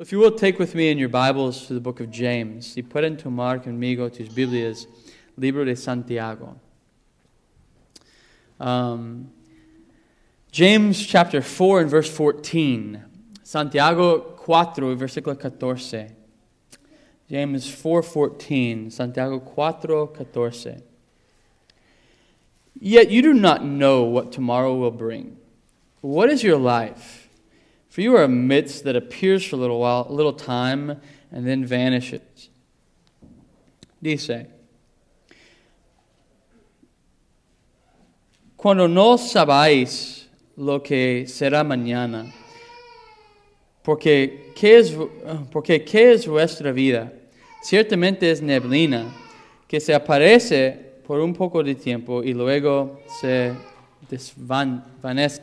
If 0.00 0.12
you 0.12 0.20
will 0.20 0.30
take 0.30 0.60
with 0.60 0.76
me 0.76 0.90
in 0.90 0.98
your 0.98 1.08
Bibles 1.08 1.66
to 1.66 1.74
the 1.74 1.80
book 1.80 1.98
of 1.98 2.08
James, 2.08 2.76
y 2.76 2.82
pueden 2.82 3.16
tomar 3.20 3.58
conmigo 3.58 4.08
tus 4.08 4.28
Biblias, 4.28 4.86
libro 5.36 5.64
de 5.64 5.74
Santiago. 5.74 6.54
Um, 8.60 9.32
James 10.52 11.04
chapter 11.04 11.42
4 11.42 11.80
and 11.80 11.90
verse 11.90 12.08
14. 12.08 13.02
Santiago 13.42 14.36
4, 14.36 14.94
versículo 14.94 15.36
14. 15.36 16.14
James 17.28 17.66
4:14, 17.66 18.92
Santiago 18.92 19.40
4:14. 19.40 20.80
Yet 22.80 23.10
you 23.10 23.20
do 23.20 23.34
not 23.34 23.64
know 23.64 24.04
what 24.04 24.30
tomorrow 24.30 24.76
will 24.76 24.92
bring. 24.92 25.38
What 26.02 26.30
is 26.30 26.44
your 26.44 26.56
life? 26.56 27.27
For 27.98 28.02
you 28.02 28.14
are 28.14 28.22
a 28.22 28.28
mist 28.28 28.84
that 28.84 28.94
appears 28.94 29.44
for 29.44 29.56
a 29.56 29.58
little 29.58 29.80
while, 29.80 30.06
a 30.08 30.12
little 30.12 30.32
time, 30.32 31.00
and 31.32 31.44
then 31.44 31.66
vanishes. 31.66 32.48
Dice, 34.00 34.46
Cuando 38.56 38.86
no 38.86 39.16
sabáis 39.16 40.26
lo 40.56 40.78
que 40.78 41.24
será 41.26 41.64
mañana, 41.64 42.32
porque 43.82 44.52
¿qué 44.54 44.78
es, 44.78 44.96
porque 45.50 45.84
¿qué 45.84 46.12
es 46.12 46.28
vuestra 46.28 46.70
vida? 46.70 47.12
Ciertamente 47.64 48.30
es 48.30 48.40
neblina 48.40 49.12
que 49.66 49.80
se 49.80 49.92
aparece 49.92 51.00
por 51.04 51.18
un 51.18 51.34
poco 51.34 51.64
de 51.64 51.74
tiempo 51.74 52.22
y 52.22 52.32
luego 52.32 53.00
se 53.20 53.54
desvanece. 54.08 55.42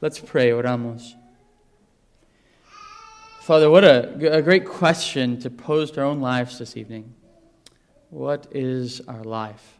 Let's 0.00 0.18
pray, 0.20 0.52
oramos. 0.52 1.14
Father, 3.46 3.70
what 3.70 3.84
a, 3.84 4.38
a 4.38 4.42
great 4.42 4.66
question 4.66 5.38
to 5.38 5.50
pose 5.50 5.92
to 5.92 6.00
our 6.00 6.06
own 6.06 6.20
lives 6.20 6.58
this 6.58 6.76
evening. 6.76 7.14
What 8.10 8.48
is 8.50 9.00
our 9.06 9.22
life? 9.22 9.78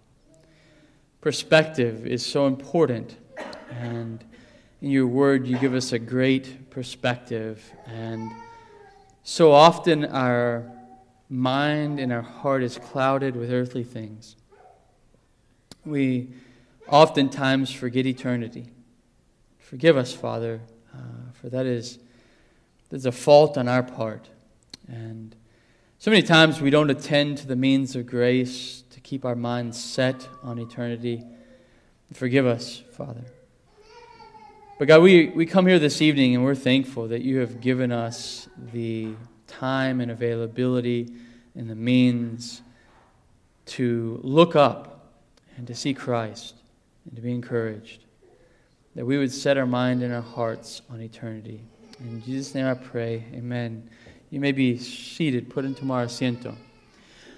Perspective 1.20 2.06
is 2.06 2.24
so 2.24 2.46
important. 2.46 3.16
And 3.72 4.24
in 4.80 4.92
your 4.92 5.08
word, 5.08 5.48
you 5.48 5.58
give 5.58 5.74
us 5.74 5.90
a 5.90 5.98
great 5.98 6.70
perspective. 6.70 7.72
And 7.86 8.30
so 9.24 9.50
often 9.50 10.04
our 10.04 10.70
mind 11.28 11.98
and 11.98 12.12
our 12.12 12.22
heart 12.22 12.62
is 12.62 12.78
clouded 12.78 13.34
with 13.34 13.50
earthly 13.50 13.82
things. 13.82 14.36
We 15.84 16.28
oftentimes 16.86 17.72
forget 17.72 18.06
eternity. 18.06 18.68
Forgive 19.58 19.96
us, 19.96 20.12
Father, 20.12 20.60
uh, 20.94 21.32
for 21.32 21.48
that 21.48 21.66
is 21.66 21.98
there's 22.90 23.06
a 23.06 23.12
fault 23.12 23.58
on 23.58 23.68
our 23.68 23.82
part. 23.82 24.28
And 24.88 25.34
so 25.98 26.10
many 26.10 26.22
times 26.22 26.60
we 26.60 26.70
don't 26.70 26.90
attend 26.90 27.38
to 27.38 27.46
the 27.46 27.56
means 27.56 27.96
of 27.96 28.06
grace 28.06 28.84
to 28.90 29.00
keep 29.00 29.24
our 29.24 29.34
minds 29.34 29.82
set 29.82 30.28
on 30.42 30.58
eternity. 30.58 31.24
Forgive 32.12 32.46
us, 32.46 32.82
Father. 32.92 33.24
But 34.78 34.88
God, 34.88 35.02
we, 35.02 35.28
we 35.28 35.46
come 35.46 35.66
here 35.66 35.78
this 35.78 36.02
evening 36.02 36.34
and 36.34 36.44
we're 36.44 36.54
thankful 36.54 37.08
that 37.08 37.22
you 37.22 37.38
have 37.38 37.60
given 37.60 37.90
us 37.90 38.46
the 38.72 39.14
time 39.46 40.00
and 40.00 40.10
availability 40.10 41.08
and 41.54 41.70
the 41.70 41.74
means 41.74 42.60
to 43.64 44.20
look 44.22 44.54
up 44.54 45.14
and 45.56 45.66
to 45.66 45.74
see 45.74 45.94
Christ 45.94 46.54
and 47.06 47.16
to 47.16 47.22
be 47.22 47.32
encouraged. 47.32 48.04
That 48.94 49.06
we 49.06 49.18
would 49.18 49.32
set 49.32 49.56
our 49.56 49.66
mind 49.66 50.02
and 50.02 50.12
our 50.12 50.22
hearts 50.22 50.82
on 50.90 51.00
eternity. 51.00 51.62
In 52.00 52.22
Jesus' 52.22 52.54
name 52.54 52.66
I 52.66 52.74
pray. 52.74 53.24
Amen. 53.32 53.88
You 54.30 54.38
may 54.38 54.52
be 54.52 54.76
seated, 54.76 55.48
put 55.48 55.64
into 55.64 55.84
my 55.84 56.04
asiento. 56.04 56.54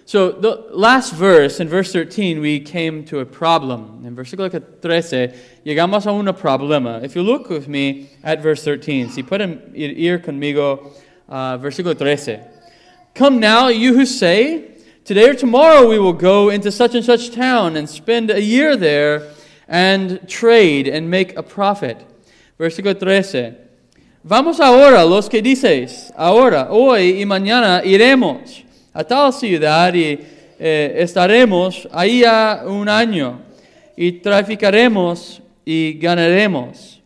So, 0.05 0.33
the 0.33 0.67
last 0.70 1.12
verse, 1.12 1.61
in 1.61 1.69
verse 1.69 1.92
13, 1.92 2.41
we 2.41 2.61
came 2.61 3.05
to 3.05 3.20
a 3.20 3.27
problem. 3.27 4.05
In 4.06 4.17
versículo 4.17 4.50
13, 4.50 5.33
llegamos 5.65 6.06
a 6.06 6.10
un 6.10 6.27
problema. 6.34 7.05
If 7.05 7.15
you 7.15 7.22
look 7.22 7.50
with 7.50 7.69
me 7.69 8.10
at 8.25 8.41
verse 8.41 8.65
13, 8.65 9.10
si 9.10 9.22
pueden 9.22 9.71
ir 9.77 10.19
conmigo, 10.19 10.93
uh, 11.28 11.59
versículo 11.59 11.97
13. 11.97 12.41
Come 13.15 13.38
now, 13.38 13.69
you 13.69 13.94
who 13.94 14.06
say, 14.06 14.78
Today 15.04 15.28
or 15.28 15.34
tomorrow 15.34 15.88
we 15.88 15.99
will 15.99 16.12
go 16.15 16.49
into 16.49 16.72
such 16.72 16.94
and 16.94 17.04
such 17.04 17.31
town 17.31 17.77
and 17.77 17.88
spend 17.88 18.31
a 18.31 18.43
year 18.43 18.77
there 18.77 19.31
and 19.69 20.27
trade 20.28 20.88
and 20.88 21.09
make 21.10 21.37
a 21.37 21.43
profit. 21.43 22.04
Versículo 22.59 22.99
13. 22.99 23.68
Vamos 24.25 24.59
ahora, 24.59 25.05
los 25.05 25.29
que 25.29 25.41
dices, 25.41 26.12
ahora, 26.17 26.69
hoy 26.71 27.23
y 27.23 27.25
mañana 27.25 27.83
iremos 27.84 28.65
a 28.93 29.05
tal 29.05 29.33
ciudad 29.33 29.95
y 29.95 30.19
eh, 30.59 30.95
estaremos 30.99 31.89
ahí 31.93 32.25
a 32.25 32.65
un 32.67 32.89
año 32.89 33.41
y 33.97 34.11
traficaremos 34.11 35.41
y 35.65 35.93
ganaremos. 36.01 37.01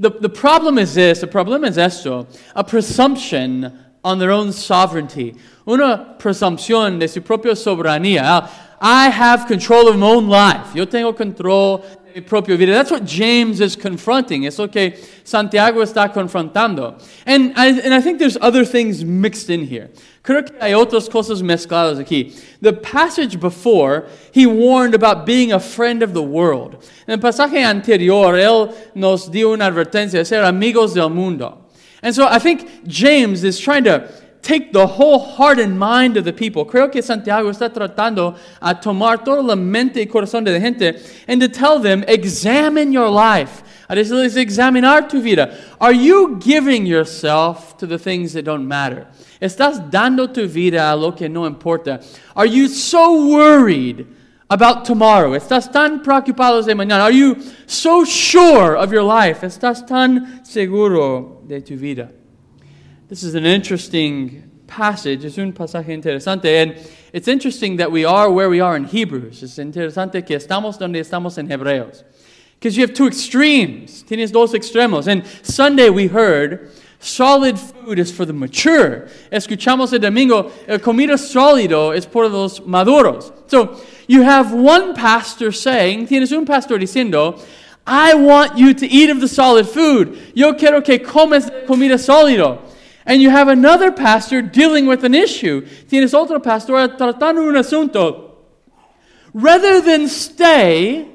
The, 0.00 0.10
the 0.10 0.30
problem 0.30 0.78
is 0.78 0.94
this, 0.94 1.20
the 1.20 1.26
problem 1.26 1.64
is 1.66 1.76
esto, 1.76 2.26
a 2.54 2.64
presumption 2.64 3.70
on 4.02 4.18
their 4.18 4.30
own 4.30 4.52
sovereignty, 4.54 5.34
una 5.66 6.16
presumpción 6.18 6.98
de 6.98 7.08
su 7.08 7.20
propia 7.20 7.54
soberanía. 7.54 8.48
I 8.80 9.10
have 9.10 9.46
control 9.46 9.88
of 9.88 9.98
my 9.98 10.06
own 10.06 10.28
life. 10.28 10.74
Yo 10.74 10.86
tengo 10.86 11.12
control 11.12 11.78
de 11.78 12.14
mi 12.14 12.20
propia 12.22 12.56
vida. 12.56 12.72
That's 12.72 12.90
what 12.90 13.04
James 13.04 13.60
is 13.60 13.76
confronting. 13.76 14.44
It's 14.44 14.58
okay. 14.58 14.92
Santiago 15.22 15.82
está 15.82 16.12
confrontando. 16.12 16.98
And 17.26 17.52
I, 17.56 17.68
and 17.68 17.92
I 17.92 18.00
think 18.00 18.18
there's 18.18 18.38
other 18.40 18.64
things 18.64 19.04
mixed 19.04 19.50
in 19.50 19.66
here. 19.66 19.90
Creo 20.24 20.46
que 20.46 20.56
hay 20.60 20.72
otras 20.72 21.10
cosas 21.10 21.42
mezcladas 21.42 21.98
aquí. 21.98 22.38
The 22.62 22.72
passage 22.72 23.38
before, 23.38 24.06
he 24.32 24.46
warned 24.46 24.94
about 24.94 25.26
being 25.26 25.52
a 25.52 25.60
friend 25.60 26.02
of 26.02 26.14
the 26.14 26.22
world. 26.22 26.82
En 27.06 27.12
el 27.12 27.18
pasaje 27.18 27.62
anterior, 27.62 28.34
él 28.34 28.74
nos 28.94 29.28
dio 29.28 29.52
una 29.52 29.66
advertencia 29.66 30.18
de 30.18 30.24
ser 30.24 30.42
amigos 30.42 30.94
del 30.94 31.10
mundo. 31.10 31.66
And 32.02 32.14
so 32.14 32.26
I 32.26 32.38
think 32.38 32.86
James 32.86 33.44
is 33.44 33.60
trying 33.60 33.84
to 33.84 34.10
take 34.42 34.72
the 34.72 34.86
whole 34.86 35.18
heart 35.18 35.58
and 35.58 35.78
mind 35.78 36.16
of 36.16 36.24
the 36.24 36.32
people. 36.32 36.64
Creo 36.64 36.90
que 36.90 37.02
Santiago 37.02 37.50
está 37.50 37.72
tratando 37.72 38.36
a 38.60 38.74
tomar 38.74 39.24
toda 39.24 39.42
la 39.42 39.56
mente 39.56 40.00
y 40.00 40.06
corazón 40.06 40.44
de 40.44 40.52
la 40.52 40.60
gente 40.60 40.98
and 41.28 41.40
to 41.40 41.48
tell 41.48 41.78
them, 41.78 42.04
examine 42.08 42.92
your 42.92 43.08
life. 43.08 43.62
A 43.88 43.94
decirles, 43.94 44.36
examinar 44.36 45.08
tu 45.08 45.20
vida. 45.20 45.56
Are 45.80 45.92
you 45.92 46.38
giving 46.38 46.86
yourself 46.86 47.76
to 47.78 47.86
the 47.86 47.98
things 47.98 48.32
that 48.34 48.44
don't 48.44 48.66
matter? 48.66 49.08
¿Estás 49.42 49.90
dando 49.90 50.28
tu 50.28 50.46
vida 50.46 50.92
a 50.92 50.96
lo 50.96 51.12
que 51.12 51.28
no 51.28 51.44
importa? 51.44 52.00
Are 52.36 52.46
you 52.46 52.68
so 52.68 53.26
worried 53.28 54.06
about 54.48 54.84
tomorrow? 54.84 55.32
¿Estás 55.32 55.72
tan 55.72 56.02
preocupado 56.02 56.64
de 56.64 56.74
mañana? 56.74 57.02
Are 57.02 57.12
you 57.12 57.36
so 57.66 58.04
sure 58.04 58.76
of 58.76 58.92
your 58.92 59.02
life? 59.02 59.40
¿Estás 59.42 59.84
tan 59.84 60.44
seguro 60.44 61.42
de 61.48 61.60
tu 61.60 61.76
vida? 61.76 62.10
This 63.10 63.24
is 63.24 63.34
an 63.34 63.44
interesting 63.44 64.48
passage. 64.68 65.24
Es 65.24 65.36
un 65.36 65.52
pasaje 65.52 65.88
interesante. 65.88 66.44
And 66.44 66.76
it's 67.12 67.26
interesting 67.26 67.78
that 67.78 67.90
we 67.90 68.04
are 68.04 68.30
where 68.30 68.48
we 68.48 68.60
are 68.60 68.76
in 68.76 68.84
Hebrews. 68.84 69.42
Es 69.42 69.58
interesante 69.58 70.24
que 70.24 70.36
estamos 70.36 70.78
donde 70.78 71.00
estamos 71.00 71.36
en 71.36 71.48
Hebreos. 71.48 72.04
Because 72.54 72.76
you 72.76 72.84
have 72.86 72.94
two 72.94 73.08
extremes. 73.08 74.04
Tienes 74.04 74.30
dos 74.30 74.52
extremos. 74.52 75.08
And 75.08 75.26
Sunday 75.42 75.90
we 75.90 76.06
heard 76.06 76.70
solid 77.00 77.58
food 77.58 77.98
is 77.98 78.12
for 78.12 78.24
the 78.24 78.32
mature. 78.32 79.08
Escuchamos 79.32 79.92
el 79.92 79.98
domingo, 79.98 80.52
el 80.68 80.78
comida 80.78 81.18
sólido 81.18 81.92
es 81.92 82.06
por 82.06 82.28
los 82.28 82.60
maduros. 82.60 83.32
So 83.50 83.80
you 84.06 84.22
have 84.22 84.52
one 84.52 84.94
pastor 84.94 85.50
saying, 85.50 86.06
tienes 86.06 86.30
un 86.30 86.46
pastor 86.46 86.78
diciendo, 86.78 87.44
I 87.84 88.14
want 88.14 88.56
you 88.56 88.72
to 88.72 88.86
eat 88.86 89.10
of 89.10 89.20
the 89.20 89.26
solid 89.26 89.66
food. 89.66 90.16
Yo 90.36 90.54
quiero 90.54 90.80
que 90.80 91.00
comes 91.00 91.50
comida 91.66 91.98
sólido. 91.98 92.69
And 93.06 93.22
you 93.22 93.30
have 93.30 93.48
another 93.48 93.90
pastor 93.90 94.42
dealing 94.42 94.86
with 94.86 95.04
an 95.04 95.14
issue. 95.14 95.62
Tienes 95.88 96.14
otro 96.14 96.38
pastor 96.38 96.74
tratando 96.88 97.48
un 97.48 97.54
asunto. 97.54 98.32
Rather 99.32 99.80
than 99.80 100.08
stay, 100.08 101.08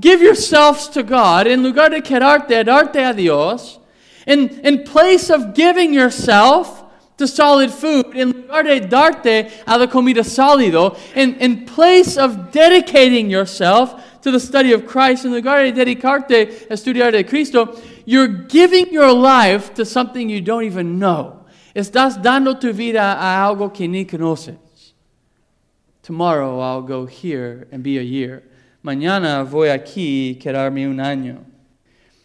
give 0.00 0.22
yourselves 0.22 0.88
to 0.88 1.02
God, 1.02 1.46
en 1.46 1.62
lugar 1.62 1.90
de 1.90 2.00
quedarte, 2.00 2.64
darte 2.64 3.10
a 3.10 3.14
Dios, 3.14 3.78
in, 4.26 4.48
in 4.60 4.84
place 4.84 5.30
of 5.30 5.54
giving 5.54 5.92
yourself 5.92 6.84
to 7.16 7.28
solid 7.28 7.70
food, 7.70 8.16
in 8.16 8.32
lugar 8.32 8.62
de 8.64 8.80
darte 8.80 9.50
a 9.66 9.78
la 9.78 9.86
comida 9.86 10.22
sólido, 10.22 10.98
in, 11.14 11.34
in 11.34 11.64
place 11.64 12.16
of 12.16 12.50
dedicating 12.50 13.30
yourself 13.30 14.02
to 14.24 14.30
the 14.30 14.40
study 14.40 14.72
of 14.72 14.86
Christ, 14.86 15.26
in 15.26 15.32
lugar 15.32 15.62
de 15.64 15.72
dedicarte 15.72 16.70
a 16.70 16.72
estudiar 16.72 17.12
de 17.12 17.22
Cristo, 17.24 17.78
you're 18.06 18.26
giving 18.26 18.90
your 18.90 19.12
life 19.12 19.74
to 19.74 19.84
something 19.84 20.30
you 20.30 20.40
don't 20.40 20.64
even 20.64 20.98
know. 20.98 21.44
Estás 21.76 22.22
dando 22.22 22.54
tu 22.54 22.72
vida 22.72 23.18
a 23.20 23.46
algo 23.46 23.72
que 23.72 23.86
ni 23.86 24.06
conoces. 24.06 24.56
Tomorrow 26.02 26.58
I'll 26.58 26.80
go 26.80 27.04
here 27.04 27.68
and 27.70 27.82
be 27.82 27.98
a 27.98 28.02
year. 28.02 28.42
Mañana 28.82 29.44
voy 29.46 29.68
aquí 29.68 30.40
quedarme 30.40 30.88
un 30.88 30.96
año. 30.96 31.44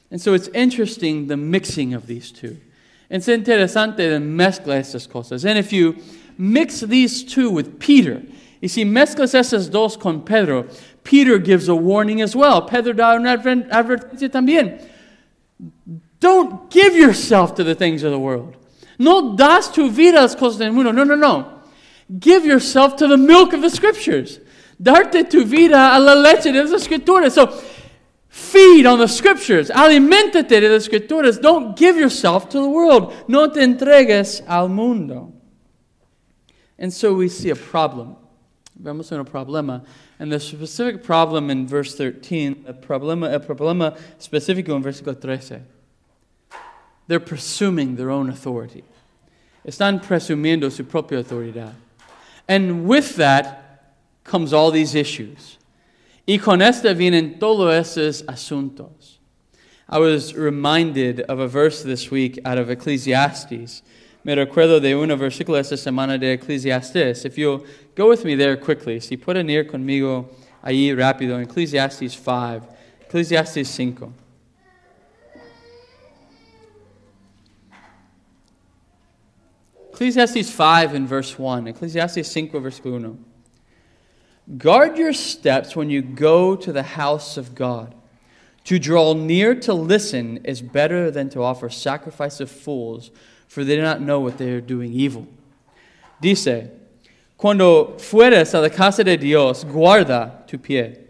And 0.10 0.22
so 0.22 0.34
it's 0.34 0.48
interesting 0.54 1.28
the 1.28 1.36
mixing 1.36 1.94
of 1.94 2.08
these 2.08 2.32
two. 2.32 2.62
Es 3.10 3.28
interesante 3.28 3.98
de 3.98 4.20
mezcla 4.20 4.80
estas 4.80 5.06
cosas. 5.06 5.44
And 5.44 5.60
if 5.60 5.74
you 5.74 5.98
mix 6.38 6.80
these 6.80 7.26
two 7.26 7.52
with 7.52 7.78
Peter, 7.78 8.24
y 8.62 8.68
si 8.68 8.84
mezclas 8.84 9.34
esas 9.34 9.70
dos 9.70 9.96
con 9.96 10.24
Pedro, 10.26 10.68
Peter 11.04 11.38
gives 11.38 11.68
a 11.68 11.76
warning 11.76 12.22
as 12.22 12.36
well. 12.36 12.62
Don't 16.20 16.70
give 16.70 16.96
yourself 16.96 17.56
to 17.56 17.64
the 17.64 17.76
things 17.76 18.04
of 18.04 18.12
the 18.12 18.20
world. 18.20 18.58
No 19.00 19.36
das 19.36 19.70
tu 19.72 19.90
vida 19.90 20.20
a 20.20 20.22
las 20.22 20.36
cosas 20.36 20.60
del 20.60 20.74
mundo. 20.74 20.92
No, 20.92 21.04
no, 21.04 21.16
no. 21.16 21.62
Give 22.20 22.46
yourself 22.46 22.98
to 22.98 23.08
the 23.08 23.18
milk 23.18 23.54
of 23.54 23.62
the 23.62 23.70
scriptures. 23.70 24.40
Darte 24.82 25.30
tu 25.30 25.46
vida 25.46 25.92
a 25.94 26.00
la 26.00 26.14
leche 26.16 26.52
de 26.52 26.64
las 26.64 26.72
escrituras. 26.72 27.34
So, 27.34 27.48
feed 28.28 28.86
on 28.86 29.00
the 29.00 29.08
scriptures. 29.08 29.70
Alimentate 29.70 30.50
de 30.50 30.70
las 30.70 30.88
escrituras. 30.88 31.42
Don't 31.42 31.78
give 31.78 31.96
yourself 31.98 32.50
to 32.50 32.60
the 32.60 32.70
world. 32.70 33.14
No 33.30 33.48
te 33.48 33.62
entregues 33.62 34.42
al 34.48 34.68
mundo. 34.68 35.34
And 36.78 36.94
so 36.94 37.14
we 37.14 37.30
see 37.30 37.52
a 37.52 37.56
problem. 37.56 38.16
Vemos 38.82 39.12
un 39.12 39.24
problema. 39.26 39.86
And 40.20 40.32
the 40.32 40.40
specific 40.40 41.02
problem 41.02 41.50
in 41.50 41.66
verse 41.66 41.96
13, 41.96 42.66
a 42.68 42.74
problema, 42.74 43.34
a 43.34 43.40
problema 43.40 43.98
específico 44.20 44.76
en 44.76 44.84
versículo 44.84 45.20
13. 45.20 45.66
They're 47.08 47.22
presuming 47.22 47.96
their 47.96 48.10
own 48.10 48.30
authority. 48.30 48.84
Están 49.66 50.02
presumiendo 50.04 50.72
su 50.72 50.84
propia 50.84 51.24
autoridad. 51.24 51.74
And 52.48 52.86
with 52.86 53.16
that 53.16 53.96
comes 54.24 54.52
all 54.52 54.72
these 54.72 54.94
issues. 54.94 55.58
Y 56.28 56.38
con 56.38 56.62
esta 56.62 56.94
vienen 56.94 57.40
todos 57.40 57.74
esos 57.74 58.24
asuntos. 58.26 59.20
I 59.88 59.98
was 59.98 60.36
reminded 60.36 61.22
of 61.22 61.40
a 61.40 61.48
verse 61.48 61.82
this 61.82 62.12
week 62.12 62.40
out 62.46 62.60
of 62.60 62.70
Ecclesiastes. 62.70 63.82
Me 64.30 64.36
recuerdo 64.36 64.80
de 64.80 64.96
un 64.96 65.10
versículo 65.18 65.58
esta 65.58 65.76
semana 65.76 66.16
de 66.20 66.34
Ecclesiastes. 66.34 67.26
If 67.26 67.36
you'll 67.36 67.66
go 67.96 68.10
with 68.10 68.24
me 68.24 68.36
there 68.36 68.56
quickly, 68.58 69.00
si 69.00 69.18
pueden 69.18 69.50
ir 69.50 69.64
conmigo 69.64 70.30
ahí 70.64 70.94
rápido, 70.96 71.42
Ecclesiastes 71.42 72.16
5, 72.16 72.62
Ecclesiastes 73.08 73.68
5. 73.76 74.14
Ecclesiastes 79.94 80.52
5 80.52 80.94
and 80.94 81.08
verse 81.08 81.40
1. 81.40 81.66
Ecclesiastes 81.70 82.32
5, 82.32 82.52
versículo 82.62 83.02
1. 83.02 83.26
Guard 84.60 85.00
your 85.00 85.12
steps 85.12 85.76
when 85.76 85.90
you 85.90 86.04
go 86.04 86.56
to 86.56 86.72
the 86.72 86.84
house 86.84 87.36
of 87.36 87.56
God. 87.56 87.96
To 88.66 88.78
draw 88.78 89.14
near 89.14 89.56
to 89.62 89.74
listen 89.74 90.38
is 90.44 90.62
better 90.62 91.10
than 91.10 91.30
to 91.30 91.42
offer 91.42 91.72
sacrifice 91.72 92.40
of 92.40 92.52
fools, 92.52 93.10
for 93.50 93.66
they 93.66 93.76
do 93.76 93.82
not 93.82 94.00
know 94.00 94.22
what 94.22 94.38
they 94.38 94.50
are 94.52 94.62
doing 94.62 94.94
evil. 94.94 95.28
Dice, 96.22 96.72
Cuando 97.36 97.96
fueres 97.98 98.54
a 98.54 98.62
la 98.62 98.70
casa 98.70 99.04
de 99.04 99.18
Dios, 99.18 99.66
guarda 99.66 100.46
tu 100.46 100.58
pie 100.58 101.08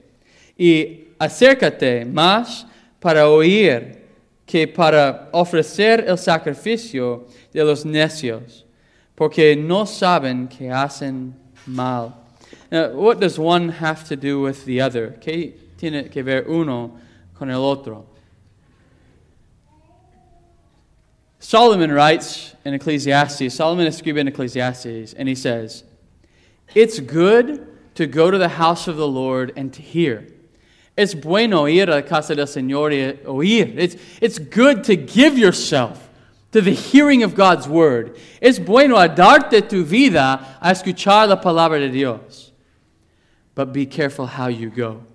y 0.58 1.08
acércate 1.20 2.06
más 2.06 2.66
para 3.00 3.28
oír 3.30 3.98
que 4.46 4.68
para 4.68 5.30
ofrecer 5.32 6.06
el 6.08 6.18
sacrificio 6.18 7.28
de 7.52 7.64
los 7.64 7.86
necios 7.86 8.66
porque 9.20 9.56
no 9.56 9.86
saben 9.86 10.48
que 10.48 10.72
hacen 10.72 11.34
mal. 11.66 12.14
Now, 12.72 12.94
what 12.94 13.20
does 13.20 13.38
one 13.38 13.70
have 13.70 14.08
to 14.08 14.16
do 14.16 14.40
with 14.40 14.64
the 14.66 14.80
other? 14.80 15.18
¿Qué 15.20 15.54
tiene 15.78 16.10
que 16.10 16.24
ver 16.24 16.46
uno 16.48 16.98
con 17.34 17.50
el 17.50 17.60
otro? 17.60 18.06
Solomon 21.40 21.92
writes 21.92 22.54
in 22.66 22.74
Ecclesiastes, 22.74 23.54
Solomon 23.54 23.88
escribe 23.88 24.18
in 24.18 24.28
Ecclesiastes, 24.28 25.14
and 25.14 25.28
he 25.28 25.36
says, 25.36 25.84
It's 26.76 27.00
good 27.00 27.66
to 27.96 28.06
go 28.06 28.30
to 28.30 28.38
the 28.38 28.50
house 28.50 28.88
of 28.88 28.98
the 28.98 29.08
Lord 29.08 29.54
and 29.56 29.74
to 29.74 29.82
hear. 29.82 30.28
Es 30.98 31.14
bueno 31.14 31.66
ir 31.66 31.90
a 31.90 32.02
casa 32.02 32.36
del 32.36 32.46
Señor 32.46 32.92
y 32.92 33.24
oír. 33.24 33.78
It's, 33.78 33.96
it's 34.22 34.38
good 34.38 34.84
to 34.84 34.98
give 34.98 35.38
yourself 35.38 36.10
to 36.52 36.62
the 36.62 36.74
hearing 36.74 37.24
of 37.24 37.36
God's 37.36 37.70
word. 37.70 38.18
Es 38.42 38.60
bueno 38.60 38.98
a 38.98 39.08
darte 39.08 39.68
tu 39.68 39.86
vida 39.86 40.58
a 40.62 40.72
escuchar 40.72 41.30
la 41.30 41.38
palabra 41.38 41.80
de 41.80 41.90
Dios. 41.90 42.52
But 43.56 43.72
be 43.72 43.86
careful 43.86 44.26
how 44.26 44.48
you 44.48 44.70
go. 44.70 45.06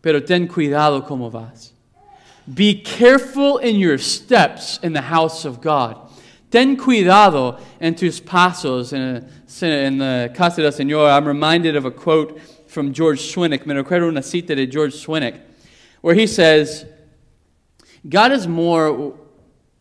Pero 0.00 0.20
ten 0.20 0.46
cuidado 0.46 1.06
como 1.06 1.28
vas. 1.28 1.71
Be 2.52 2.74
careful 2.74 3.58
in 3.58 3.76
your 3.76 3.98
steps 3.98 4.78
in 4.82 4.92
the 4.92 5.02
house 5.02 5.44
of 5.44 5.60
God. 5.60 5.98
Ten 6.50 6.76
cuidado 6.76 7.60
en 7.80 7.94
tus 7.94 8.20
pasos 8.20 8.92
in, 8.92 9.28
in 9.66 9.98
the 9.98 10.04
eh, 10.04 10.28
casa 10.28 10.62
del 10.62 10.72
Señor. 10.72 11.10
I'm 11.10 11.26
reminded 11.26 11.76
of 11.76 11.84
a 11.84 11.90
quote 11.90 12.40
from 12.66 12.92
George 12.92 13.20
Swinnock. 13.20 13.64
Me 13.64 13.74
recuerdo 13.74 14.08
una 14.08 14.22
cita 14.22 14.54
de 14.54 14.66
George 14.66 14.94
Swinnock, 14.94 15.40
where 16.00 16.14
he 16.14 16.26
says, 16.26 16.84
God 18.08 18.32
is 18.32 18.48
more 18.48 19.14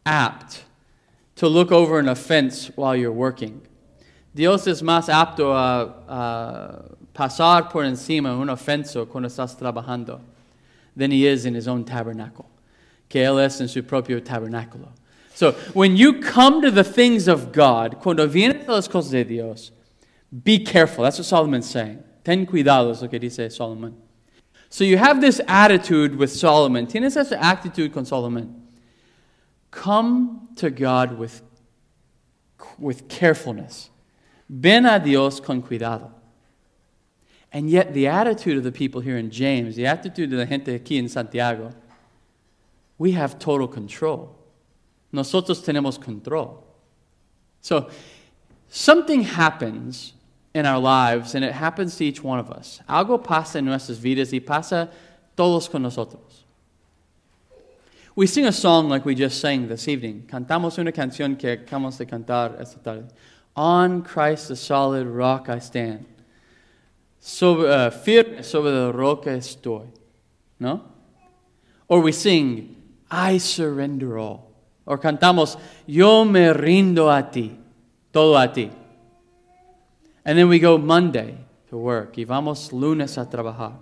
apt 0.05 0.63
to 1.35 1.47
look 1.47 1.71
over 1.71 1.99
an 1.99 2.07
offense 2.07 2.67
while 2.75 2.95
you're 2.95 3.11
working. 3.11 3.61
Dios 4.33 4.67
es 4.67 4.81
más 4.81 5.09
apto 5.09 5.53
a, 5.53 6.05
a 6.07 6.95
pasar 7.13 7.69
por 7.69 7.83
encima 7.83 8.37
un 8.39 8.47
ofenso 8.47 9.09
cuando 9.09 9.27
estás 9.27 9.57
trabajando 9.57 10.21
than 10.95 11.11
he 11.11 11.25
is 11.25 11.45
in 11.45 11.53
his 11.53 11.67
own 11.67 11.83
tabernacle, 11.83 12.49
es 13.15 13.61
en 13.61 13.67
su 13.67 13.83
propio 13.83 14.21
tabernáculo. 14.21 14.89
So, 15.33 15.53
when 15.73 15.95
you 15.95 16.19
come 16.19 16.61
to 16.61 16.71
the 16.71 16.83
things 16.83 17.27
of 17.27 17.51
God, 17.51 17.99
cuando 17.99 18.27
vienes 18.27 18.67
a 18.67 18.73
las 18.73 18.87
cosas 18.87 19.11
de 19.11 19.23
Dios, 19.23 19.71
be 20.43 20.59
careful. 20.59 21.03
That's 21.03 21.17
what 21.17 21.25
Solomon's 21.25 21.69
saying. 21.69 22.03
Ten 22.23 22.45
cuidado 22.45 22.91
es 22.91 23.01
lo 23.01 23.07
que 23.07 23.19
dice 23.19 23.51
Solomon. 23.51 23.95
So 24.69 24.85
you 24.85 24.97
have 24.97 25.19
this 25.19 25.41
attitude 25.47 26.15
with 26.15 26.31
Solomon. 26.31 26.87
Tienes 26.87 27.17
esa 27.17 27.35
actitud 27.35 27.91
con 27.93 28.05
Solomon. 28.05 28.67
Come 29.69 30.47
to 30.55 30.69
God 30.69 31.17
with, 31.17 31.41
with 32.79 33.09
carefulness. 33.09 33.89
Ven 34.47 34.85
a 34.85 34.97
Dios 34.99 35.39
con 35.39 35.61
cuidado. 35.61 36.11
And 37.51 37.69
yet, 37.69 37.93
the 37.93 38.07
attitude 38.07 38.57
of 38.57 38.63
the 38.63 38.71
people 38.71 39.01
here 39.01 39.17
in 39.17 39.29
James, 39.29 39.75
the 39.75 39.85
attitude 39.85 40.31
of 40.31 40.39
the 40.39 40.45
gente 40.45 40.67
aquí 40.79 40.97
en 40.97 41.09
Santiago, 41.09 41.73
we 43.01 43.13
have 43.13 43.39
total 43.39 43.67
control. 43.67 44.29
Nosotros 45.11 45.65
tenemos 45.65 45.99
control. 45.99 46.63
So, 47.59 47.89
something 48.69 49.23
happens 49.23 50.13
in 50.53 50.67
our 50.67 50.77
lives, 50.77 51.33
and 51.33 51.43
it 51.43 51.51
happens 51.51 51.95
to 51.95 52.05
each 52.05 52.23
one 52.23 52.37
of 52.37 52.51
us. 52.51 52.79
Algo 52.87 53.23
pasa 53.23 53.57
en 53.57 53.65
nuestras 53.65 53.97
vidas 53.97 54.31
y 54.31 54.39
pasa 54.45 54.87
todos 55.35 55.67
con 55.67 55.81
nosotros. 55.81 56.43
We 58.15 58.27
sing 58.27 58.45
a 58.45 58.51
song 58.51 58.87
like 58.87 59.03
we 59.03 59.15
just 59.15 59.41
sang 59.41 59.67
this 59.67 59.87
evening. 59.87 60.27
Cantamos 60.27 60.77
una 60.77 60.91
canción 60.91 61.39
que 61.39 61.57
acabamos 61.57 61.97
de 61.97 62.05
cantar 62.05 62.61
esta 62.61 62.77
tarde. 62.83 63.09
On 63.55 64.03
Christ 64.03 64.49
the 64.49 64.55
solid 64.55 65.07
rock 65.07 65.49
I 65.49 65.57
stand. 65.57 66.05
Sobre, 67.19 67.67
uh, 67.67 67.89
firme 67.89 68.45
sobre 68.45 68.69
la 68.69 68.91
roca 68.91 69.31
estoy. 69.31 69.87
No? 70.59 70.83
Or 71.87 72.01
we 72.01 72.11
sing, 72.11 72.80
I 73.11 73.37
surrender 73.37 74.17
all. 74.17 74.51
Or 74.85 74.97
cantamos, 74.97 75.59
Yo 75.85 76.23
me 76.23 76.53
rindo 76.53 77.09
a 77.09 77.29
ti. 77.29 77.57
Todo 78.11 78.35
a 78.35 78.47
ti. 78.47 78.71
And 80.25 80.37
then 80.37 80.47
we 80.47 80.59
go 80.59 80.77
Monday 80.77 81.37
to 81.69 81.77
work. 81.77 82.17
Y 82.17 82.23
vamos 82.23 82.71
lunes 82.71 83.17
a 83.17 83.25
trabajar. 83.25 83.73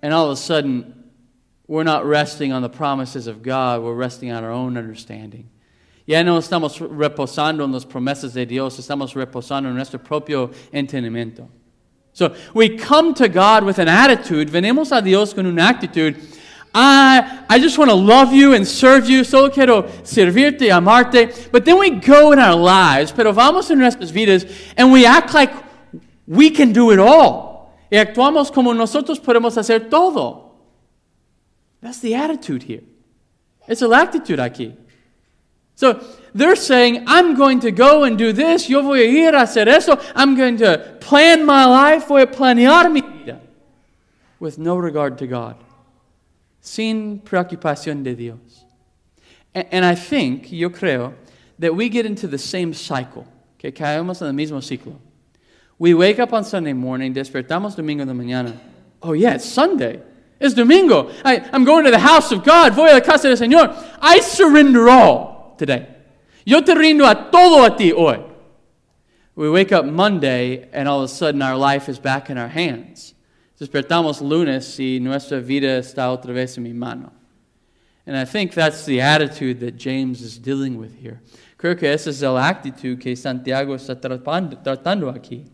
And 0.00 0.14
all 0.14 0.26
of 0.26 0.32
a 0.32 0.36
sudden, 0.36 1.04
we're 1.66 1.82
not 1.82 2.04
resting 2.04 2.52
on 2.52 2.62
the 2.62 2.68
promises 2.68 3.26
of 3.26 3.42
God, 3.42 3.82
we're 3.82 3.94
resting 3.94 4.30
on 4.30 4.44
our 4.44 4.50
own 4.50 4.76
understanding. 4.76 5.48
Ya 6.06 6.22
no 6.22 6.38
estamos 6.38 6.78
reposando 6.78 7.64
en 7.64 7.72
las 7.72 7.86
promesas 7.86 8.34
de 8.34 8.44
Dios, 8.44 8.78
estamos 8.78 9.14
reposando 9.14 9.68
en 9.68 9.74
nuestro 9.74 9.98
propio 9.98 10.50
entendimiento. 10.72 11.48
So 12.12 12.36
we 12.52 12.76
come 12.76 13.14
to 13.14 13.28
God 13.28 13.64
with 13.64 13.78
an 13.78 13.88
attitude, 13.88 14.50
venimos 14.50 14.96
a 14.96 15.00
Dios 15.00 15.32
con 15.32 15.46
una 15.46 15.62
actitud. 15.62 16.16
I, 16.74 17.44
I 17.48 17.58
just 17.60 17.78
want 17.78 17.90
to 17.90 17.94
love 17.94 18.32
you 18.32 18.54
and 18.54 18.66
serve 18.66 19.08
you, 19.08 19.22
solo 19.22 19.48
quiero 19.48 19.82
servirte 20.02 20.70
amarte. 20.70 21.50
But 21.52 21.64
then 21.64 21.78
we 21.78 21.90
go 21.90 22.32
in 22.32 22.38
our 22.38 22.56
lives, 22.56 23.12
pero 23.12 23.32
vamos 23.32 23.70
en 23.70 23.78
nuestras 23.78 24.10
vidas, 24.10 24.44
and 24.76 24.92
we 24.92 25.06
act 25.06 25.32
like 25.34 25.52
we 26.26 26.50
can 26.50 26.72
do 26.72 26.90
it 26.90 26.98
all. 26.98 27.72
Y 27.90 27.98
actuamos 27.98 28.52
como 28.52 28.72
nosotros 28.72 29.20
podemos 29.20 29.56
hacer 29.56 29.88
todo. 29.88 30.52
That's 31.80 32.00
the 32.00 32.14
attitude 32.14 32.64
here. 32.64 32.82
It's 33.68 33.82
a 33.82 33.86
actitud 33.86 34.38
aquí. 34.38 34.76
So 35.76 36.00
they're 36.34 36.56
saying, 36.56 37.04
I'm 37.06 37.34
going 37.34 37.60
to 37.60 37.70
go 37.70 38.04
and 38.04 38.16
do 38.16 38.32
this, 38.32 38.68
yo 38.68 38.82
voy 38.82 39.00
a 39.00 39.08
ir 39.08 39.34
a 39.34 39.42
hacer 39.42 39.66
eso, 39.66 39.98
I'm 40.14 40.36
going 40.36 40.56
to 40.58 40.96
plan 41.00 41.44
my 41.44 41.64
life, 41.64 42.06
voy 42.06 42.22
a 42.22 42.26
planear 42.26 42.90
mi 42.92 43.00
vida, 43.00 43.40
with 44.38 44.56
no 44.56 44.76
regard 44.76 45.18
to 45.18 45.26
God, 45.26 45.56
sin 46.64 47.20
preocupación 47.20 48.02
de 48.02 48.14
Dios. 48.14 48.64
And, 49.54 49.66
and 49.70 49.84
I 49.84 49.94
think, 49.94 50.50
yo 50.50 50.70
creo, 50.70 51.14
that 51.58 51.74
we 51.76 51.88
get 51.88 52.06
into 52.06 52.26
the 52.26 52.38
same 52.38 52.72
cycle, 52.72 53.26
que 53.58 53.70
caemos 53.70 54.22
en 54.22 54.28
el 54.28 54.32
mismo 54.32 54.60
ciclo. 54.62 54.98
We 55.78 55.92
wake 55.92 56.18
up 56.18 56.32
on 56.32 56.42
Sunday 56.42 56.72
morning, 56.72 57.12
despertamos 57.12 57.76
domingo 57.76 58.04
de 58.06 58.12
mañana. 58.12 58.58
Oh, 59.02 59.12
yeah, 59.12 59.34
it's 59.34 59.44
Sunday. 59.44 60.00
It's 60.40 60.54
domingo. 60.54 61.10
I, 61.24 61.48
I'm 61.52 61.64
going 61.64 61.84
to 61.84 61.90
the 61.90 61.98
house 61.98 62.32
of 62.32 62.42
God. 62.42 62.72
Voy 62.72 62.90
a 62.90 62.94
la 62.94 63.00
casa 63.00 63.28
del 63.28 63.36
Señor. 63.36 63.76
I 64.00 64.20
surrender 64.20 64.88
all 64.88 65.54
today. 65.58 65.86
Yo 66.46 66.62
te 66.62 66.74
rindo 66.74 67.08
a 67.08 67.30
todo 67.30 67.64
a 67.64 67.76
ti 67.76 67.92
hoy. 67.92 68.24
We 69.36 69.50
wake 69.50 69.72
up 69.72 69.84
Monday 69.84 70.68
and 70.72 70.88
all 70.88 71.02
of 71.02 71.10
a 71.10 71.12
sudden 71.12 71.42
our 71.42 71.56
life 71.56 71.88
is 71.88 71.98
back 71.98 72.30
in 72.30 72.38
our 72.38 72.48
hands. 72.48 73.14
Despertamos 73.58 74.20
lunes 74.20 74.78
y 74.80 74.98
nuestra 75.00 75.38
vida 75.38 75.78
está 75.78 76.10
otra 76.10 76.32
vez 76.32 76.56
en 76.56 76.64
mi 76.64 76.72
mano. 76.72 77.12
And 78.06 78.16
I 78.16 78.24
think 78.24 78.52
that's 78.52 78.84
the 78.84 79.00
attitude 79.00 79.60
that 79.60 79.78
James 79.78 80.20
is 80.20 80.38
dealing 80.38 80.76
with 80.76 81.00
here. 81.00 81.20
Creo 81.56 81.78
que 81.78 81.88
esa 81.88 82.10
es 82.10 82.20
la 82.20 82.48
actitud 82.48 83.00
que 83.00 83.16
Santiago 83.16 83.74
está 83.74 83.98
tratando 83.98 85.10
aquí. 85.10 85.46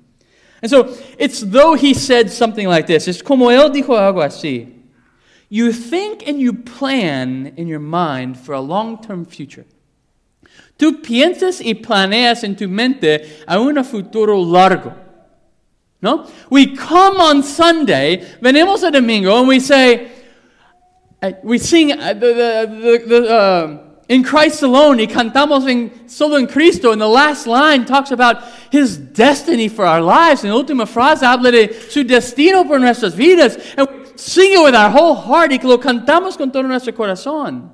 And 0.63 0.71
so 0.71 0.89
it's 1.19 1.41
though 1.41 1.75
he 1.75 1.95
said 1.95 2.31
something 2.31 2.67
like 2.67 2.87
this. 2.87 3.07
Es 3.07 3.23
como 3.23 3.51
él 3.51 3.71
dijo 3.73 3.97
algo 3.97 4.23
así. 4.23 4.81
You 5.49 5.73
think 5.73 6.27
and 6.27 6.41
you 6.41 6.53
plan 6.53 7.53
in 7.57 7.69
your 7.69 7.81
mind 7.81 8.37
for 8.37 8.55
a 8.55 8.61
long 8.61 9.01
term 9.01 9.25
future. 9.25 9.67
Tú 10.79 11.03
piensas 11.03 11.61
y 11.61 11.75
planeas 11.75 12.43
en 12.43 12.57
tu 12.57 12.67
mente 12.67 13.45
a 13.47 13.61
un 13.61 13.83
futuro 13.85 14.37
largo. 14.43 14.95
No? 16.03 16.27
We 16.49 16.75
come 16.77 17.21
on 17.21 17.43
Sunday, 17.43 18.25
venimos 18.41 18.83
a 18.87 18.91
domingo, 18.91 19.39
and 19.39 19.49
we 19.49 19.61
say, 19.61 20.11
uh, 21.23 21.33
we 21.43 21.59
sing 21.59 21.93
uh, 21.93 22.15
the, 22.15 22.21
the, 22.21 22.99
the, 23.07 23.21
the 23.21 23.31
uh, 23.31 23.79
in 24.09 24.25
Christ 24.25 24.63
alone, 24.63 24.99
y 24.99 25.07
cantamos 25.07 25.69
en, 25.69 26.09
solo 26.09 26.37
en 26.37 26.47
Cristo, 26.47 26.91
and 26.91 27.01
the 27.01 27.07
last 27.07 27.47
line 27.47 27.85
talks 27.85 28.11
about 28.11 28.43
His 28.73 28.97
destiny 28.97 29.69
for 29.69 29.85
our 29.85 30.01
lives. 30.01 30.43
And 30.43 30.53
la 30.53 30.59
última 30.59 30.87
frase 30.87 31.23
habla 31.23 31.53
de 31.53 31.73
su 31.91 32.03
destino 32.03 32.65
por 32.65 32.79
nuestras 32.79 33.15
vidas. 33.15 33.57
And 33.77 33.87
we 33.89 34.17
sing 34.17 34.53
it 34.55 34.65
with 34.65 34.75
our 34.75 34.91
whole 34.91 35.15
heart, 35.15 35.53
y 35.53 35.59
lo 35.63 35.79
cantamos 35.79 36.37
con 36.37 36.51
todo 36.51 36.63
nuestro 36.63 36.93
corazón. 36.93 37.71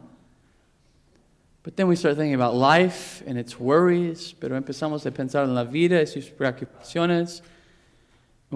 But 1.63 1.77
then 1.77 1.89
we 1.89 1.97
start 1.97 2.17
thinking 2.17 2.35
about 2.35 2.55
life 2.55 3.23
and 3.27 3.39
its 3.39 3.59
worries, 3.59 4.35
pero 4.39 4.61
empezamos 4.61 5.07
a 5.07 5.13
pensar 5.13 5.45
en 5.45 5.55
la 5.55 5.65
vida 5.65 6.03
y 6.03 6.07
sus 6.07 6.27
preocupaciones. 6.27 7.41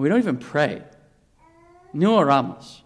We 0.01 0.09
don't 0.09 0.17
even 0.17 0.37
pray. 0.37 0.81
No 1.93 2.17
oramos. 2.17 2.81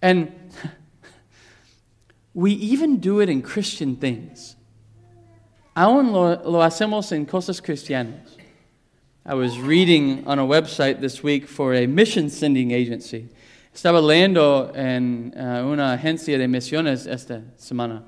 And 0.00 0.32
we 2.34 2.52
even 2.52 3.00
do 3.00 3.20
it 3.20 3.28
in 3.28 3.42
Christian 3.42 3.96
things. 3.96 4.56
Aún 5.76 6.10
lo, 6.10 6.40
lo 6.42 6.60
hacemos 6.60 7.12
en 7.12 7.26
cosas 7.26 7.60
cristianas. 7.60 8.38
I 9.26 9.34
was 9.34 9.58
reading 9.58 10.26
on 10.26 10.38
a 10.38 10.46
website 10.46 11.02
this 11.02 11.22
week 11.22 11.46
for 11.46 11.74
a 11.74 11.86
mission 11.86 12.30
sending 12.30 12.70
agency. 12.70 13.28
Estaba 13.74 14.00
leyendo 14.00 14.74
en 14.74 15.34
uh, 15.36 15.68
una 15.70 15.98
agencia 15.98 16.38
de 16.38 16.46
misiones 16.46 17.06
esta 17.06 17.42
semana. 17.58 18.04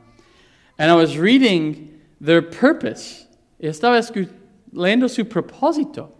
And 0.79 0.91
I 0.91 0.95
was 0.95 1.19
reading 1.19 2.01
their 2.23 2.41
purpose. 2.41 3.27
Estaba 3.63 4.01
leyendo 4.73 5.11
su 5.11 5.25
propósito. 5.25 6.13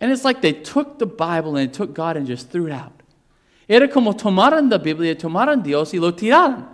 And 0.00 0.12
it's 0.12 0.24
like 0.24 0.42
they 0.42 0.52
took 0.52 0.98
the 0.98 1.06
Bible 1.06 1.56
and 1.56 1.68
they 1.68 1.72
took 1.72 1.94
God 1.94 2.16
and 2.16 2.26
just 2.26 2.50
threw 2.50 2.66
it 2.66 2.72
out. 2.72 2.92
Era 3.68 3.88
como 3.88 4.12
tomaron 4.12 4.70
la 4.70 4.78
Biblia, 4.78 5.14
tomaron 5.14 5.62
Dios 5.62 5.92
y 5.92 5.98
lo 5.98 6.12
tiraron. 6.12 6.66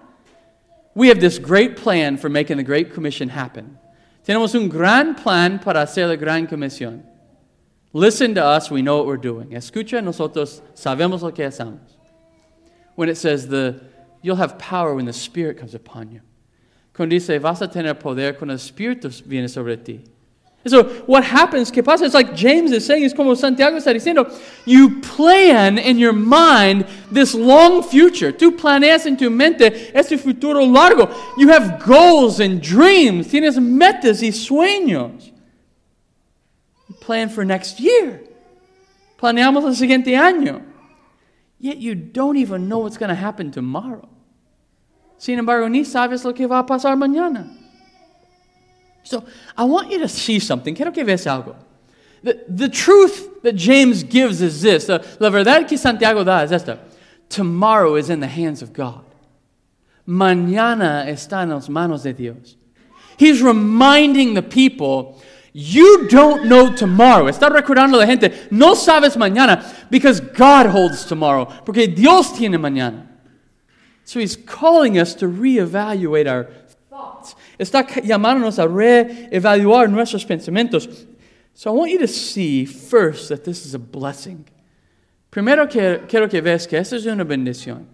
We 0.94 1.08
have 1.08 1.20
this 1.20 1.38
great 1.38 1.76
plan 1.76 2.16
for 2.16 2.28
making 2.28 2.56
the 2.56 2.62
Great 2.62 2.94
Commission 2.94 3.28
happen. 3.28 3.78
Tenemos 4.24 4.54
un 4.54 4.68
gran 4.68 5.14
plan 5.14 5.58
para 5.58 5.80
hacer 5.80 6.08
la 6.08 6.16
Gran 6.16 6.46
Comisión. 6.46 7.02
Listen 7.92 8.34
to 8.34 8.44
us, 8.44 8.70
we 8.70 8.82
know 8.82 8.98
what 8.98 9.06
we're 9.06 9.16
doing. 9.16 9.50
Escucha, 9.50 10.02
nosotros 10.02 10.62
sabemos 10.74 11.22
lo 11.22 11.30
que 11.30 11.44
hacemos. 11.44 11.80
When 12.94 13.08
it 13.08 13.16
says 13.16 13.48
the, 13.48 13.80
you'll 14.22 14.36
have 14.36 14.58
power 14.58 14.94
when 14.94 15.04
the 15.04 15.12
Spirit 15.12 15.58
comes 15.58 15.74
upon 15.74 16.12
you. 16.12 16.20
Cuando 16.92 17.16
dice, 17.16 17.40
vas 17.40 17.60
a 17.60 17.66
tener 17.66 17.94
poder 17.94 18.34
cuando 18.34 18.52
el 18.52 18.58
Espíritu 18.58 19.10
viene 19.26 19.48
sobre 19.48 19.76
ti. 19.76 20.04
So 20.66 20.84
what 21.06 21.24
happens, 21.24 21.70
¿qué 21.70 21.84
pasa? 21.84 22.06
It's 22.06 22.14
like 22.14 22.34
James 22.34 22.72
is 22.72 22.86
saying, 22.86 23.04
es 23.04 23.12
como 23.12 23.34
Santiago 23.34 23.76
está 23.76 23.92
diciendo, 23.92 24.32
you 24.64 25.00
plan 25.00 25.76
in 25.78 25.98
your 25.98 26.14
mind 26.14 26.86
this 27.12 27.34
long 27.34 27.82
future. 27.82 28.32
Tú 28.32 28.56
planeas 28.56 29.04
en 29.06 29.16
tu 29.16 29.28
mente 29.28 29.92
este 29.94 30.18
futuro 30.18 30.64
largo. 30.64 31.08
You 31.36 31.50
have 31.50 31.84
goals 31.84 32.40
and 32.40 32.62
dreams. 32.62 33.28
Tienes 33.28 33.58
metas 33.58 34.22
y 34.22 34.30
sueños. 34.30 35.32
You 36.88 36.94
plan 37.00 37.28
for 37.28 37.44
next 37.44 37.78
year. 37.78 38.20
Planeamos 39.18 39.64
el 39.64 39.74
siguiente 39.74 40.16
año. 40.16 40.62
Yet 41.60 41.78
you 41.78 41.94
don't 41.94 42.36
even 42.36 42.68
know 42.68 42.78
what's 42.78 42.96
going 42.96 43.10
to 43.10 43.14
happen 43.14 43.50
tomorrow. 43.50 44.08
Sin 45.18 45.38
embargo, 45.38 45.68
ni 45.68 45.84
sabes 45.84 46.24
lo 46.24 46.32
que 46.32 46.46
va 46.46 46.60
a 46.60 46.66
pasar 46.66 46.96
mañana. 46.96 47.63
So 49.04 49.24
I 49.56 49.64
want 49.64 49.90
you 49.90 50.00
to 50.00 50.08
see 50.08 50.38
something. 50.38 50.74
Quiero 50.74 50.90
que 50.90 51.04
veas 51.04 51.26
algo. 51.26 51.54
The, 52.22 52.42
the 52.48 52.68
truth 52.70 53.42
that 53.42 53.54
James 53.54 54.02
gives 54.02 54.40
is 54.40 54.62
this. 54.62 54.88
Uh, 54.88 55.04
la 55.20 55.30
verdad 55.30 55.68
que 55.68 55.76
Santiago 55.76 56.24
da 56.24 56.42
es 56.42 56.50
esta. 56.50 56.78
Tomorrow 57.28 57.96
is 57.96 58.08
in 58.10 58.20
the 58.20 58.26
hands 58.26 58.62
of 58.62 58.72
God. 58.72 59.04
Mañana 60.08 61.06
está 61.06 61.42
en 61.42 61.50
las 61.50 61.68
manos 61.68 62.02
de 62.02 62.12
Dios. 62.12 62.56
He's 63.18 63.42
reminding 63.42 64.34
the 64.34 64.42
people, 64.42 65.22
you 65.52 66.08
don't 66.08 66.46
know 66.46 66.74
tomorrow. 66.74 67.26
Está 67.26 67.50
recordando 67.50 67.98
la 67.98 68.06
gente, 68.06 68.48
no 68.50 68.74
sabes 68.74 69.16
mañana 69.16 69.62
because 69.90 70.20
God 70.20 70.66
holds 70.66 71.04
tomorrow. 71.04 71.46
Porque 71.64 71.94
Dios 71.94 72.32
tiene 72.32 72.58
mañana. 72.58 73.06
So 74.04 74.18
he's 74.20 74.36
calling 74.36 74.98
us 74.98 75.14
to 75.16 75.26
reevaluate 75.26 76.30
our 76.30 76.44
thoughts. 76.90 77.34
Está 77.58 77.86
llamándonos 78.02 78.58
a 78.58 78.66
reevaluar 78.66 79.88
nuestros 79.88 80.24
pensamientos. 80.24 81.06
So 81.54 81.70
I 81.70 81.74
want 81.74 81.92
you 81.92 81.98
to 82.00 82.08
see 82.08 82.64
first 82.64 83.28
that 83.28 83.44
this 83.44 83.64
is 83.64 83.74
a 83.74 83.78
blessing. 83.78 84.44
Primero 85.30 85.66
quiero 85.66 86.28
que 86.28 86.40
veas 86.40 86.68
que 86.68 86.78
esta 86.78 86.96
es 86.96 87.06
una 87.06 87.24
bendición. 87.24 87.86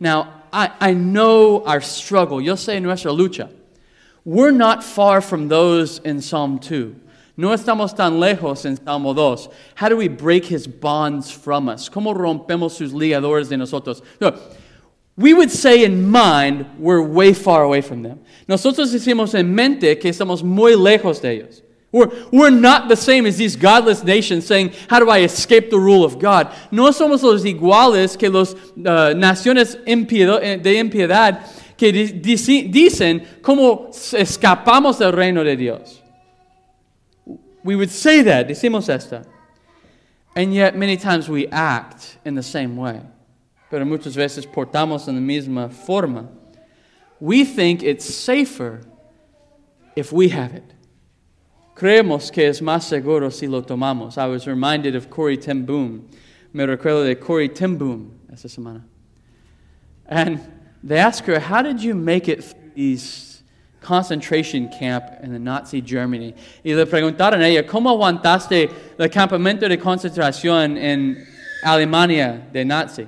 Now, 0.00 0.42
I, 0.52 0.70
I 0.80 0.94
know 0.94 1.62
our 1.64 1.80
struggle. 1.80 2.40
Yo 2.40 2.54
sé 2.54 2.80
nuestra 2.80 3.12
lucha. 3.12 3.50
We're 4.24 4.52
not 4.52 4.82
far 4.82 5.20
from 5.20 5.48
those 5.48 5.98
in 5.98 6.20
Psalm 6.20 6.58
2. 6.58 6.94
No 7.36 7.48
estamos 7.52 7.94
tan 7.94 8.20
lejos 8.20 8.64
en 8.64 8.76
Salmo 8.76 9.12
2. 9.12 9.48
How 9.74 9.88
do 9.88 9.96
we 9.96 10.08
break 10.08 10.44
his 10.44 10.66
bonds 10.66 11.30
from 11.30 11.68
us? 11.68 11.88
¿Cómo 11.88 12.14
rompemos 12.14 12.72
sus 12.72 12.92
ligadores 12.92 13.48
de 13.48 13.56
nosotros? 13.56 14.02
No, 14.20 14.38
we 15.16 15.32
would 15.32 15.50
say 15.50 15.84
in 15.84 16.10
mind, 16.10 16.66
we're 16.78 17.02
way 17.02 17.32
far 17.32 17.62
away 17.62 17.80
from 17.80 18.02
them. 18.02 18.20
Nosotros 18.48 18.92
decimos 18.92 19.34
en 19.34 19.54
mente 19.54 19.98
que 20.00 20.10
estamos 20.10 20.42
muy 20.42 20.72
lejos 20.72 21.20
de 21.20 21.40
ellos. 21.40 21.62
We're, 21.92 22.10
we're 22.32 22.50
not 22.50 22.88
the 22.88 22.96
same 22.96 23.24
as 23.24 23.36
these 23.36 23.54
godless 23.54 24.02
nations 24.02 24.44
saying, 24.44 24.72
How 24.88 24.98
do 24.98 25.08
I 25.08 25.20
escape 25.20 25.70
the 25.70 25.78
rule 25.78 26.04
of 26.04 26.18
God? 26.18 26.52
No 26.72 26.90
somos 26.90 27.22
los 27.22 27.44
iguales 27.44 28.18
que 28.18 28.28
las 28.28 28.54
uh, 28.54 29.14
naciones 29.14 29.76
eh, 29.86 30.56
de 30.60 30.74
impiedad 30.80 31.46
que 31.76 31.92
dicen 31.92 33.24
cómo 33.40 33.90
escapamos 33.90 34.98
del 34.98 35.12
reino 35.12 35.44
de 35.44 35.54
Dios. 35.54 36.00
We 37.62 37.76
would 37.76 37.90
say 37.90 38.22
that, 38.22 38.48
decimos 38.48 38.88
esta. 38.88 39.24
And 40.34 40.52
yet, 40.52 40.76
many 40.76 40.96
times 40.96 41.28
we 41.28 41.46
act 41.46 42.18
in 42.24 42.34
the 42.34 42.42
same 42.42 42.76
way 42.76 43.00
pero 43.70 43.84
muchas 43.84 44.14
veces 44.14 44.46
portamos 44.46 45.08
en 45.08 45.16
la 45.16 45.20
misma 45.20 45.68
forma. 45.68 46.28
We 47.20 47.44
think 47.44 47.82
it's 47.82 48.04
safer 48.04 48.80
if 49.96 50.12
we 50.12 50.28
have 50.28 50.54
it. 50.54 50.74
Creemos 51.74 52.30
que 52.30 52.46
es 52.46 52.60
más 52.60 52.84
seguro 52.84 53.30
si 53.30 53.46
lo 53.46 53.62
tomamos. 53.62 54.16
I 54.16 54.26
was 54.26 54.46
reminded 54.46 54.94
of 54.94 55.10
Corrie 55.10 55.36
ten 55.36 55.64
Boom. 55.64 56.08
Me 56.52 56.64
recuerdo 56.64 57.04
de 57.04 57.16
Corrie 57.16 57.48
ten 57.48 57.76
Boom 57.76 58.20
esta 58.32 58.48
semana. 58.48 58.82
And 60.06 60.40
they 60.82 60.98
asked 60.98 61.26
her, 61.26 61.40
How 61.40 61.62
did 61.62 61.82
you 61.82 61.94
make 61.94 62.28
it 62.28 62.44
through 62.44 62.72
these 62.74 63.42
concentration 63.80 64.68
camp 64.68 65.04
in 65.22 65.32
the 65.32 65.38
Nazi 65.38 65.80
Germany? 65.80 66.34
Y 66.64 66.74
le 66.74 66.86
preguntaron 66.86 67.42
a 67.42 67.48
ella, 67.48 67.62
¿cómo 67.64 67.90
aguantaste 67.90 68.70
el 68.98 69.08
campamento 69.08 69.68
de 69.68 69.76
concentración 69.76 70.76
en 70.76 71.26
Alemania 71.64 72.48
de 72.52 72.64
Nazi? 72.64 73.06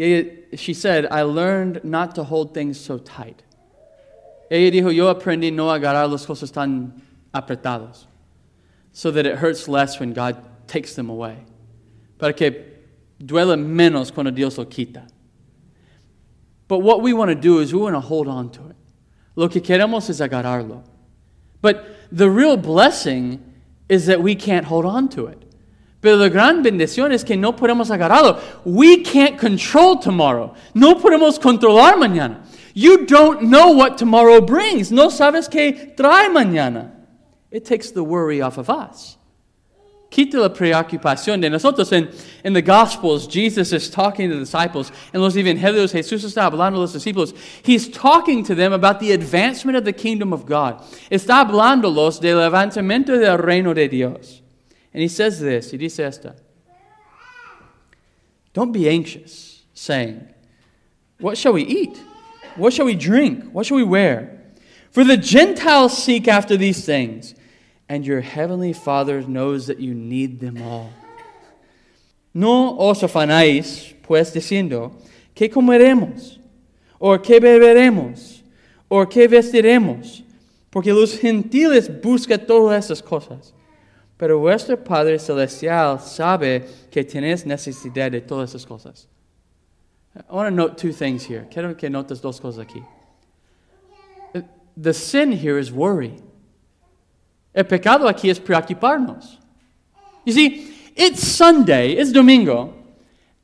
She 0.00 0.74
said, 0.74 1.06
I 1.10 1.22
learned 1.22 1.84
not 1.84 2.14
to 2.14 2.24
hold 2.24 2.54
things 2.54 2.80
so 2.80 2.98
tight. 2.98 3.42
Ella 4.50 4.70
dijo, 4.70 4.94
yo 4.94 5.12
aprendí 5.14 5.52
no 5.52 5.66
agarrar 5.66 6.10
las 6.10 6.26
cosas 6.26 6.50
tan 6.50 7.02
apretadas, 7.34 8.06
so 8.92 9.10
that 9.10 9.26
it 9.26 9.36
hurts 9.36 9.68
less 9.68 10.00
when 10.00 10.12
God 10.12 10.42
takes 10.66 10.94
them 10.94 11.10
away. 11.10 11.44
Para 12.18 12.32
que 12.32 12.50
duele 13.22 13.56
menos 13.58 14.12
cuando 14.12 14.30
Dios 14.30 14.58
lo 14.58 14.64
quita. 14.64 15.06
But 16.66 16.78
what 16.78 17.02
we 17.02 17.12
want 17.12 17.30
to 17.30 17.34
do 17.34 17.58
is 17.58 17.72
we 17.74 17.80
want 17.80 17.94
to 17.94 18.00
hold 18.00 18.26
on 18.26 18.50
to 18.52 18.68
it. 18.68 18.76
Lo 19.36 19.48
que 19.48 19.60
queremos 19.60 20.08
es 20.08 20.20
agarrarlo. 20.20 20.82
But 21.60 21.84
the 22.10 22.30
real 22.30 22.56
blessing 22.56 23.44
is 23.88 24.06
that 24.06 24.22
we 24.22 24.34
can't 24.34 24.66
hold 24.66 24.86
on 24.86 25.08
to 25.10 25.26
it. 25.26 25.49
Pero 26.00 26.16
la 26.16 26.28
gran 26.28 26.62
bendición 26.62 27.12
es 27.12 27.24
que 27.24 27.36
no 27.36 27.54
podemos 27.54 27.90
agarrarlo. 27.90 28.38
We 28.64 29.02
can't 29.02 29.38
control 29.38 30.00
tomorrow. 30.00 30.54
No 30.74 30.98
podemos 30.98 31.38
controlar 31.38 31.98
mañana. 31.98 32.40
You 32.74 33.04
don't 33.04 33.42
know 33.42 33.72
what 33.72 33.98
tomorrow 33.98 34.40
brings. 34.40 34.90
No 34.90 35.10
sabes 35.10 35.48
qué 35.48 35.94
trae 35.96 36.30
mañana. 36.30 36.92
It 37.50 37.64
takes 37.64 37.90
the 37.90 38.02
worry 38.02 38.40
off 38.40 38.56
of 38.58 38.70
us. 38.70 39.18
Quita 40.10 40.38
la 40.38 40.48
preocupación 40.48 41.40
de 41.40 41.50
nosotros. 41.50 41.92
En, 41.92 42.08
in 42.44 42.52
the 42.52 42.62
Gospels, 42.62 43.28
Jesus 43.28 43.72
is 43.72 43.90
talking 43.90 44.28
to 44.28 44.34
the 44.34 44.40
disciples. 44.40 44.90
En 45.12 45.20
los 45.20 45.36
Evangelios, 45.36 45.92
Jesús 45.92 46.24
está 46.24 46.50
hablando 46.50 46.78
a 46.78 46.80
los 46.80 46.94
discípulos. 46.94 47.34
He's 47.62 47.88
talking 47.88 48.42
to 48.44 48.54
them 48.54 48.72
about 48.72 48.98
the 49.00 49.12
advancement 49.12 49.76
of 49.76 49.84
the 49.84 49.92
kingdom 49.92 50.32
of 50.32 50.46
God. 50.46 50.82
Está 51.10 51.44
hablándolos 51.44 52.20
del 52.20 52.38
levantamiento 52.38 53.18
del 53.18 53.38
reino 53.38 53.74
de 53.74 53.88
Dios. 53.88 54.39
And 54.92 55.02
he 55.02 55.08
says 55.08 55.40
this, 55.40 55.70
he 55.70 55.78
dice. 55.78 56.26
Don't 58.52 58.72
be 58.72 58.88
anxious, 58.88 59.62
saying, 59.74 60.28
What 61.20 61.38
shall 61.38 61.52
we 61.52 61.62
eat? 61.62 62.00
What 62.56 62.72
shall 62.72 62.86
we 62.86 62.96
drink? 62.96 63.44
What 63.52 63.66
shall 63.66 63.76
we 63.76 63.84
wear? 63.84 64.40
For 64.90 65.04
the 65.04 65.16
Gentiles 65.16 65.96
seek 65.96 66.26
after 66.26 66.56
these 66.56 66.84
things 66.84 67.34
and 67.88 68.04
your 68.04 68.20
heavenly 68.20 68.72
Father 68.72 69.22
knows 69.22 69.66
that 69.66 69.80
you 69.80 69.94
need 69.94 70.40
them 70.40 70.62
all. 70.62 70.90
No 72.32 72.76
os 72.78 73.02
afanáis, 73.02 73.94
pues, 74.02 74.32
diciendo, 74.32 74.92
¿qué 75.34 75.50
comeremos? 75.50 76.38
¿O 77.00 77.18
qué 77.18 77.40
beberemos? 77.40 78.42
¿O 78.88 79.06
qué 79.06 79.28
vestiremos? 79.28 80.22
Porque 80.70 80.92
los 80.92 81.18
gentiles 81.18 81.88
buscan 81.88 82.46
todas 82.46 82.84
esas 82.84 83.02
cosas. 83.02 83.52
Pero 84.20 84.38
vuestro 84.38 84.76
Padre 84.76 85.18
Celestial 85.18 85.98
sabe 85.98 86.66
que 86.90 87.02
tenéis 87.02 87.46
necesidad 87.46 88.10
de 88.10 88.20
todas 88.20 88.50
esas 88.50 88.66
cosas. 88.66 89.08
I 90.14 90.34
want 90.34 90.46
to 90.46 90.54
note 90.54 90.76
two 90.76 90.92
things 90.92 91.24
here. 91.24 91.46
Quiero 91.50 91.74
que 91.74 91.88
notes 91.88 92.20
dos 92.20 92.38
cosas 92.38 92.58
aquí. 92.58 92.84
The 94.76 94.92
sin 94.92 95.32
here 95.32 95.58
is 95.58 95.72
worry. 95.72 96.16
El 97.54 97.64
pecado 97.64 98.08
aquí 98.08 98.28
es 98.28 98.38
preocuparnos. 98.38 99.38
You 100.26 100.34
see, 100.34 100.70
it's 100.96 101.26
Sunday, 101.26 101.92
it's 101.92 102.12
domingo, 102.12 102.74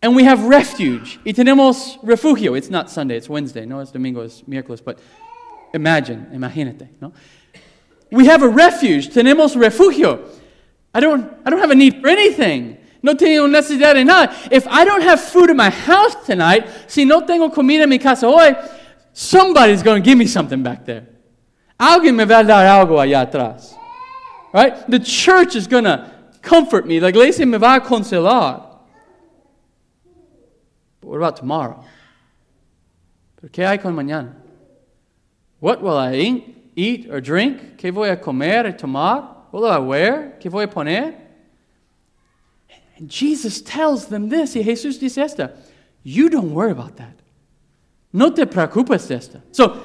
and 0.03 0.15
we 0.15 0.25
have 0.25 0.45
refuge. 0.45 1.19
Y 1.25 1.33
tenemos 1.33 1.97
refugio. 2.03 2.55
It's 2.55 2.69
not 2.69 2.91
Sunday, 2.91 3.17
it's 3.17 3.31
Wednesday. 3.31 3.65
No, 3.65 3.81
it's 3.81 3.93
domingo, 3.93 4.21
it's 4.21 4.43
miércoles, 4.43 4.85
but 4.85 4.99
imagine, 5.73 6.27
imagínate, 6.35 6.89
no? 7.01 7.15
We 8.13 8.27
have 8.27 8.43
a 8.43 8.49
refuge. 8.49 9.09
Tenemos 9.09 9.57
refugio. 9.59 10.21
I 10.97 11.01
don't, 11.01 11.31
I 11.45 11.51
don't 11.51 11.61
have 11.61 11.71
a 11.71 11.75
need 11.75 12.01
for 12.01 12.09
anything. 12.09 12.79
No 13.03 13.13
tengo 13.13 13.47
necesidad 13.47 13.93
de 13.93 14.05
nada. 14.05 14.35
If 14.51 14.67
I 14.67 14.83
don't 14.83 15.03
have 15.03 15.21
food 15.21 15.51
in 15.51 15.57
my 15.59 15.69
house 15.69 16.15
tonight, 16.25 16.67
si 16.87 17.05
no 17.05 17.21
tengo 17.21 17.51
comida 17.51 17.83
en 17.83 17.91
mi 17.91 17.99
casa 17.99 18.27
hoy, 18.27 18.57
somebody's 19.13 19.83
going 19.83 20.03
to 20.03 20.05
give 20.05 20.17
me 20.17 20.27
something 20.27 20.63
back 20.63 20.87
there. 20.87 21.07
Alguien 21.79 22.17
me 22.17 22.25
va 22.25 22.41
a 22.41 22.45
dar 22.45 22.65
algo 22.65 22.97
allá 22.97 23.31
atrás. 23.31 23.75
Right? 24.55 24.89
The 24.89 24.99
church 24.99 25.55
is 25.55 25.67
going 25.67 25.85
to 25.85 26.11
comfort 26.41 26.87
me. 26.87 26.99
La 26.99 27.09
iglesia 27.09 27.45
me 27.45 27.59
va 27.59 27.77
a 27.77 27.81
consolar. 27.83 28.63
But 31.03 31.09
what 31.11 31.17
about 31.19 31.37
tomorrow? 31.37 31.85
¿Pero 33.39 33.51
qué 33.53 33.69
hay 33.69 33.77
con 33.77 33.95
mañana? 33.95 34.33
What 35.61 35.83
will 35.83 35.99
I 35.99 36.43
eat, 36.75 37.11
or 37.11 37.21
drink? 37.21 37.77
¿Qué 37.77 37.93
voy 37.93 38.09
a 38.09 38.17
comer 38.17 38.65
y 38.65 38.71
tomar? 38.71 39.36
Will 39.57 39.65
I? 39.71 40.33
¿Qué 40.39 40.51
voy 40.51 40.65
a 40.65 40.69
poner? 40.69 41.15
And 42.99 43.09
Jesus 43.09 43.63
tells 43.63 44.07
them 44.07 44.29
this. 44.29 44.55
Y 44.55 44.63
Jesús 44.63 45.01
dice 45.01 45.17
esta. 45.17 45.55
You 46.03 46.29
don't 46.29 46.53
worry 46.53 46.73
about 46.73 46.97
that. 46.99 47.15
No 48.13 48.35
te 48.35 48.45
preocupes 48.45 49.09
de 49.09 49.15
esta. 49.15 49.41
So, 49.53 49.81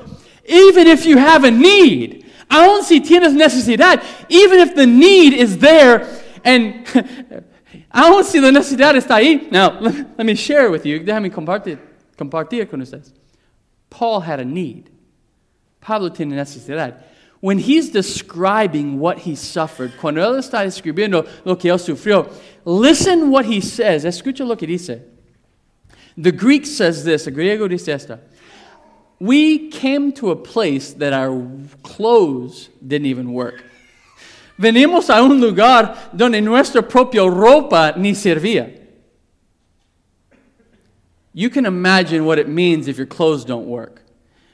even 0.45 0.87
if 0.87 1.05
you 1.05 1.17
have 1.17 1.45
a 1.45 1.51
need, 1.51 2.25
aun 2.49 2.83
si 2.83 2.99
tienes 2.99 3.33
necesidad, 3.33 4.03
even 4.27 4.59
if 4.59 4.75
the 4.75 4.85
need 4.85 5.31
is 5.31 5.57
there, 5.59 6.05
and 6.43 6.85
aun 7.93 8.25
si 8.25 8.41
la 8.41 8.49
necesidad 8.49 8.95
está 8.97 9.21
ahí. 9.21 9.49
Now, 9.51 9.79
let, 9.79 10.17
let 10.17 10.25
me 10.25 10.35
share 10.35 10.69
with 10.69 10.85
you, 10.85 10.99
déjame 10.99 11.31
compartir, 11.31 11.79
compartir 12.17 12.69
con 12.69 12.81
ustedes. 12.81 13.13
Paul 13.89 14.19
had 14.19 14.41
a 14.41 14.45
need. 14.45 14.89
Pablo 15.79 16.09
tiene 16.09 16.35
necesidad. 16.35 17.05
When 17.41 17.57
he's 17.57 17.89
describing 17.89 18.99
what 18.99 19.19
he 19.19 19.35
suffered, 19.35 19.97
cuando 19.99 20.21
él 20.21 20.37
está 20.37 20.63
escribiendo 20.63 21.27
lo 21.43 21.55
que 21.57 21.71
él 21.71 21.79
sufrió, 21.79 22.31
listen 22.63 23.29
what 23.29 23.45
he 23.45 23.59
says. 23.59 24.05
Escucha 24.05 24.47
lo 24.47 24.55
que 24.55 24.67
dice. 24.67 25.01
The 26.15 26.31
Greek 26.31 26.65
says 26.65 27.03
this, 27.03 27.25
the 27.25 27.31
griego 27.31 27.67
dice 27.67 27.89
esta 27.89 28.19
we 29.21 29.69
came 29.69 30.11
to 30.11 30.31
a 30.31 30.35
place 30.35 30.93
that 30.93 31.13
our 31.13 31.47
clothes 31.83 32.69
didn't 32.85 33.05
even 33.05 33.31
work. 33.31 33.63
Venimos 34.59 35.11
a 35.15 35.21
un 35.21 35.39
lugar 35.39 35.95
donde 36.11 36.41
nuestra 36.41 36.81
propia 36.81 37.21
ropa 37.21 37.95
ni 37.95 38.13
servía. 38.13 38.79
You 41.33 41.51
can 41.51 41.67
imagine 41.67 42.25
what 42.25 42.39
it 42.39 42.49
means 42.49 42.87
if 42.87 42.97
your 42.97 43.05
clothes 43.05 43.45
don't 43.45 43.67
work. 43.67 44.01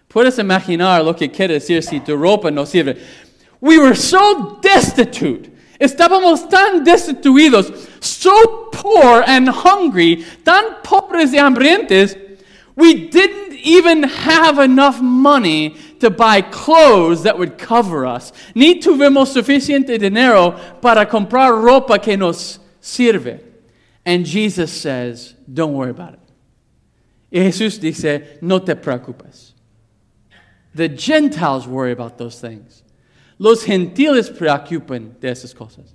Puedes 0.10 0.40
imaginar 0.40 1.04
lo 1.04 1.14
que 1.14 1.30
quiere 1.30 1.56
decir 1.56 1.84
si 1.84 2.00
tu 2.00 2.16
ropa 2.16 2.52
no 2.52 2.64
sirve. 2.64 3.00
We 3.60 3.78
were 3.78 3.96
so 3.96 4.60
destitute. 4.62 5.52
Estábamos 5.80 6.50
tan 6.50 6.84
destituidos, 6.84 7.72
so 8.04 8.70
poor 8.72 9.24
and 9.28 9.48
hungry, 9.50 10.26
tan 10.44 10.82
pobres 10.84 11.34
y 11.34 11.40
hambrientos, 11.40 12.16
we 12.76 13.08
didn't 13.10 13.54
even 13.54 14.04
have 14.04 14.60
enough 14.60 15.02
money 15.02 15.76
to 16.00 16.10
buy 16.10 16.42
clothes 16.42 17.24
that 17.24 17.38
would 17.38 17.58
cover 17.58 18.06
us. 18.06 18.32
Ni 18.56 18.80
tuvimos 18.80 19.34
suficiente 19.34 20.00
dinero 20.00 20.52
para 20.82 21.06
comprar 21.06 21.52
ropa 21.52 22.02
que 22.02 22.16
nos 22.16 22.60
sirve. 22.82 23.42
And 24.06 24.26
Jesus 24.26 24.72
says, 24.72 25.36
don't 25.52 25.74
worry 25.74 25.90
about 25.90 26.14
it. 26.14 26.20
Y 27.32 27.40
Jesús 27.40 27.80
dice, 27.80 28.38
no 28.42 28.60
te 28.60 28.76
preocupes. 28.76 29.54
The 30.78 30.88
Gentiles 30.88 31.68
worry 31.68 31.92
about 31.92 32.20
those 32.20 32.40
things. 32.40 32.84
Los 33.40 33.66
gentiles 33.66 34.30
preocupan 34.30 35.20
de 35.20 35.30
esas 35.30 35.56
cosas. 35.56 35.92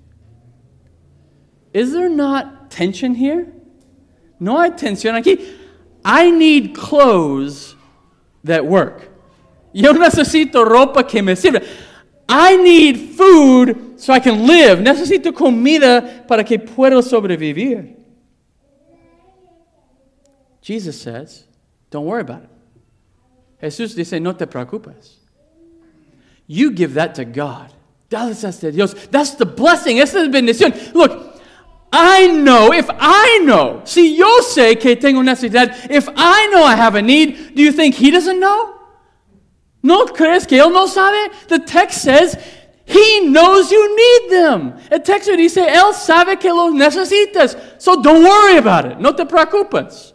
Is 1.72 1.92
there 1.92 2.08
not 2.08 2.68
tension 2.70 3.14
here? 3.14 3.52
No 4.40 4.58
hay 4.60 4.70
tensión 4.70 5.14
aquí. 5.14 5.56
I 6.04 6.32
need 6.32 6.74
clothes 6.74 7.76
that 8.42 8.66
work. 8.66 9.08
Yo 9.72 9.92
necesito 9.92 10.64
ropa 10.64 11.08
que 11.08 11.22
me 11.22 11.34
sirva. 11.34 11.64
I 12.28 12.56
need 12.56 13.16
food 13.16 14.00
so 14.00 14.12
I 14.12 14.18
can 14.18 14.48
live. 14.48 14.80
Necesito 14.80 15.32
comida 15.32 16.24
para 16.26 16.42
que 16.42 16.58
pueda 16.58 17.00
sobrevivir. 17.02 17.94
Jesus 20.60 21.00
says, 21.00 21.44
don't 21.90 22.04
worry 22.04 22.22
about 22.22 22.42
it. 22.42 22.51
Jesús 23.62 23.94
dice, 23.94 24.20
no 24.20 24.34
te 24.34 24.46
preocupes. 24.46 25.18
You 26.48 26.72
give 26.72 26.94
that 26.94 27.14
to 27.14 27.24
God. 27.24 27.72
Dales 28.10 28.44
a 28.44 28.72
Dios. 28.72 28.94
That's 29.10 29.36
the 29.36 29.46
blessing. 29.46 29.98
Esa 29.98 30.18
es 30.18 30.26
la 30.26 30.32
bendición. 30.32 30.74
Look, 30.92 31.40
I 31.92 32.26
know, 32.26 32.72
if 32.72 32.90
I 32.90 33.40
know, 33.44 33.82
si 33.84 34.16
yo 34.16 34.40
sé 34.42 34.78
que 34.78 34.96
tengo 34.96 35.22
necesidad, 35.22 35.90
if 35.90 36.08
I 36.16 36.48
know 36.52 36.64
I 36.64 36.74
have 36.74 36.96
a 36.96 37.02
need, 37.02 37.54
do 37.54 37.62
you 37.62 37.70
think 37.72 37.94
he 37.94 38.10
doesn't 38.10 38.40
know? 38.40 38.74
¿No 39.82 40.06
crees 40.06 40.46
que 40.46 40.58
él 40.58 40.72
no 40.72 40.86
sabe? 40.86 41.30
The 41.48 41.60
text 41.60 42.02
says 42.02 42.36
he 42.84 43.28
knows 43.28 43.70
you 43.70 43.96
need 43.96 44.30
them. 44.30 44.74
El 44.90 45.00
texto 45.00 45.36
dice, 45.36 45.66
él 45.68 45.94
sabe 45.94 46.38
que 46.38 46.50
los 46.50 46.72
necesitas. 46.72 47.56
So 47.78 48.02
don't 48.02 48.24
worry 48.24 48.56
about 48.56 48.86
it. 48.86 48.98
No 48.98 49.14
te 49.14 49.24
preocupes. 49.24 50.11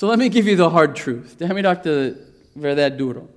So 0.00 0.06
let 0.06 0.18
me 0.18 0.30
give 0.30 0.46
you 0.46 0.56
the 0.56 0.70
hard 0.70 0.96
truth. 0.96 1.36
Déjame 1.38 1.62
darte 1.62 2.16
verdad 2.56 2.96
duro. 2.96 3.28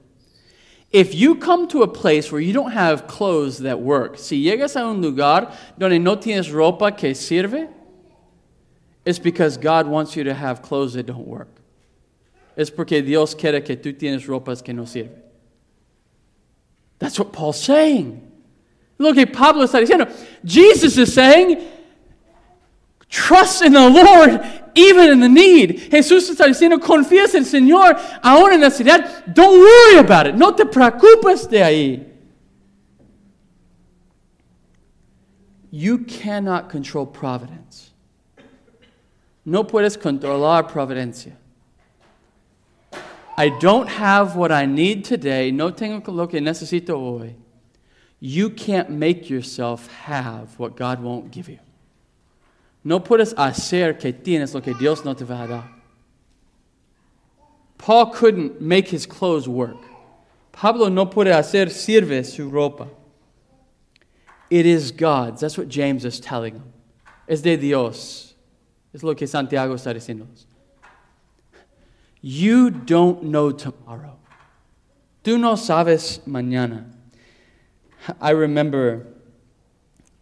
If 0.93 1.13
you 1.13 1.35
come 1.35 1.67
to 1.67 1.83
a 1.83 1.89
place 1.89 2.31
where 2.31 2.39
you 2.39 2.53
don't 2.53 2.71
have 2.71 3.05
clothes 3.05 3.57
that 3.59 3.81
work, 3.81 4.17
si 4.17 4.41
llegas 4.45 4.77
a 4.77 4.85
un 4.85 5.01
lugar 5.01 5.53
donde 5.77 6.01
no 6.01 6.15
tienes 6.15 6.49
ropa 6.53 6.97
que 6.97 7.09
sirve, 7.09 7.67
it's 9.03 9.19
because 9.19 9.57
God 9.57 9.87
wants 9.87 10.15
you 10.15 10.23
to 10.23 10.33
have 10.33 10.61
clothes 10.61 10.93
that 10.93 11.05
don't 11.05 11.27
work. 11.27 11.49
Es 12.55 12.69
porque 12.69 13.05
Dios 13.05 13.35
quiere 13.35 13.59
que 13.59 13.75
tú 13.75 13.91
tienes 13.91 14.25
ropas 14.25 14.63
que 14.63 14.73
no 14.73 14.83
sirven. 14.83 15.21
That's 16.97 17.19
what 17.19 17.33
Paul's 17.33 17.61
saying. 17.61 18.25
Look 18.97 19.17
at 19.17 19.33
Pablo 19.33 19.65
está 19.65 19.85
diciendo. 19.85 20.09
Jesus 20.45 20.97
is 20.97 21.13
saying, 21.13 21.61
trust 23.09 23.61
in 23.61 23.73
the 23.73 23.89
Lord 23.89 24.62
even 24.75 25.09
in 25.09 25.19
the 25.19 25.29
need. 25.29 25.89
Jesús 25.91 26.29
está 26.29 26.45
diciendo, 26.45 26.79
confías 26.79 27.33
en 27.35 27.43
el 27.43 27.45
Señor 27.45 27.97
aún 28.21 28.53
en 28.53 28.61
la 28.61 28.67
necesidad. 28.69 29.25
Don't 29.27 29.59
worry 29.59 29.97
about 29.97 30.27
it. 30.27 30.35
No 30.35 30.53
te 30.53 30.65
preocupes 30.65 31.49
de 31.49 31.63
ahí. 31.63 32.05
You 35.71 35.99
cannot 35.99 36.69
control 36.69 37.07
providence. 37.07 37.91
No 39.45 39.63
puedes 39.63 39.97
controlar 39.97 40.69
providencia. 40.69 41.33
I 43.35 43.49
don't 43.49 43.89
have 43.89 44.35
what 44.35 44.51
I 44.51 44.65
need 44.65 45.03
today. 45.03 45.51
No 45.51 45.71
tengo 45.71 46.11
lo 46.11 46.27
que 46.27 46.39
necesito 46.39 46.99
hoy. 46.99 47.35
You 48.19 48.51
can't 48.51 48.89
make 48.89 49.29
yourself 49.29 49.87
have 50.05 50.57
what 50.59 50.77
God 50.77 51.01
won't 51.01 51.31
give 51.31 51.49
you. 51.49 51.59
No 52.83 52.99
puedes 52.99 53.33
hacer 53.37 53.97
que 53.97 54.11
tienes 54.11 54.53
lo 54.53 54.61
que 54.61 54.73
Dios 54.73 55.05
no 55.05 55.13
te 55.13 55.23
va 55.23 55.43
a 55.43 55.47
dar. 55.47 55.69
Paul 57.77 58.11
couldn't 58.11 58.61
make 58.61 58.89
his 58.89 59.05
clothes 59.05 59.47
work. 59.47 59.77
Pablo 60.51 60.89
no 60.89 61.05
puede 61.05 61.33
hacer 61.33 61.67
sirve 61.67 62.25
su 62.25 62.49
ropa. 62.49 62.89
It 64.49 64.65
is 64.65 64.91
God's. 64.91 65.41
That's 65.41 65.57
what 65.57 65.67
James 65.67 66.05
is 66.05 66.19
telling 66.19 66.55
him. 66.55 66.73
Es 67.27 67.41
de 67.41 67.57
Dios. 67.57 68.35
Es 68.93 69.03
lo 69.03 69.15
que 69.15 69.27
Santiago 69.27 69.73
está 69.73 69.93
diciendo. 69.93 70.27
You 72.21 72.69
don't 72.69 73.23
know 73.23 73.51
tomorrow. 73.51 74.17
Tú 75.23 75.39
no 75.39 75.55
sabes 75.55 76.19
mañana. 76.27 76.85
I 78.21 78.31
remember 78.31 79.07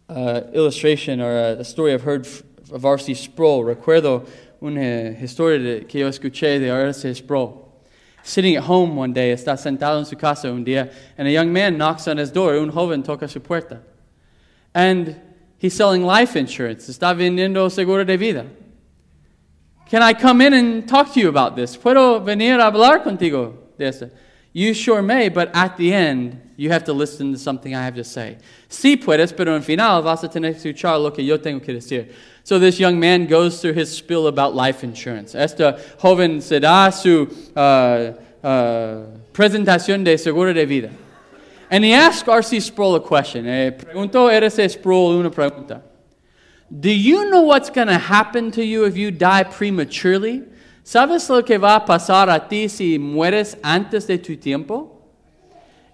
uh, 0.08 0.42
illustration 0.52 1.20
or 1.20 1.32
a, 1.32 1.60
a 1.60 1.64
story 1.64 1.92
I've 1.92 2.02
heard 2.02 2.26
of 2.72 2.84
R.C. 2.84 3.14
Sproul. 3.14 3.64
Recuerdo 3.64 4.24
una 4.60 4.80
eh, 4.80 5.18
historia 5.22 5.58
de, 5.58 5.86
que 5.86 6.00
yo 6.00 6.08
escuché 6.08 6.58
de 6.58 6.68
R.C. 6.68 7.14
Sproul. 7.14 7.62
Sitting 8.22 8.56
at 8.56 8.64
home 8.64 8.96
one 8.96 9.12
day, 9.12 9.32
está 9.32 9.56
sentado 9.56 9.98
en 9.98 10.06
su 10.06 10.16
casa 10.16 10.50
un 10.50 10.64
día, 10.64 10.92
and 11.18 11.26
a 11.26 11.30
young 11.30 11.52
man 11.52 11.76
knocks 11.76 12.06
on 12.06 12.18
his 12.18 12.30
door. 12.30 12.54
Un 12.54 12.70
joven 12.70 13.02
toca 13.02 13.28
su 13.28 13.40
puerta. 13.40 13.80
And 14.74 15.20
he's 15.58 15.74
selling 15.74 16.04
life 16.04 16.36
insurance. 16.36 16.88
Está 16.88 17.14
vendiendo 17.14 17.70
seguro 17.70 18.04
de 18.04 18.16
vida. 18.16 18.46
Can 19.90 20.02
I 20.02 20.14
come 20.14 20.40
in 20.40 20.54
and 20.54 20.88
talk 20.88 21.12
to 21.14 21.20
you 21.20 21.28
about 21.28 21.56
this? 21.56 21.76
¿Puedo 21.76 22.24
venir 22.24 22.60
a 22.60 22.70
hablar 22.70 23.02
contigo 23.02 23.54
de 23.76 23.88
esto? 23.88 24.10
You 24.52 24.74
sure 24.74 25.00
may, 25.00 25.30
but 25.30 25.50
at 25.54 25.76
the 25.78 25.94
end, 25.94 26.38
you 26.56 26.70
have 26.70 26.84
to 26.84 26.92
listen 26.92 27.32
to 27.32 27.38
something 27.38 27.74
I 27.74 27.84
have 27.84 27.94
to 27.94 28.04
say. 28.04 28.36
Sí 28.68 28.96
puedes, 28.96 29.34
pero 29.34 29.54
en 29.54 29.62
final 29.62 30.02
vas 30.02 30.22
a 30.22 30.28
tener 30.28 30.52
que 30.52 30.72
escuchar 30.72 31.02
lo 31.02 31.10
que 31.10 31.24
yo 31.24 31.38
tengo 31.38 31.60
que 31.60 31.74
decir. 31.74 32.12
So 32.44 32.58
this 32.58 32.78
young 32.78 33.00
man 33.00 33.26
goes 33.26 33.60
through 33.60 33.74
his 33.74 33.90
spiel 33.90 34.26
about 34.26 34.54
life 34.54 34.84
insurance. 34.84 35.34
Este 35.34 35.74
joven 35.98 36.42
se 36.42 36.58
da 36.58 36.90
su 36.90 37.28
uh, 37.56 38.12
uh, 38.46 39.06
presentación 39.32 40.04
de 40.04 40.18
seguro 40.18 40.52
de 40.52 40.66
vida. 40.66 40.90
And 41.70 41.82
he 41.82 41.94
asked 41.94 42.28
R.C. 42.28 42.60
Sproul 42.60 42.96
a 42.96 43.00
question. 43.00 43.46
Eh, 43.46 43.70
preguntó 43.70 44.30
R.C. 44.30 44.68
Sproul 44.68 45.18
una 45.18 45.30
pregunta. 45.30 45.80
Do 46.70 46.90
you 46.90 47.30
know 47.30 47.42
what's 47.42 47.70
going 47.70 47.88
to 47.88 47.98
happen 47.98 48.50
to 48.52 48.64
you 48.64 48.84
if 48.84 48.96
you 48.96 49.10
die 49.10 49.44
prematurely? 49.44 50.42
¿Sabes 50.84 51.28
lo 51.28 51.42
que 51.42 51.58
va 51.58 51.76
a 51.76 51.84
pasar 51.84 52.28
a 52.28 52.48
ti 52.48 52.68
si 52.68 52.98
mueres 52.98 53.56
antes 53.62 54.06
de 54.06 54.18
tu 54.18 54.36
tiempo? 54.36 54.90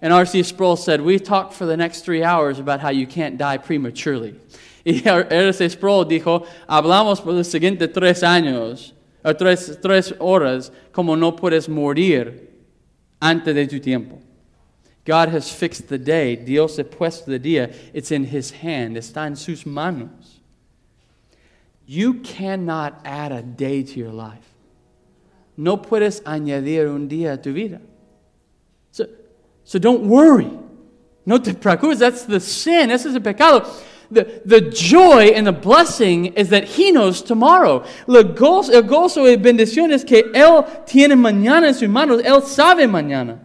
And 0.00 0.12
R.C. 0.12 0.44
Sproul 0.44 0.76
said, 0.76 1.00
We 1.00 1.18
talked 1.18 1.54
for 1.54 1.66
the 1.66 1.76
next 1.76 2.04
three 2.04 2.22
hours 2.22 2.58
about 2.58 2.80
how 2.80 2.90
you 2.90 3.06
can't 3.06 3.36
die 3.36 3.58
prematurely. 3.58 4.34
Y 4.86 5.02
R.C. 5.04 5.68
Sproul 5.68 6.06
dijo, 6.06 6.46
hablamos 6.66 7.22
por 7.22 7.32
los 7.32 7.48
siguientes 7.48 7.92
tres 7.92 8.22
años, 8.22 8.92
o 9.22 9.34
tres, 9.34 9.76
tres 9.82 10.12
horas, 10.18 10.70
como 10.92 11.14
no 11.14 11.32
puedes 11.32 11.68
morir 11.68 12.48
antes 13.20 13.54
de 13.54 13.66
tu 13.66 13.80
tiempo. 13.80 14.18
God 15.04 15.30
has 15.30 15.52
fixed 15.52 15.88
the 15.88 15.98
day. 15.98 16.36
Dios 16.36 16.78
ha 16.78 16.84
puesto 16.84 17.28
el 17.28 17.38
día. 17.38 17.74
It's 17.92 18.10
in 18.10 18.24
His 18.24 18.50
hand. 18.50 18.96
Está 18.96 19.26
en 19.26 19.36
sus 19.36 19.66
manos. 19.66 20.40
You 21.84 22.20
cannot 22.20 23.00
add 23.04 23.32
a 23.32 23.42
day 23.42 23.82
to 23.82 23.98
your 23.98 24.12
life. 24.12 24.47
No 25.58 25.82
puedes 25.82 26.22
añadir 26.24 26.86
un 26.86 27.08
día 27.08 27.32
a 27.32 27.42
tu 27.42 27.52
vida. 27.52 27.80
So, 28.92 29.06
so 29.64 29.80
don't 29.80 30.04
worry. 30.04 30.48
No 31.26 31.42
te 31.42 31.52
preocupes. 31.52 31.98
That's 31.98 32.24
the 32.24 32.38
sin. 32.38 32.92
Ese 32.92 33.06
es 33.06 33.14
el 33.16 33.20
pecado. 33.20 33.66
The, 34.08 34.40
the 34.44 34.60
joy 34.60 35.32
and 35.34 35.48
the 35.48 35.52
blessing 35.52 36.26
is 36.36 36.48
that 36.50 36.62
He 36.64 36.92
knows 36.92 37.20
tomorrow. 37.22 37.84
El 38.06 38.34
gozo, 38.34 38.72
el 38.72 38.82
gozo 38.82 39.24
y 39.24 39.34
bendición 39.36 39.90
es 39.90 40.04
que 40.04 40.30
Él 40.32 40.64
tiene 40.86 41.16
mañana 41.16 41.66
en 41.66 41.74
sus 41.74 41.88
manos. 41.88 42.22
Él 42.22 42.40
sabe 42.42 42.86
mañana. 42.86 43.40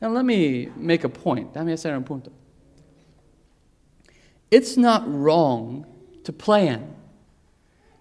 Now, 0.00 0.10
let 0.10 0.24
me 0.24 0.70
make 0.76 1.04
a 1.04 1.10
point. 1.10 1.52
Dame 1.52 1.74
hacer 1.74 1.94
un 1.94 2.04
punto. 2.04 2.32
It's 4.50 4.78
not 4.78 5.02
wrong 5.06 5.84
to 6.24 6.32
plan. 6.32 6.94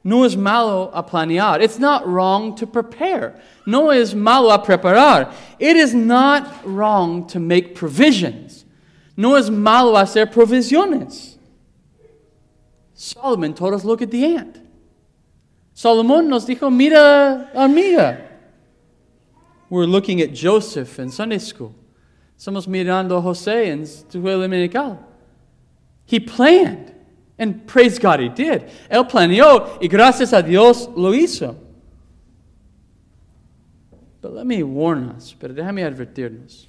No 0.07 0.23
es 0.23 0.37
malo 0.37 0.89
a 0.93 1.03
planear. 1.03 1.59
It's 1.59 1.79
not 1.79 2.07
wrong 2.07 2.55
to 2.55 2.65
prepare. 2.65 3.37
No 3.65 3.89
es 3.89 4.13
malo 4.13 4.51
a 4.51 4.57
preparar. 4.57 5.33
It 5.59 5.75
is 5.75 5.93
not 5.93 6.65
wrong 6.65 7.27
to 7.27 7.41
make 7.41 7.75
provisions. 7.75 8.63
No 9.17 9.35
es 9.35 9.49
malo 9.49 9.95
hacer 9.95 10.31
provisiones. 10.31 11.35
Solomon 12.93 13.53
told 13.53 13.73
us, 13.73 13.83
look 13.83 14.01
at 14.01 14.09
the 14.09 14.23
ant. 14.37 14.61
Solomon 15.73 16.29
nos 16.29 16.45
dijo, 16.45 16.73
mira 16.73 17.51
hormiga. 17.53 18.21
We're 19.69 19.83
looking 19.83 20.21
at 20.21 20.33
Joseph 20.33 20.99
in 20.99 21.11
Sunday 21.11 21.39
school. 21.39 21.75
Estamos 22.39 22.65
mirando 22.65 23.17
a 23.17 23.21
José 23.21 23.67
en 23.67 23.81
escuela 23.81 24.47
dominical. 24.47 25.03
He 26.05 26.21
planned. 26.21 26.93
And 27.39 27.67
praise 27.67 27.99
God, 27.99 28.19
he 28.19 28.29
did. 28.29 28.69
Él 28.89 29.07
planeó 29.09 29.79
y 29.81 29.87
gracias 29.87 30.33
a 30.33 30.41
Dios 30.41 30.87
lo 30.87 31.11
hizo. 31.11 31.55
But 34.21 34.33
let 34.33 34.47
me 34.47 34.63
warn 34.63 35.09
us, 35.09 35.35
pero 35.39 35.53
déjame 35.53 35.83
advertirnos. 35.83 36.65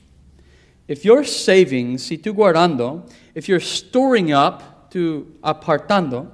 If 0.86 1.04
you're 1.04 1.24
saving, 1.24 1.98
si 1.98 2.18
tú 2.18 2.34
guardando, 2.34 3.10
if 3.34 3.48
you're 3.48 3.60
storing 3.60 4.32
up, 4.32 4.90
tú 4.90 5.26
apartando, 5.42 6.30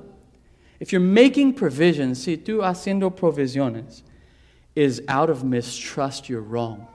if 0.80 0.92
you're 0.92 1.00
making 1.00 1.54
provisions, 1.54 2.22
si 2.22 2.36
tú 2.36 2.58
haciendo 2.58 3.14
provisiones, 3.14 4.02
is 4.74 5.02
out 5.08 5.30
of 5.30 5.44
mistrust, 5.44 6.28
you're 6.28 6.42
wrong 6.42 6.88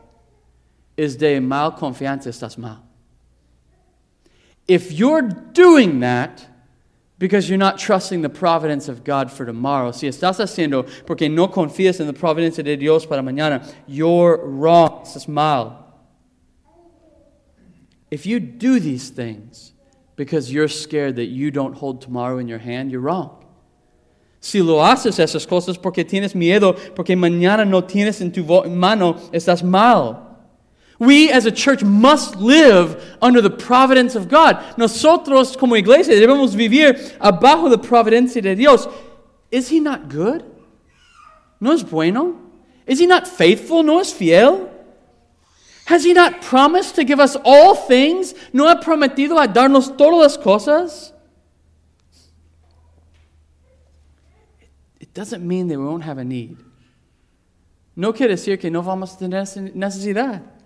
is 1.00 1.16
de 1.16 1.40
mal 1.40 1.72
confianza 1.78 2.28
estás 2.28 2.58
mal. 2.58 2.84
If 4.68 4.92
you're 4.92 5.22
doing 5.22 6.02
that 6.02 6.46
because 7.20 7.50
you're 7.50 7.58
not 7.58 7.78
trusting 7.78 8.22
the 8.22 8.30
providence 8.30 8.88
of 8.88 9.04
God 9.04 9.30
for 9.30 9.46
tomorrow, 9.46 9.92
si 9.92 10.08
estás 10.08 10.40
haciendo 10.40 10.88
porque 11.06 11.30
no 11.30 11.50
confías 11.50 12.00
en 12.00 12.08
la 12.08 12.14
providencia 12.14 12.64
de 12.64 12.78
Dios 12.78 13.06
para 13.06 13.22
mañana, 13.22 13.70
you're 13.86 14.38
wrong. 14.46 15.04
Estás 15.04 15.28
mal. 15.28 15.86
If 18.10 18.26
you 18.26 18.40
do 18.40 18.80
these 18.80 19.10
things 19.10 19.74
because 20.16 20.52
you're 20.52 20.70
scared 20.70 21.18
that 21.18 21.26
you 21.26 21.52
don't 21.52 21.74
hold 21.74 22.02
tomorrow 22.02 22.40
in 22.40 22.48
your 22.48 22.58
hand, 22.58 22.90
you're 22.90 23.02
wrong. 23.02 23.46
Si 24.40 24.62
lo 24.62 24.78
haces 24.78 25.20
esas 25.20 25.46
cosas 25.46 25.78
porque 25.78 26.06
tienes 26.06 26.34
miedo, 26.34 26.74
porque 26.96 27.18
mañana 27.18 27.66
no 27.68 27.82
tienes 27.82 28.22
en 28.22 28.32
tu 28.32 28.44
mano, 28.70 29.16
estás 29.34 29.62
mal. 29.62 30.29
We 31.00 31.32
as 31.32 31.46
a 31.46 31.52
church 31.52 31.82
must 31.82 32.36
live 32.36 33.18
under 33.22 33.40
the 33.42 33.50
providence 33.50 34.16
of 34.16 34.28
God. 34.28 34.62
Nosotros 34.78 35.58
como 35.58 35.76
iglesia 35.76 36.14
debemos 36.14 36.54
vivir 36.54 37.18
abajo 37.20 37.70
de 37.70 37.78
providencia 37.78 38.42
de 38.42 38.56
Dios. 38.56 38.86
Is 39.50 39.70
he 39.70 39.80
not 39.80 40.10
good? 40.10 40.44
¿No 41.62 41.72
es 41.72 41.84
bueno? 41.84 42.38
Is 42.86 43.00
he 43.00 43.08
not 43.08 43.28
faithful? 43.28 43.82
¿No 43.82 44.00
es 44.00 44.12
fiel? 44.12 44.70
Has 45.86 46.04
he 46.04 46.14
not 46.14 46.42
promised 46.42 46.96
to 46.96 47.06
give 47.06 47.20
us 47.20 47.38
all 47.46 47.76
things? 47.76 48.34
¿No 48.52 48.68
ha 48.68 48.76
prometido 48.76 49.42
a 49.42 49.48
darnos 49.48 49.98
todas 49.98 50.20
las 50.22 50.38
cosas? 50.38 51.14
It 55.00 55.14
doesn't 55.14 55.48
mean 55.48 55.70
that 55.70 55.80
we 55.80 55.86
won't 55.86 56.04
have 56.04 56.18
a 56.18 56.26
need. 56.26 56.58
No 57.96 58.12
quiere 58.12 58.36
decir 58.36 58.60
que 58.60 58.70
no 58.70 58.84
vamos 58.84 59.16
a 59.16 59.18
tener 59.18 59.46
necesidad. 59.74 60.59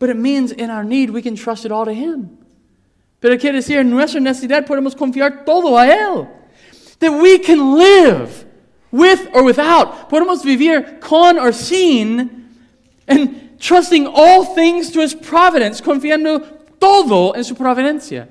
But 0.00 0.08
it 0.08 0.16
means 0.16 0.50
in 0.50 0.70
our 0.70 0.82
need 0.82 1.10
we 1.10 1.22
can 1.22 1.36
trust 1.36 1.64
it 1.64 1.70
all 1.70 1.84
to 1.84 1.92
Him. 1.92 2.38
Pero 3.20 3.36
quiere 3.36 3.58
decir, 3.58 3.76
en 3.76 3.90
nuestra 3.90 4.18
necesidad 4.18 4.66
podemos 4.66 4.96
confiar 4.96 5.44
todo 5.44 5.76
a 5.76 5.86
Él. 5.86 6.28
That 7.00 7.12
we 7.12 7.38
can 7.38 7.76
live 7.76 8.46
with 8.90 9.28
or 9.34 9.44
without. 9.44 10.08
Podemos 10.08 10.42
vivir 10.42 11.00
con 11.00 11.38
or 11.38 11.52
sin 11.52 12.48
and 13.06 13.60
trusting 13.60 14.06
all 14.06 14.44
things 14.54 14.90
to 14.92 15.00
His 15.00 15.14
providence, 15.14 15.82
confiando 15.82 16.40
todo 16.80 17.32
en 17.32 17.44
su 17.44 17.54
providencia. 17.54 18.26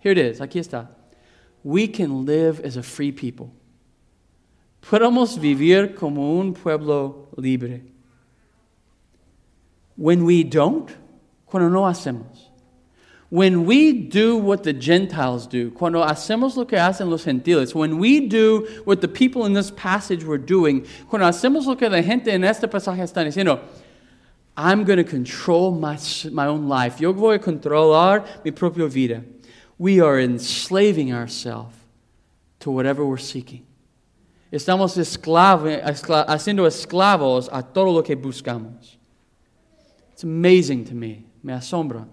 Here 0.00 0.10
it 0.10 0.18
is, 0.18 0.40
aquí 0.40 0.58
está. 0.58 0.88
We 1.62 1.86
can 1.86 2.26
live 2.26 2.60
as 2.64 2.76
a 2.76 2.82
free 2.82 3.12
people. 3.12 3.52
Podemos 4.82 5.38
vivir 5.38 5.94
como 5.94 6.40
un 6.40 6.52
pueblo 6.52 7.28
libre. 7.36 7.82
When 9.94 10.24
we 10.24 10.42
don't, 10.42 10.90
cuando 11.52 11.68
no 11.68 11.82
hacemos. 11.82 12.48
When 13.28 13.66
we 13.66 13.92
do 13.92 14.38
what 14.38 14.62
the 14.62 14.72
Gentiles 14.72 15.46
do, 15.46 15.70
cuando 15.70 16.02
hacemos 16.02 16.56
lo 16.56 16.64
que 16.64 16.78
hacen 16.78 17.10
los 17.10 17.24
gentiles, 17.24 17.74
when 17.74 17.98
we 17.98 18.26
do 18.26 18.66
what 18.84 19.02
the 19.02 19.08
people 19.08 19.44
in 19.44 19.52
this 19.52 19.70
passage 19.70 20.24
were 20.24 20.38
doing, 20.38 20.86
cuando 21.10 21.26
hacemos 21.26 21.66
lo 21.66 21.76
que 21.76 21.90
la 21.90 22.00
gente 22.00 22.28
en 22.28 22.44
este 22.44 22.62
pasaje 22.68 23.02
está 23.02 23.22
diciendo, 23.22 23.60
I'm 24.56 24.84
going 24.84 24.96
to 24.96 25.04
control 25.04 25.72
my, 25.72 25.98
my 26.30 26.46
own 26.46 26.68
life. 26.68 27.00
Yo 27.00 27.12
voy 27.12 27.34
a 27.34 27.38
controlar 27.38 28.26
mi 28.44 28.50
propia 28.50 28.86
vida. 28.86 29.22
We 29.76 30.00
are 30.00 30.18
enslaving 30.18 31.12
ourselves 31.12 31.74
to 32.60 32.70
whatever 32.70 33.04
we're 33.04 33.18
seeking. 33.18 33.66
Estamos 34.50 34.96
esclavo, 34.96 35.68
escla, 35.68 36.24
haciendo 36.26 36.66
esclavos 36.66 37.50
a 37.52 37.62
todo 37.62 37.92
lo 37.92 38.02
que 38.02 38.14
buscamos. 38.16 38.98
It's 40.22 40.24
amazing 40.24 40.84
to 40.84 40.94
me. 40.94 41.26
Me 41.42 41.52
asombra. 41.52 42.06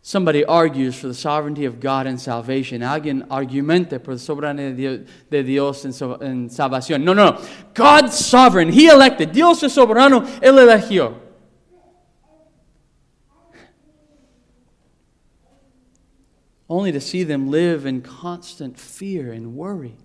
Somebody 0.00 0.44
argues 0.44 0.94
for 0.94 1.08
the 1.08 1.14
sovereignty 1.14 1.64
of 1.64 1.80
God 1.80 2.06
in 2.06 2.18
salvation. 2.18 2.82
Alguien 2.82 3.26
argumenta 3.26 4.00
por 4.00 4.14
soberanía 4.14 5.04
de 5.28 5.42
Dios 5.42 5.84
en 5.84 6.48
salvación. 6.48 7.02
No, 7.02 7.14
no, 7.14 7.32
no. 7.32 7.44
God's 7.74 8.16
sovereign. 8.16 8.68
He 8.68 8.86
elected. 8.86 9.32
Dios 9.32 9.60
es 9.64 9.72
soberano. 9.72 10.20
Él 10.40 10.56
eligió. 10.56 11.16
Only 16.68 16.92
to 16.92 17.00
see 17.00 17.24
them 17.24 17.50
live 17.50 17.86
in 17.86 18.02
constant 18.02 18.78
fear 18.78 19.32
and 19.32 19.56
worry. 19.56 19.96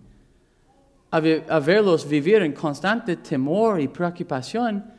A, 1.12 1.22
verlos 1.22 2.04
vivir 2.04 2.42
en 2.42 2.54
constante 2.54 3.18
temor 3.18 3.80
y 3.80 3.86
preocupación 3.86 4.92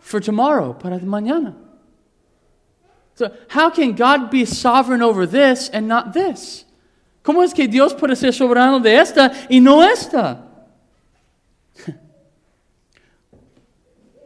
for 0.00 0.20
tomorrow, 0.20 0.72
para 0.72 0.98
mañana. 1.00 1.54
So, 3.14 3.32
how 3.48 3.68
can 3.70 3.94
God 3.94 4.30
be 4.30 4.44
sovereign 4.44 5.02
over 5.02 5.26
this 5.26 5.68
and 5.70 5.88
not 5.88 6.12
this? 6.12 6.64
¿Cómo 7.24 7.42
es 7.42 7.52
que 7.52 7.66
Dios 7.66 7.92
puede 7.92 8.16
ser 8.16 8.32
soberano 8.32 8.80
de 8.82 8.96
esta 8.96 9.34
y 9.50 9.58
no 9.58 9.82
esta? 9.82 10.44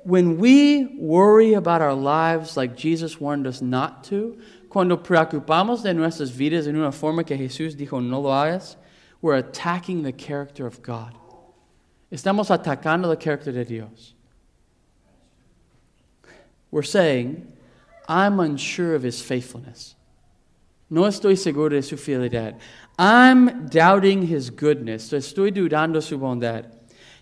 when 0.05 0.39
we 0.39 0.85
worry 0.99 1.55
about 1.55 1.81
our 1.81 1.95
lives 1.95 2.57
like 2.57 2.77
Jesus 2.77 3.21
warned 3.21 3.47
us 3.47 3.63
not 3.63 4.05
to, 4.05 4.39
cuando 4.69 4.97
preocupamos 4.99 5.83
de 5.83 5.95
nuestras 5.95 6.31
vidas 6.31 6.67
en 6.67 6.77
una 6.77 6.93
forma 6.93 7.25
que 7.25 7.37
Jesús 7.37 7.77
dijo 7.77 8.01
no 8.03 8.21
lo 8.21 8.31
hagas, 8.31 8.77
we're 9.21 9.37
attacking 9.37 10.03
the 10.03 10.13
character 10.13 10.67
of 10.67 10.83
God. 10.83 11.15
Estamos 12.11 12.51
atacando 12.51 13.11
el 13.11 13.17
carácter 13.17 13.53
de 13.53 13.65
Dios. 13.65 14.15
We're 16.73 16.83
saying, 16.83 17.47
I'm 18.09 18.41
unsure 18.41 18.97
of 18.97 19.05
his 19.05 19.23
faithfulness. 19.23 19.95
No 20.91 21.03
estoy 21.03 21.39
seguro 21.39 21.69
de 21.69 21.83
su 21.83 21.97
fidelidad. 21.97 22.59
I'm 22.99 23.69
doubting 23.69 24.23
his 24.23 24.51
goodness. 24.51 25.11
Estoy 25.13 25.53
dudando 25.53 26.03
su 26.03 26.19
bondad. 26.19 26.67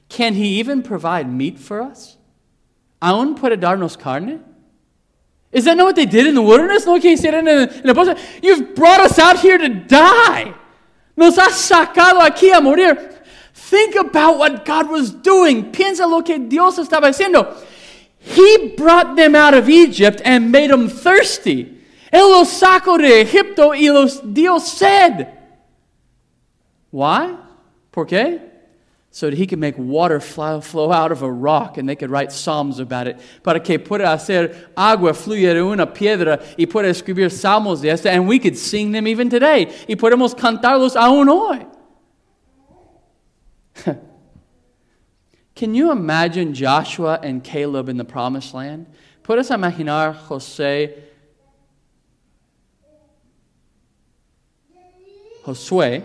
Can 0.08 0.34
he 0.34 0.58
even 0.58 0.82
provide 0.82 1.30
meat 1.30 1.58
for 1.58 1.82
us? 1.82 2.16
¿Aún 3.02 3.36
puede 3.36 3.60
darnos 3.60 3.98
carne? 3.98 4.40
Is 5.52 5.64
that 5.64 5.76
not 5.76 5.84
what 5.84 5.96
they 5.96 6.06
did 6.06 6.26
in 6.26 6.34
the 6.34 6.42
wilderness? 6.42 6.86
No 6.86 6.98
que 7.00 7.10
hicieron 7.10 7.48
en 7.48 7.88
el 7.88 7.94
pozo. 7.94 8.16
You've 8.42 8.74
brought 8.74 9.00
us 9.00 9.18
out 9.18 9.40
here 9.40 9.58
to 9.58 9.68
die. 9.68 10.54
Nos 11.16 11.36
has 11.36 11.52
sacado 11.52 12.20
aquí 12.20 12.56
a 12.56 12.60
morir. 12.60 13.18
Think 13.52 13.96
about 13.96 14.38
what 14.38 14.64
God 14.64 14.88
was 14.88 15.10
doing. 15.10 15.72
Piensa 15.72 16.08
lo 16.08 16.22
que 16.22 16.38
Dios 16.38 16.78
estaba 16.78 17.08
haciendo. 17.08 17.56
He 18.20 18.74
brought 18.76 19.16
them 19.16 19.35
out 19.35 19.54
of 19.54 19.68
Egypt 19.68 20.20
and 20.24 20.52
made 20.52 20.70
them 20.70 20.88
thirsty. 20.88 21.78
Él 22.12 22.30
los 22.30 22.48
sacó 22.48 22.98
de 22.98 23.22
Egipto 23.22 23.72
dio. 24.33 24.59
Why? 26.90 27.37
¿Por 27.92 28.06
qué? 28.06 28.40
So 29.12 29.28
that 29.30 29.37
he 29.37 29.46
could 29.46 29.59
make 29.59 29.76
water 29.76 30.20
flow 30.20 30.92
out 30.92 31.11
of 31.11 31.22
a 31.22 31.33
rock 31.33 31.78
and 31.78 31.88
they 31.88 31.96
could 31.96 32.11
write 32.11 32.30
psalms 32.30 32.78
about 32.78 33.09
it. 33.09 33.18
Para 33.42 33.59
que 33.59 33.78
pueda 33.78 34.12
hacer 34.12 34.54
agua 34.76 35.14
fluir 35.14 35.54
de 35.54 35.62
una 35.62 35.87
piedra 35.87 36.40
y 36.56 36.66
pueda 36.66 36.88
escribir 36.88 37.30
salmos 37.30 37.80
de 37.80 37.90
esta 37.90 38.11
and 38.11 38.28
we 38.28 38.38
could 38.38 38.56
sing 38.56 38.92
them 38.92 39.06
even 39.06 39.28
today. 39.28 39.66
Y 39.88 39.96
podemos 39.96 40.35
cantarlos 40.35 40.94
aún 40.94 41.28
hoy. 41.28 41.66
Can 45.61 45.75
you 45.75 45.90
imagine 45.92 46.55
Joshua 46.55 47.20
and 47.23 47.44
Caleb 47.44 47.90
in 47.90 47.99
the 47.99 48.05
promised 48.05 48.55
land? 48.55 48.87
Puedes 49.23 49.51
imaginar 49.51 50.16
José, 50.27 51.03
Josué 55.44 56.03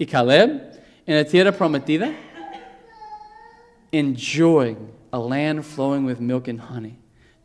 y 0.00 0.04
Caleb 0.04 0.82
en 1.06 1.16
la 1.16 1.22
tierra 1.22 1.52
prometida? 1.52 2.12
Enjoying 3.92 4.94
a 5.12 5.18
land 5.20 5.64
flowing 5.64 6.04
with 6.04 6.18
milk 6.18 6.48
and 6.48 6.60
honey, 6.60 6.98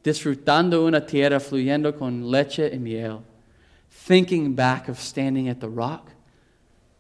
disfrutando 0.04 0.88
una 0.88 1.02
tierra 1.02 1.40
fluyendo 1.40 1.96
con 1.96 2.32
leche 2.32 2.74
y 2.74 2.80
miel, 2.80 3.24
thinking 3.92 4.56
back 4.56 4.90
of 4.90 5.00
standing 5.00 5.50
at 5.50 5.60
the 5.60 5.70
rock, 5.70 6.10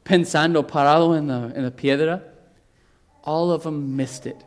pensando 0.03 0.61
parado 0.61 1.17
en 1.17 1.27
la, 1.27 1.51
en 1.55 1.63
la 1.63 1.71
piedra 1.71 2.34
all 3.25 3.51
of 3.51 3.63
them 3.63 3.95
missed 3.95 4.25
it. 4.25 4.43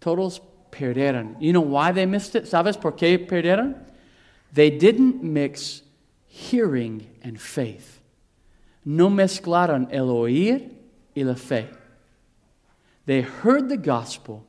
Todos 0.00 0.40
perdieron. 0.70 1.36
You 1.40 1.52
know 1.52 1.60
why 1.60 1.92
they 1.92 2.06
missed 2.06 2.34
it? 2.34 2.44
¿Sabes 2.44 2.80
por 2.80 2.92
qué 2.92 3.18
perdieron? 3.26 3.76
They 4.52 4.70
didn't 4.70 5.22
mix 5.22 5.82
hearing 6.26 7.06
and 7.22 7.40
faith. 7.40 8.00
No 8.84 9.08
mezclaron 9.08 9.88
el 9.92 10.08
oír 10.08 10.70
y 11.14 11.22
la 11.22 11.34
fe. 11.34 11.68
They 13.06 13.20
heard 13.20 13.68
the 13.68 13.76
gospel, 13.76 14.44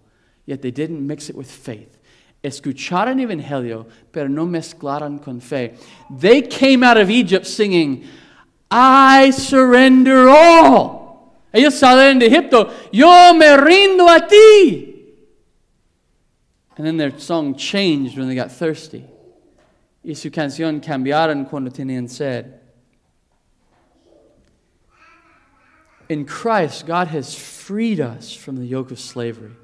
yet 0.46 0.62
they 0.62 0.72
didn't 0.72 1.06
mix 1.06 1.30
it 1.30 1.36
with 1.36 1.50
faith. 1.50 1.98
Escucharon 2.44 3.20
el 3.20 3.28
evangelio, 3.28 3.86
pero 4.12 4.28
no 4.28 4.46
mezclaron 4.46 5.22
con 5.22 5.40
fe. 5.40 5.76
They 6.10 6.42
came 6.42 6.84
out 6.84 6.98
of 6.98 7.10
Egypt 7.10 7.46
singing, 7.46 8.06
I 8.70 9.32
surrender 9.32 10.30
all. 10.30 11.03
Ellos 11.54 11.76
salen 11.76 12.20
de 12.20 12.26
Egipto, 12.26 12.72
yo 12.92 13.34
me 13.34 13.46
rindo 13.46 14.08
a 14.08 14.28
ti. 14.28 14.90
And 16.76 16.88
then 16.88 16.98
their 16.98 17.18
song 17.20 17.56
changed 17.56 18.18
when 18.18 18.28
they 18.28 18.36
got 18.36 18.52
thirsty. 18.52 19.06
Y 20.04 20.14
su 20.14 20.32
canción 20.32 20.82
cambiaron 20.82 21.48
cuando 21.48 21.70
tenían 21.70 22.10
sed. 22.10 22.60
In 26.10 26.26
Christ, 26.26 26.86
God 26.86 27.08
has 27.10 27.36
freed 27.36 28.00
us 28.00 28.34
from 28.34 28.58
the 28.58 28.66
yoke 28.66 28.92
of 28.92 29.00
slavery. 29.00 29.56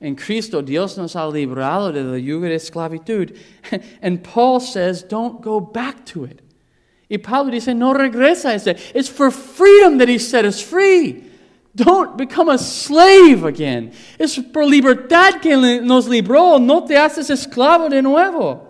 En 0.00 0.16
Cristo, 0.16 0.62
Dios 0.62 0.96
nos 0.96 1.14
ha 1.14 1.26
librado 1.30 1.92
de 1.92 2.02
la 2.02 2.16
yugo 2.16 2.48
de 2.48 2.54
esclavitud. 2.54 3.36
And 4.00 4.24
Paul 4.24 4.60
says, 4.60 5.02
don't 5.02 5.42
go 5.42 5.60
back 5.60 6.06
to 6.06 6.24
it. 6.24 6.40
Y 7.10 7.18
Pablo 7.18 7.50
dice, 7.50 7.74
no 7.74 7.92
regresa 7.92 8.54
ese. 8.54 8.76
It's 8.94 9.08
for 9.08 9.32
freedom 9.32 9.98
that 9.98 10.08
he 10.08 10.18
set 10.18 10.44
us 10.44 10.62
free. 10.62 11.24
Don't 11.74 12.16
become 12.16 12.48
a 12.48 12.56
slave 12.56 13.44
again. 13.44 13.92
Es 14.18 14.38
por 14.38 14.64
libertad 14.64 15.40
que 15.42 15.56
nos 15.82 16.06
libró. 16.06 16.60
No 16.60 16.84
te 16.86 16.94
haces 16.94 17.30
esclavo 17.30 17.90
de 17.90 18.00
nuevo. 18.00 18.66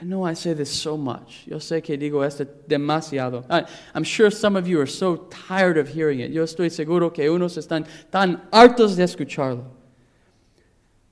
I 0.00 0.04
know 0.04 0.24
I 0.24 0.32
say 0.32 0.54
this 0.54 0.70
so 0.70 0.96
much. 0.96 1.46
Yo 1.46 1.58
sé 1.58 1.82
que 1.82 1.98
digo 1.98 2.24
esto 2.26 2.46
demasiado. 2.66 3.44
I, 3.50 3.66
I'm 3.94 4.04
sure 4.04 4.30
some 4.30 4.56
of 4.56 4.66
you 4.66 4.80
are 4.80 4.86
so 4.86 5.16
tired 5.30 5.76
of 5.76 5.88
hearing 5.88 6.20
it. 6.20 6.30
Yo 6.30 6.42
estoy 6.42 6.70
seguro 6.70 7.10
que 7.10 7.28
unos 7.28 7.58
están 7.58 7.86
tan 8.10 8.40
hartos 8.50 8.96
de 8.96 9.04
escucharlo. 9.04 9.64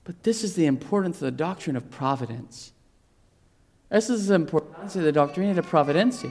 But 0.05 0.23
this 0.23 0.43
is 0.43 0.55
the 0.55 0.65
importance 0.65 1.17
of 1.17 1.27
the 1.27 1.31
doctrine 1.33 1.77
of 1.77 1.91
providence. 1.91 2.73
Esa 3.91 4.15
es 4.15 4.29
la 4.29 4.37
importancia 4.37 5.03
de 5.03 5.13
doctrina 5.13 5.55
de 5.55 5.63
providencia. 5.63 6.31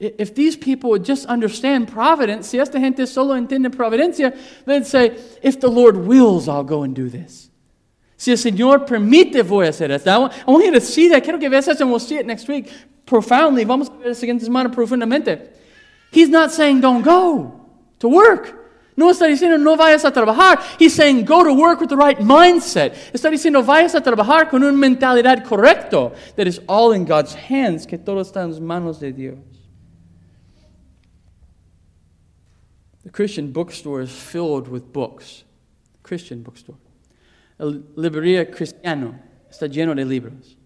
If 0.00 0.34
these 0.34 0.56
people 0.56 0.90
would 0.90 1.04
just 1.04 1.26
understand 1.26 1.86
providence, 1.86 2.48
si 2.48 2.58
esta 2.58 2.80
gente 2.80 3.06
solo 3.06 3.34
entiende 3.34 3.70
providencia, 3.70 4.34
they'd 4.64 4.86
say, 4.86 5.16
if 5.42 5.60
the 5.60 5.68
Lord 5.68 5.96
wills, 5.96 6.48
I'll 6.48 6.64
go 6.64 6.82
and 6.82 6.94
do 6.94 7.10
this. 7.10 7.50
Si 8.16 8.30
el 8.32 8.38
Señor 8.38 8.86
permite, 8.86 9.42
voy 9.42 9.66
a 9.66 9.70
hacer 9.70 9.90
esto. 9.90 10.10
I 10.10 10.50
want 10.50 10.64
you 10.64 10.72
to 10.72 10.80
see 10.80 11.08
that. 11.10 11.22
Quiero 11.22 11.38
que 11.38 11.48
veas 11.48 11.68
eso, 11.68 11.84
and 11.84 11.90
we'll 11.90 12.00
see 12.00 12.16
it 12.16 12.26
next 12.26 12.48
week 12.48 12.70
profoundly. 13.06 13.64
Vamos 13.64 13.88
a 13.88 13.92
ver 13.92 14.08
la 14.08 14.14
siguiente 14.14 14.44
semana 14.44 14.70
profundamente. 14.70 15.48
He's 16.12 16.28
not 16.28 16.50
saying 16.50 16.80
don't 16.80 17.02
go 17.02 17.60
to 17.98 18.08
work. 18.08 18.59
No 19.00 19.10
está 19.10 19.24
diciendo 19.24 19.56
no 19.56 19.78
vayas 19.78 20.04
a 20.04 20.12
trabajar. 20.12 20.58
He's 20.78 20.92
saying 20.92 21.24
go 21.24 21.42
to 21.42 21.54
work 21.54 21.80
with 21.80 21.88
the 21.88 21.96
right 21.96 22.18
mindset. 22.18 22.92
Está 23.14 23.30
diciendo 23.30 23.64
vayas 23.64 23.94
a 23.94 24.02
trabajar 24.02 24.50
con 24.50 24.62
una 24.62 24.76
mentalidad 24.76 25.42
correcta. 25.42 26.12
That 26.36 26.46
is 26.46 26.60
all 26.68 26.92
in 26.92 27.06
God's 27.06 27.34
hands, 27.34 27.86
que 27.86 27.96
todo 27.96 28.20
está 28.20 28.42
en 28.42 28.50
las 28.50 28.60
manos 28.60 29.00
de 29.00 29.10
Dios. 29.12 29.38
The 33.04 33.10
Christian 33.10 33.52
bookstore 33.52 34.02
is 34.02 34.10
filled 34.10 34.68
with 34.68 34.92
books. 34.92 35.44
Christian 36.02 36.42
bookstore. 36.42 36.76
El 37.58 37.84
librería 37.96 38.54
cristiano 38.54 39.18
está 39.50 39.66
lleno 39.66 39.96
de 39.96 40.04
libros. 40.04 40.56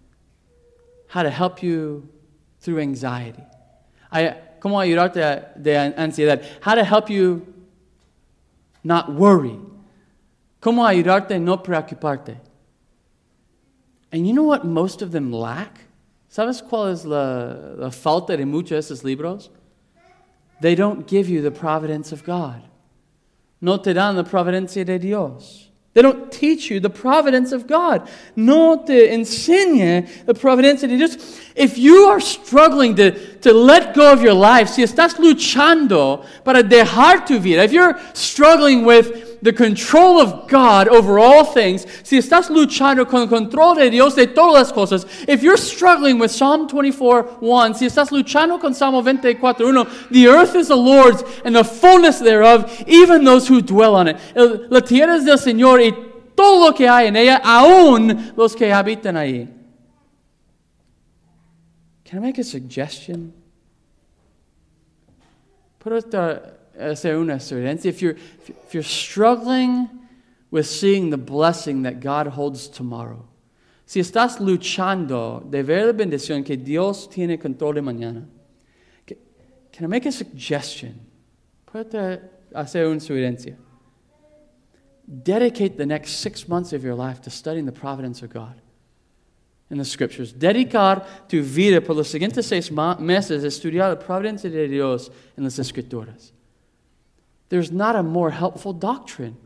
How 1.06 1.22
to 1.22 1.30
help 1.30 1.62
you 1.62 2.08
through 2.58 2.80
anxiety. 2.80 3.44
I, 4.10 4.34
cómo 4.58 4.80
ayudarte 4.80 5.54
de 5.54 5.76
ansiedad. 5.96 6.42
How 6.62 6.74
to 6.74 6.82
help 6.82 7.08
you 7.08 7.53
not 8.84 9.12
worry. 9.12 9.58
Cómo 10.60 10.86
ayudarte 10.86 11.40
no 11.40 11.56
preocuparte. 11.56 12.36
And 14.12 14.26
you 14.26 14.32
know 14.32 14.44
what 14.44 14.64
most 14.64 15.02
of 15.02 15.10
them 15.10 15.32
lack? 15.32 15.80
¿Sabes 16.30 16.62
cuál 16.62 16.92
es 16.92 17.04
la, 17.04 17.74
la 17.76 17.90
falta 17.90 18.36
de 18.36 18.44
muchos 18.44 18.70
de 18.70 18.78
esos 18.78 19.02
libros? 19.04 19.50
They 20.60 20.74
don't 20.74 21.06
give 21.06 21.28
you 21.28 21.42
the 21.42 21.50
providence 21.50 22.12
of 22.12 22.24
God. 22.24 22.62
No 23.60 23.78
te 23.78 23.92
dan 23.92 24.16
la 24.16 24.22
providencia 24.22 24.84
de 24.84 24.98
Dios. 24.98 25.70
They 25.94 26.02
don't 26.02 26.30
teach 26.32 26.70
you 26.70 26.80
the 26.80 26.90
providence 26.90 27.52
of 27.52 27.68
God. 27.68 28.08
No 28.34 28.82
te 28.84 29.14
enseñe 29.14 30.06
la 30.26 30.34
providencia 30.34 30.88
de 30.88 30.96
Dios. 30.96 31.16
If 31.54 31.78
you 31.78 32.06
are 32.06 32.20
struggling 32.20 32.96
to, 32.96 33.12
to 33.38 33.54
let 33.54 33.94
go 33.94 34.12
of 34.12 34.20
your 34.20 34.34
life, 34.34 34.68
si 34.68 34.82
estás 34.82 35.16
luchando 35.20 36.24
para 36.44 36.64
dejar 36.64 37.24
tu 37.24 37.38
vida, 37.38 37.62
if 37.62 37.72
you're 37.72 37.96
struggling 38.12 38.84
with 38.84 39.23
the 39.44 39.52
control 39.52 40.18
of 40.18 40.48
God 40.48 40.88
over 40.88 41.18
all 41.18 41.44
things, 41.44 41.86
si 42.02 42.16
estás 42.16 42.48
luchando 42.48 43.06
con 43.06 43.22
el 43.22 43.28
control 43.28 43.76
de 43.76 43.90
Dios 43.90 44.14
de 44.14 44.26
todas 44.26 44.54
las 44.54 44.72
cosas, 44.72 45.04
if 45.28 45.42
you're 45.42 45.58
struggling 45.58 46.18
with 46.18 46.30
Psalm 46.30 46.66
24:1, 46.66 47.74
si 47.74 47.84
estás 47.84 48.10
luchando 48.10 48.58
con 48.58 48.72
Salmo 48.72 49.02
24:1, 49.02 49.86
the 50.10 50.26
earth 50.28 50.56
is 50.56 50.68
the 50.68 50.76
Lord's 50.76 51.22
and 51.44 51.54
the 51.54 51.62
fullness 51.62 52.20
thereof, 52.20 52.72
even 52.86 53.24
those 53.24 53.46
who 53.46 53.60
dwell 53.60 53.94
on 53.94 54.08
it. 54.08 54.16
La 54.34 54.80
tierra 54.80 55.16
es 55.16 55.26
del 55.26 55.36
Señor 55.36 55.82
y 55.82 55.94
todo 56.34 56.66
lo 56.66 56.72
que 56.72 56.88
hay 56.88 57.08
en 57.08 57.16
ella, 57.16 57.42
aún 57.44 58.32
los 58.36 58.56
que 58.56 58.72
habitan 58.72 59.14
ahí. 59.18 59.46
Can 62.06 62.18
I 62.18 62.26
make 62.28 62.38
a 62.38 62.44
suggestion? 62.44 63.34
Put 65.80 65.92
it 65.92 66.10
hacer 66.78 67.16
una 67.16 67.40
sugerencia. 67.40 67.88
If 67.88 68.02
you're, 68.02 68.16
if 68.48 68.74
you're 68.74 68.82
struggling 68.82 69.88
with 70.50 70.66
seeing 70.66 71.10
the 71.10 71.18
blessing 71.18 71.82
that 71.82 72.00
God 72.00 72.28
holds 72.28 72.68
tomorrow, 72.68 73.28
si 73.86 74.00
estás 74.00 74.40
luchando 74.40 75.44
de 75.50 75.62
ver 75.62 75.86
la 75.86 75.92
bendición 75.92 76.44
que 76.44 76.56
Dios 76.56 77.08
tiene 77.08 77.38
control 77.38 77.74
de 77.74 77.82
mañana, 77.82 78.26
can 79.06 79.84
I 79.84 79.86
make 79.86 80.06
a 80.06 80.12
suggestion? 80.12 81.00
Puede 81.66 82.20
hacer 82.54 82.86
una 82.86 83.00
sugerencia. 83.00 83.56
Dedicate 85.06 85.76
the 85.76 85.84
next 85.84 86.20
six 86.20 86.48
months 86.48 86.72
of 86.72 86.82
your 86.82 86.94
life 86.94 87.20
to 87.22 87.30
studying 87.30 87.66
the 87.66 87.72
providence 87.72 88.22
of 88.22 88.30
God 88.30 88.54
in 89.70 89.76
the 89.76 89.84
scriptures. 89.84 90.32
Dedicar 90.32 91.04
tu 91.28 91.42
vida 91.42 91.80
por 91.80 91.94
los 91.94 92.08
siguientes 92.08 92.46
seis 92.46 92.70
meses 92.70 93.44
a 93.44 93.48
estudiar 93.48 93.90
la 93.90 93.98
providencia 93.98 94.48
de 94.48 94.66
Dios 94.66 95.10
en 95.36 95.44
las 95.44 95.58
escrituras. 95.58 96.32
There's 97.54 97.70
not 97.70 97.94
a 97.94 98.02
more 98.02 98.32
helpful 98.32 98.72
doctrine. 98.72 99.36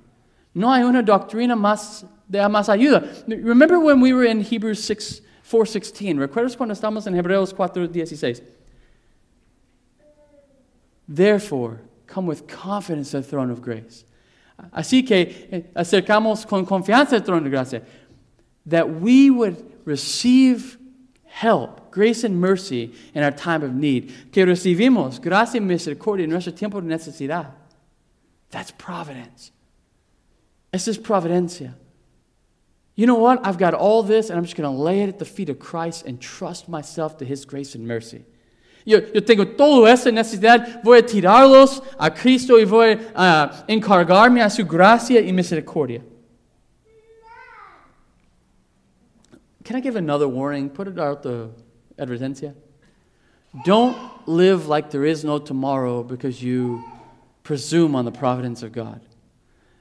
No 0.55 0.73
hay 0.73 0.83
una 0.83 1.03
doctrina 1.03 1.55
más 1.55 2.07
de 2.27 2.39
más 2.39 2.71
ayuda. 2.71 3.07
Remember 3.29 3.79
when 3.79 4.01
we 4.01 4.15
were 4.15 4.25
in 4.25 4.41
Hebrews 4.41 4.83
6, 4.83 5.21
4.16. 5.45 6.17
¿Recuerdas 6.17 6.57
cuando 6.57 6.75
estamos 6.75 7.07
en 7.07 7.13
Hebreos 7.13 7.53
4.16? 7.53 8.41
Therefore, 11.07 11.83
come 12.07 12.27
with 12.27 12.47
confidence 12.47 13.11
to 13.11 13.21
the 13.21 13.29
throne 13.29 13.51
of 13.51 13.61
grace. 13.61 14.07
Así 14.73 15.07
que 15.07 15.47
eh, 15.53 15.65
acercamos 15.77 16.47
con 16.47 16.65
confianza 16.65 17.13
al 17.13 17.21
trono 17.21 17.45
de 17.45 17.51
gracia. 17.51 17.83
That 18.65 19.03
we 19.03 19.29
would 19.29 19.63
receive 19.85 20.79
help, 21.27 21.91
grace 21.91 22.25
and 22.25 22.41
mercy 22.41 22.95
in 23.13 23.23
our 23.23 23.33
time 23.33 23.63
of 23.63 23.75
need. 23.75 24.33
Que 24.33 24.47
recibimos 24.47 25.21
gracia 25.21 25.61
y 25.61 25.67
misericordia 25.67 26.25
en 26.25 26.31
nuestro 26.31 26.55
tiempo 26.55 26.81
de 26.81 26.87
necesidad. 26.87 27.58
That's 28.51 28.71
providence. 28.73 29.53
This 30.73 30.89
is 30.89 30.99
providencia. 30.99 31.75
You 32.95 33.07
know 33.07 33.15
what? 33.15 33.47
I've 33.47 33.59
got 33.59 33.75
all 33.75 34.03
this, 34.03 34.29
and 34.29 34.39
I'm 34.39 34.45
just 34.45 34.57
going 34.57 34.69
to 34.69 34.77
lay 34.77 35.03
it 35.03 35.09
at 35.09 35.19
the 35.19 35.25
feet 35.25 35.49
of 35.49 35.59
Christ 35.59 36.05
and 36.07 36.21
trust 36.21 36.69
myself 36.69 37.19
to 37.19 37.25
His 37.25 37.45
grace 37.45 37.75
and 37.75 37.87
mercy. 37.87 38.25
Yo, 38.85 38.99
yo 38.99 39.21
tengo 39.21 39.45
todo 39.45 39.85
esa 39.85 40.11
necesidad, 40.11 40.83
voy 40.83 40.99
a 40.99 41.03
tirarlos 41.03 41.85
a 41.99 42.11
Cristo 42.11 42.57
y 42.57 42.65
voy 42.65 42.99
a 43.15 43.65
encargarme 43.69 44.43
a 44.43 44.49
su 44.49 44.65
gracia 44.65 45.21
y 45.21 45.31
misericordia. 45.31 46.03
Can 49.63 49.77
I 49.77 49.81
give 49.81 49.97
another 49.97 50.27
warning? 50.27 50.71
Put 50.71 50.89
it 50.89 50.99
out 50.99 51.23
the 51.23 51.51
advertencia. 51.99 52.55
Don't 53.65 53.97
live 54.27 54.69
like 54.69 54.91
there 54.91 55.05
is 55.05 55.25
no 55.25 55.39
tomorrow 55.39 56.03
because 56.03 56.43
you 56.43 56.83
presume 57.49 57.97
on 57.97 58.05
the 58.05 58.13
providence 58.13 58.63
of 58.63 58.73
God. 58.73 59.01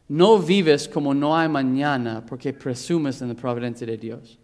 No 0.07 0.37
vives 0.37 0.87
como 0.87 1.11
no 1.11 1.35
hay 1.35 1.49
mañana 1.49 2.25
porque 2.25 2.53
presumes 2.53 3.21
en 3.21 3.27
la 3.27 3.33
providencia 3.33 3.85
de 3.85 3.97
Dios. 3.97 4.37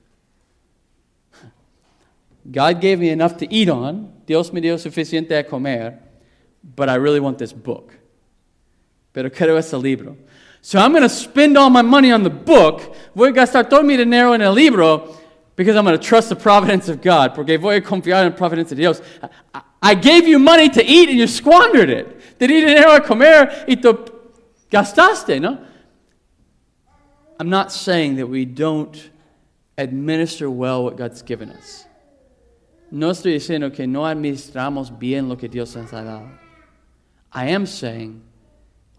God 2.51 2.81
gave 2.81 2.99
me 2.99 3.11
enough 3.11 3.37
to 3.37 3.47
eat 3.49 3.69
on. 3.69 4.11
Dios 4.25 4.51
me 4.51 4.59
dio 4.59 4.75
suficiente 4.75 5.39
a 5.39 5.43
comer, 5.45 5.99
but 6.75 6.89
I 6.89 6.95
really 6.95 7.21
want 7.21 7.37
this 7.37 7.53
book. 7.53 7.93
Pero 9.13 9.29
quiero 9.29 9.55
ese 9.55 9.71
libro. 9.71 10.17
So 10.61 10.77
I'm 10.79 10.91
going 10.91 11.03
to 11.03 11.07
spend 11.07 11.57
all 11.57 11.69
my 11.69 11.81
money 11.81 12.11
on 12.11 12.23
the 12.23 12.29
book. 12.29 12.93
Voy 13.15 13.29
a 13.29 13.31
gastar 13.31 13.69
todo 13.69 13.83
mi 13.83 13.95
dinero 13.95 14.33
en 14.33 14.41
el 14.41 14.53
libro 14.53 15.15
because 15.55 15.77
I'm 15.77 15.85
going 15.85 15.97
to 15.97 16.05
trust 16.05 16.27
the 16.27 16.35
providence 16.35 16.89
of 16.89 17.01
God. 17.01 17.33
Porque 17.33 17.57
voy 17.57 17.77
a 17.77 17.81
confiar 17.81 18.25
en 18.25 18.31
la 18.31 18.35
providencia 18.35 18.71
de 18.71 18.81
Dios. 18.81 19.01
I 19.81 19.95
gave 19.95 20.27
you 20.27 20.39
money 20.39 20.67
to 20.67 20.83
eat 20.83 21.07
and 21.07 21.17
you 21.17 21.27
squandered 21.27 21.89
it. 21.89 22.19
¿No? 25.39 25.59
I'm 27.39 27.49
not 27.49 27.71
saying 27.71 28.15
that 28.17 28.27
we 28.27 28.45
don't 28.45 29.11
administer 29.77 30.49
well 30.49 30.83
what 30.83 30.97
God's 30.97 31.21
given 31.21 31.49
us. 31.49 31.85
No 32.91 33.09
estoy 33.09 33.33
diciendo 33.33 33.73
que 33.73 33.87
no 33.87 34.01
administramos 34.01 34.97
bien 34.97 35.27
lo 35.27 35.35
que 35.35 35.49
Dios 35.49 35.75
nos 35.75 35.91
ha 35.91 36.03
dado. 36.03 36.29
I 37.31 37.47
am 37.47 37.65
saying 37.65 38.21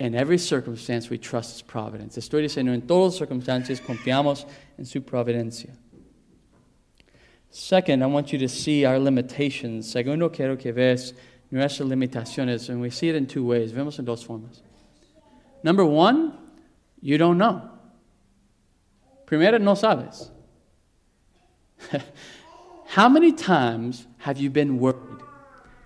in 0.00 0.14
every 0.16 0.38
circumstance 0.38 1.08
we 1.08 1.18
trust 1.18 1.52
His 1.52 1.62
providence. 1.62 2.18
Estoy 2.18 2.42
diciendo 2.42 2.74
en 2.74 2.82
todas 2.82 3.16
circunstancias 3.16 3.80
confiamos 3.80 4.46
en 4.76 4.84
su 4.84 5.00
providencia. 5.00 5.70
Second, 7.50 8.02
I 8.02 8.06
want 8.06 8.32
you 8.32 8.38
to 8.40 8.48
see 8.48 8.84
our 8.84 8.98
limitations. 8.98 9.88
Segundo, 9.88 10.28
quiero 10.28 10.56
que 10.56 10.72
veas 10.72 11.12
nuestras 11.54 11.88
limitaciones, 11.88 12.68
and 12.68 12.80
we 12.80 12.90
see 12.90 13.08
it 13.08 13.14
in 13.14 13.26
two 13.26 13.44
ways. 13.44 13.72
Vemos 13.72 13.98
en 13.98 14.04
dos 14.04 14.22
formas. 14.24 14.62
Number 15.62 15.84
one, 15.84 16.32
you 17.00 17.16
don't 17.16 17.38
know. 17.38 17.70
Primero, 19.26 19.58
no 19.58 19.74
sabes. 19.74 20.30
How 22.86 23.08
many 23.08 23.32
times 23.32 24.06
have 24.18 24.38
you 24.38 24.50
been 24.50 24.78
worried? 24.78 25.22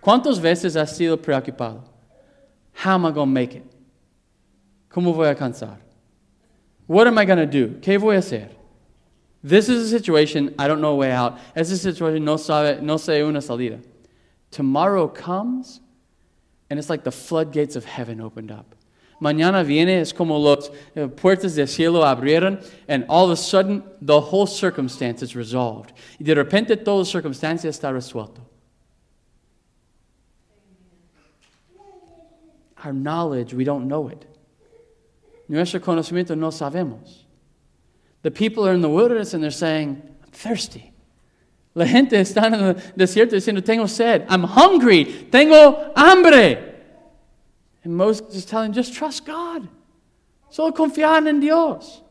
¿Cuántas 0.03 0.41
veces 0.41 0.77
has 0.77 0.97
sido 0.97 1.17
preocupado? 1.17 1.83
How 2.73 2.95
am 2.95 3.07
I 3.07 3.11
going 3.11 3.29
to 3.29 3.33
make 3.33 3.55
it? 3.55 3.65
¿Cómo 4.91 5.15
voy 5.15 5.27
a 5.27 5.35
alcanzar? 5.35 5.79
What 6.87 7.07
am 7.07 7.19
I 7.19 7.25
going 7.25 7.39
to 7.39 7.47
do? 7.47 7.81
¿Qué 7.81 8.01
voy 8.01 8.17
a 8.17 8.19
hacer? 8.19 8.51
This 9.43 9.69
is 9.69 9.93
a 9.93 9.99
situation, 9.99 10.55
I 10.59 10.67
don't 10.67 10.81
know 10.81 10.93
a 10.93 10.97
way 10.97 11.13
out. 11.13 11.39
Es 11.55 11.71
a 11.71 11.77
situation, 11.77 12.25
no, 12.25 12.37
sabe, 12.37 12.81
no 12.83 12.97
sé 12.97 13.27
una 13.27 13.41
salida. 13.41 13.81
Tomorrow 14.51 15.09
comes, 15.09 15.81
and 16.71 16.79
it's 16.79 16.91
like 16.91 17.05
the 17.05 17.13
floodgates 17.13 17.77
of 17.77 17.85
heaven 17.85 18.21
opened 18.21 18.51
up. 18.51 18.75
Mañana 19.21 19.65
viene, 19.65 20.01
es 20.01 20.13
como 20.13 20.39
las 20.39 20.71
uh, 20.97 21.09
puertas 21.09 21.57
del 21.57 21.67
cielo 21.67 22.03
abrieron, 22.03 22.65
and 22.87 23.05
all 23.09 23.25
of 23.25 23.33
a 23.33 23.37
sudden, 23.37 23.83
the 24.01 24.21
whole 24.21 24.47
circumstance 24.47 25.23
is 25.23 25.35
resolved. 25.35 25.93
Y 26.21 26.25
de 26.25 26.35
repente, 26.35 26.77
toda 26.77 27.05
circunstancia 27.05 27.69
está 27.69 27.93
resuelto. 27.93 28.41
Our 32.85 32.93
knowledge, 32.93 33.53
we 33.55 33.65
don't 33.65 33.89
know 33.89 34.09
it. 34.09 34.25
Nuestro 35.49 35.81
conocimiento 35.81 36.37
no 36.37 36.51
sabemos. 36.51 37.25
The 38.23 38.31
people 38.31 38.67
are 38.69 38.75
in 38.75 38.83
the 38.83 38.89
wilderness 38.89 39.35
and 39.35 39.43
they're 39.43 39.51
saying, 39.51 40.01
I'm 40.23 40.31
thirsty. 40.31 40.93
La 41.79 41.87
gente 41.87 42.19
está 42.21 42.49
en 42.49 42.55
el 42.55 42.75
desierto 42.97 43.37
diciendo, 43.37 43.63
tengo 43.63 43.87
sed. 43.87 44.27
I'm 44.29 44.43
hungry. 44.43 45.05
Tengo 45.31 45.93
hambre. 45.95 46.59
And 47.85 47.97
Moses 47.97 48.35
is 48.35 48.45
telling, 48.45 48.73
just 48.73 48.95
trust 48.95 49.25
God. 49.25 49.69
Solo 50.51 50.73
confiar 50.73 51.25
en 51.29 51.39
Dios. 51.39 52.03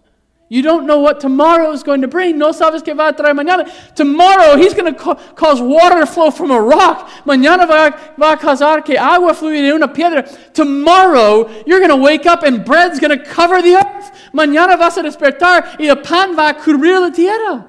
You 0.47 0.61
don't 0.61 0.85
know 0.85 0.99
what 0.99 1.19
tomorrow 1.19 1.73
is 1.73 1.83
going 1.83 1.99
to 1.99 2.07
bring. 2.07 2.37
No 2.37 2.51
sabes 2.53 2.81
qué 2.81 2.95
va 2.95 3.09
a 3.09 3.13
traer 3.13 3.35
mañana. 3.35 3.69
Tomorrow, 3.93 4.55
He's 4.55 4.73
going 4.73 4.93
to 4.93 4.97
ca- 4.97 5.15
cause 5.35 5.59
water 5.59 5.99
to 5.99 6.05
flow 6.05 6.31
from 6.31 6.51
a 6.51 6.61
rock. 6.61 7.09
Mañana 7.25 7.67
va, 7.67 8.13
va 8.17 8.31
a 8.31 8.37
causar 8.37 8.85
que 8.85 8.95
agua 8.97 9.33
fluya 9.33 9.61
de 9.61 9.73
una 9.73 9.89
piedra. 9.89 10.23
Tomorrow, 10.53 11.49
you're 11.65 11.79
going 11.79 11.89
to 11.89 11.97
wake 11.97 12.25
up 12.25 12.43
and 12.43 12.63
bread's 12.63 13.01
going 13.01 13.19
to 13.19 13.21
cover 13.25 13.61
the 13.61 13.75
earth. 13.75 14.11
Mañana 14.33 14.77
vas 14.77 14.95
a 14.97 15.03
despertar 15.03 15.77
y 15.77 15.87
el 15.87 15.97
pan 15.97 16.37
va 16.37 16.51
a 16.51 16.53
cubrir 16.53 17.01
la 17.01 17.09
tierra. 17.09 17.65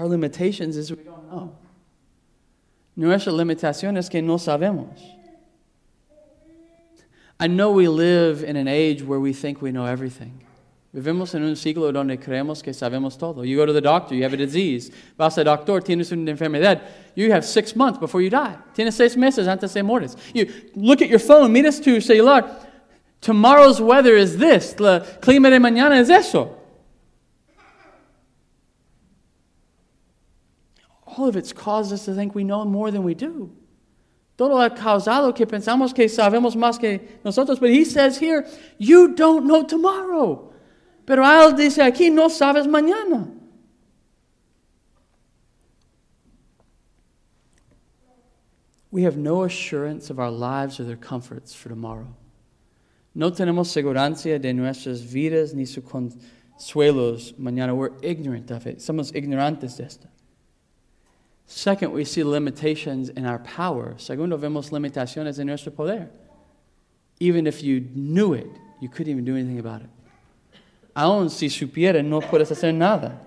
Our 0.00 0.08
limitations 0.08 0.78
is 0.78 0.90
we 0.90 1.04
don't 1.04 1.30
know. 1.30 1.52
Nuestra 2.96 3.32
limitación 3.32 3.98
es 3.98 4.08
que 4.08 4.22
no 4.22 4.36
sabemos. 4.36 4.98
I 7.38 7.46
know 7.48 7.72
we 7.72 7.86
live 7.86 8.42
in 8.42 8.56
an 8.56 8.66
age 8.66 9.02
where 9.02 9.20
we 9.20 9.34
think 9.34 9.60
we 9.60 9.72
know 9.72 9.84
everything. 9.84 10.40
Vivimos 10.94 11.34
en 11.34 11.42
un 11.42 11.54
siglo 11.54 11.92
donde 11.92 12.16
creemos 12.16 12.62
que 12.62 12.72
sabemos 12.72 13.18
todo. 13.18 13.42
You 13.42 13.58
go 13.58 13.66
to 13.66 13.74
the 13.74 13.82
doctor, 13.82 14.14
you 14.14 14.22
have 14.22 14.32
a 14.32 14.38
disease. 14.38 14.90
Vas 15.18 15.36
al 15.36 15.44
doctor, 15.44 15.82
tienes 15.82 16.12
una 16.12 16.32
enfermedad. 16.32 16.80
You 17.14 17.30
have 17.32 17.44
six 17.44 17.76
months 17.76 17.98
before 17.98 18.22
you 18.22 18.30
die. 18.30 18.56
Tienes 18.74 18.94
seis 18.94 19.18
meses 19.18 19.46
antes 19.48 19.74
de 19.74 19.82
morir. 19.82 20.16
You 20.32 20.50
look 20.74 21.02
at 21.02 21.10
your 21.10 21.18
phone, 21.18 21.52
miras 21.52 21.78
tu 21.78 22.00
celular. 22.00 22.48
Tomorrow's 23.20 23.82
weather 23.82 24.16
is 24.16 24.38
this. 24.38 24.72
El 24.80 25.00
clima 25.20 25.50
de 25.50 25.58
mañana 25.58 26.00
es 26.00 26.08
eso. 26.08 26.56
All 31.20 31.28
of 31.28 31.36
it's 31.36 31.52
caused 31.52 31.92
us 31.92 32.06
to 32.06 32.14
think 32.14 32.34
we 32.34 32.44
know 32.44 32.64
more 32.64 32.90
than 32.90 33.02
we 33.02 33.12
do. 33.12 33.54
Todo 34.38 34.56
ha 34.56 34.70
causado 34.70 35.36
que 35.36 35.44
pensamos 35.44 35.94
que 35.94 36.06
sabemos 36.06 36.56
más 36.56 36.80
que 36.80 36.98
nosotros. 37.22 37.60
But 37.60 37.68
he 37.68 37.84
says 37.84 38.16
here, 38.16 38.48
you 38.78 39.14
don't 39.14 39.44
know 39.46 39.62
tomorrow. 39.62 40.50
Pero 41.04 41.22
él 41.22 41.54
dice 41.58 41.82
aquí, 41.82 42.10
no 42.10 42.28
sabes 42.28 42.66
mañana. 42.66 43.30
We 48.90 49.02
have 49.02 49.18
no 49.18 49.42
assurance 49.42 50.08
of 50.08 50.18
our 50.18 50.30
lives 50.30 50.80
or 50.80 50.84
their 50.84 50.96
comforts 50.96 51.52
for 51.52 51.68
tomorrow. 51.68 52.16
No 53.14 53.30
tenemos 53.30 53.66
seguridad 53.66 54.40
de 54.40 54.54
nuestras 54.54 55.02
vidas 55.02 55.52
ni 55.52 55.66
sus 55.66 55.84
consuelos 55.84 57.34
mañana. 57.38 57.76
We're 57.76 57.92
ignorant 58.00 58.50
of 58.50 58.66
it. 58.66 58.78
Somos 58.78 59.12
ignorantes 59.12 59.76
de 59.76 59.84
esto. 59.84 60.09
Second, 61.52 61.92
we 61.92 62.04
see 62.04 62.22
limitations 62.22 63.08
in 63.08 63.26
our 63.26 63.40
power. 63.40 63.94
Segundo, 63.98 64.38
vemos 64.38 64.70
limitaciones 64.70 65.40
en 65.40 65.48
nuestro 65.48 65.72
poder. 65.72 66.08
Even 67.18 67.44
if 67.44 67.60
you 67.60 67.80
knew 67.92 68.34
it, 68.34 68.46
you 68.80 68.88
couldn't 68.88 69.10
even 69.10 69.24
do 69.24 69.34
anything 69.34 69.58
about 69.58 69.82
it. 69.82 69.88
Aun 70.94 71.28
si 71.28 71.48
supiera, 71.48 72.04
no 72.04 72.20
puedes 72.20 72.50
hacer 72.50 72.72
nada. 72.72 73.18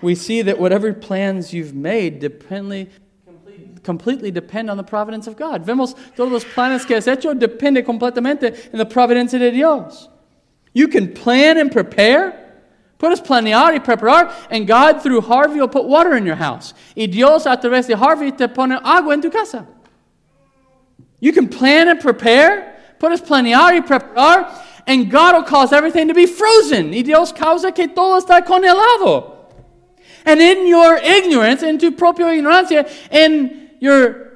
We 0.00 0.14
see 0.14 0.40
that 0.42 0.60
whatever 0.60 0.94
plans 0.94 1.52
you've 1.52 1.74
made 1.74 2.20
dependly, 2.20 2.90
completely 3.82 4.30
depend 4.30 4.70
on 4.70 4.76
the 4.76 4.84
providence 4.84 5.26
of 5.26 5.36
God. 5.36 5.66
Vemos 5.66 5.96
todos 6.14 6.30
los 6.30 6.44
planes 6.44 6.86
que 6.86 6.94
has 6.94 7.08
hecho 7.08 7.34
depende 7.34 7.84
completamente 7.84 8.54
en 8.72 8.78
la 8.78 8.84
providencia 8.84 9.40
de 9.40 9.50
Dios. 9.50 10.08
You 10.74 10.86
can 10.86 11.12
plan 11.12 11.58
and 11.58 11.72
prepare. 11.72 12.47
Puedes 12.98 13.20
planear 13.20 13.74
y 13.74 13.78
preparar, 13.78 14.32
and 14.50 14.66
God 14.66 15.02
through 15.02 15.20
Harvey 15.20 15.60
will 15.60 15.68
put 15.68 15.84
water 15.84 16.16
in 16.16 16.26
your 16.26 16.36
house. 16.36 16.74
Y 16.96 17.06
Dios 17.06 17.46
a 17.46 17.56
través 17.56 17.86
de 17.86 17.96
Harvey 17.96 18.32
te 18.32 18.48
pone 18.48 18.78
agua 18.82 19.14
en 19.14 19.20
tu 19.20 19.30
casa. 19.30 19.66
You 21.20 21.32
can 21.32 21.48
plan 21.48 21.88
and 21.88 22.00
prepare. 22.00 22.74
Puedes 22.98 23.20
planear 23.20 23.72
y 23.72 23.80
preparar, 23.80 24.50
and 24.86 25.08
God 25.08 25.36
will 25.36 25.44
cause 25.44 25.72
everything 25.72 26.08
to 26.08 26.14
be 26.14 26.26
frozen. 26.26 26.92
Y 26.92 27.02
Dios 27.02 27.32
causa 27.32 27.72
que 27.72 27.86
todo 27.86 28.20
está 28.20 28.44
congelado. 28.44 29.36
And 30.24 30.40
in 30.40 30.66
your 30.66 30.96
ignorance, 30.96 31.62
en 31.62 31.78
tu 31.78 31.92
propia 31.92 32.26
ignorancia, 32.26 32.88
in 33.12 33.70
your 33.78 34.28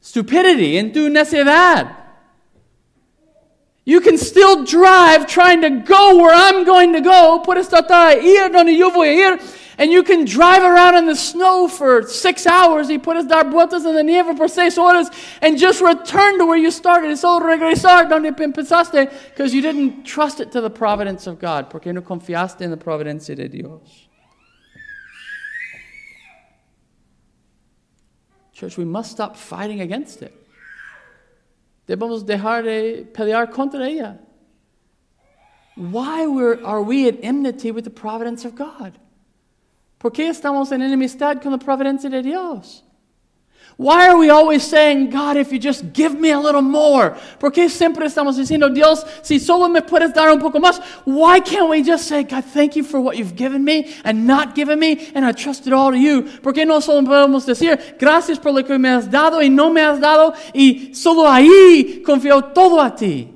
stupidity, 0.00 0.76
en 0.76 0.92
tu 0.92 1.08
necedad, 1.08 1.99
you 3.90 4.00
can 4.00 4.16
still 4.16 4.64
drive 4.64 5.26
trying 5.26 5.62
to 5.62 5.70
go 5.70 6.16
where 6.16 6.32
I'm 6.32 6.64
going 6.64 6.92
to 6.92 7.00
go. 7.00 7.42
And 9.78 9.90
you 9.90 10.02
can 10.04 10.24
drive 10.24 10.62
around 10.62 10.94
in 10.94 11.06
the 11.06 11.16
snow 11.16 11.66
for 11.66 12.06
six 12.06 12.46
hours 12.46 12.88
y 12.88 12.98
puedes 12.98 13.26
dar 13.26 13.50
vueltas 13.50 13.84
en 13.84 13.96
la 13.96 14.02
nieve 14.02 14.36
por 14.36 14.46
seis 14.46 14.78
horas 14.78 15.10
and 15.42 15.58
just 15.58 15.80
return 15.80 16.38
to 16.38 16.46
where 16.46 16.56
you 16.56 16.70
started. 16.70 17.10
It's 17.10 17.24
all 17.24 17.40
regresar 17.40 18.08
donde 18.08 18.32
empezaste 18.36 19.10
because 19.30 19.52
you 19.52 19.60
didn't 19.60 20.04
trust 20.04 20.38
it 20.38 20.52
to 20.52 20.60
the 20.60 20.70
providence 20.70 21.26
of 21.26 21.40
God, 21.40 21.68
porque 21.68 21.86
no 21.86 22.02
confiaste 22.02 22.62
en 22.62 22.70
la 22.70 22.76
providencia 22.76 23.34
de 23.34 23.48
Dios. 23.48 24.06
Church, 28.52 28.76
we 28.76 28.84
must 28.84 29.10
stop 29.10 29.36
fighting 29.36 29.80
against 29.80 30.22
it. 30.22 30.39
Debemos 31.90 32.24
dejar 32.24 32.62
de 32.62 33.04
pelear 33.12 33.50
contra 33.50 33.88
ella. 33.88 34.16
Why 35.74 36.24
were, 36.24 36.64
are 36.64 36.80
we 36.80 37.08
at 37.08 37.16
enmity 37.20 37.72
with 37.72 37.82
the 37.82 37.90
providence 37.90 38.44
of 38.44 38.54
God? 38.54 38.92
¿Por 39.98 40.12
qué 40.12 40.28
estamos 40.28 40.70
en 40.70 40.82
enemistad 40.82 41.42
con 41.42 41.50
la 41.50 41.58
providencia 41.58 42.08
de 42.08 42.22
Dios? 42.22 42.84
Why 43.80 44.10
are 44.10 44.18
we 44.18 44.28
always 44.28 44.62
saying, 44.62 45.08
God, 45.08 45.38
if 45.38 45.50
you 45.52 45.58
just 45.58 45.94
give 45.94 46.12
me 46.12 46.32
a 46.32 46.38
little 46.38 46.60
more? 46.60 47.16
¿Por 47.38 47.50
qué 47.50 47.70
siempre 47.70 48.04
estamos 48.04 48.36
diciendo, 48.36 48.68
Dios, 48.68 49.02
si 49.22 49.38
solo 49.38 49.70
me 49.70 49.80
puedes 49.80 50.12
dar 50.12 50.30
un 50.30 50.38
poco 50.38 50.58
más? 50.60 50.82
Why 51.06 51.40
can't 51.40 51.70
we 51.70 51.82
just 51.82 52.06
say, 52.06 52.22
God, 52.22 52.44
thank 52.44 52.76
you 52.76 52.84
for 52.84 53.00
what 53.00 53.16
you've 53.16 53.34
given 53.34 53.64
me 53.64 53.90
and 54.04 54.26
not 54.26 54.54
given 54.54 54.78
me, 54.78 55.10
and 55.14 55.24
I 55.24 55.32
trust 55.32 55.66
it 55.66 55.72
all 55.72 55.92
to 55.92 55.96
you? 55.96 56.24
¿Por 56.42 56.52
qué 56.52 56.66
no 56.66 56.80
solo 56.80 57.00
podemos 57.08 57.46
decir, 57.46 57.96
gracias 57.98 58.38
por 58.38 58.52
lo 58.52 58.62
que 58.64 58.78
me 58.78 58.90
has 58.90 59.08
dado 59.08 59.40
y 59.40 59.48
no 59.48 59.70
me 59.70 59.80
has 59.80 59.98
dado, 59.98 60.34
y 60.54 60.92
solo 60.92 61.26
ahí 61.26 62.02
confío 62.04 62.52
todo 62.52 62.82
a 62.82 62.94
ti? 62.94 63.32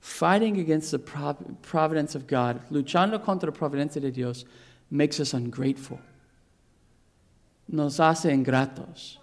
Fighting 0.00 0.58
against 0.58 0.90
the 0.90 0.98
providence 0.98 2.14
of 2.14 2.26
God, 2.26 2.62
luchando 2.70 3.22
contra 3.22 3.50
la 3.50 3.52
providencia 3.52 4.00
de 4.00 4.10
Dios, 4.10 4.46
makes 4.90 5.20
us 5.20 5.34
ungrateful. 5.34 5.98
Nos 7.68 7.98
hace 7.98 8.30
ingratos. 8.32 9.18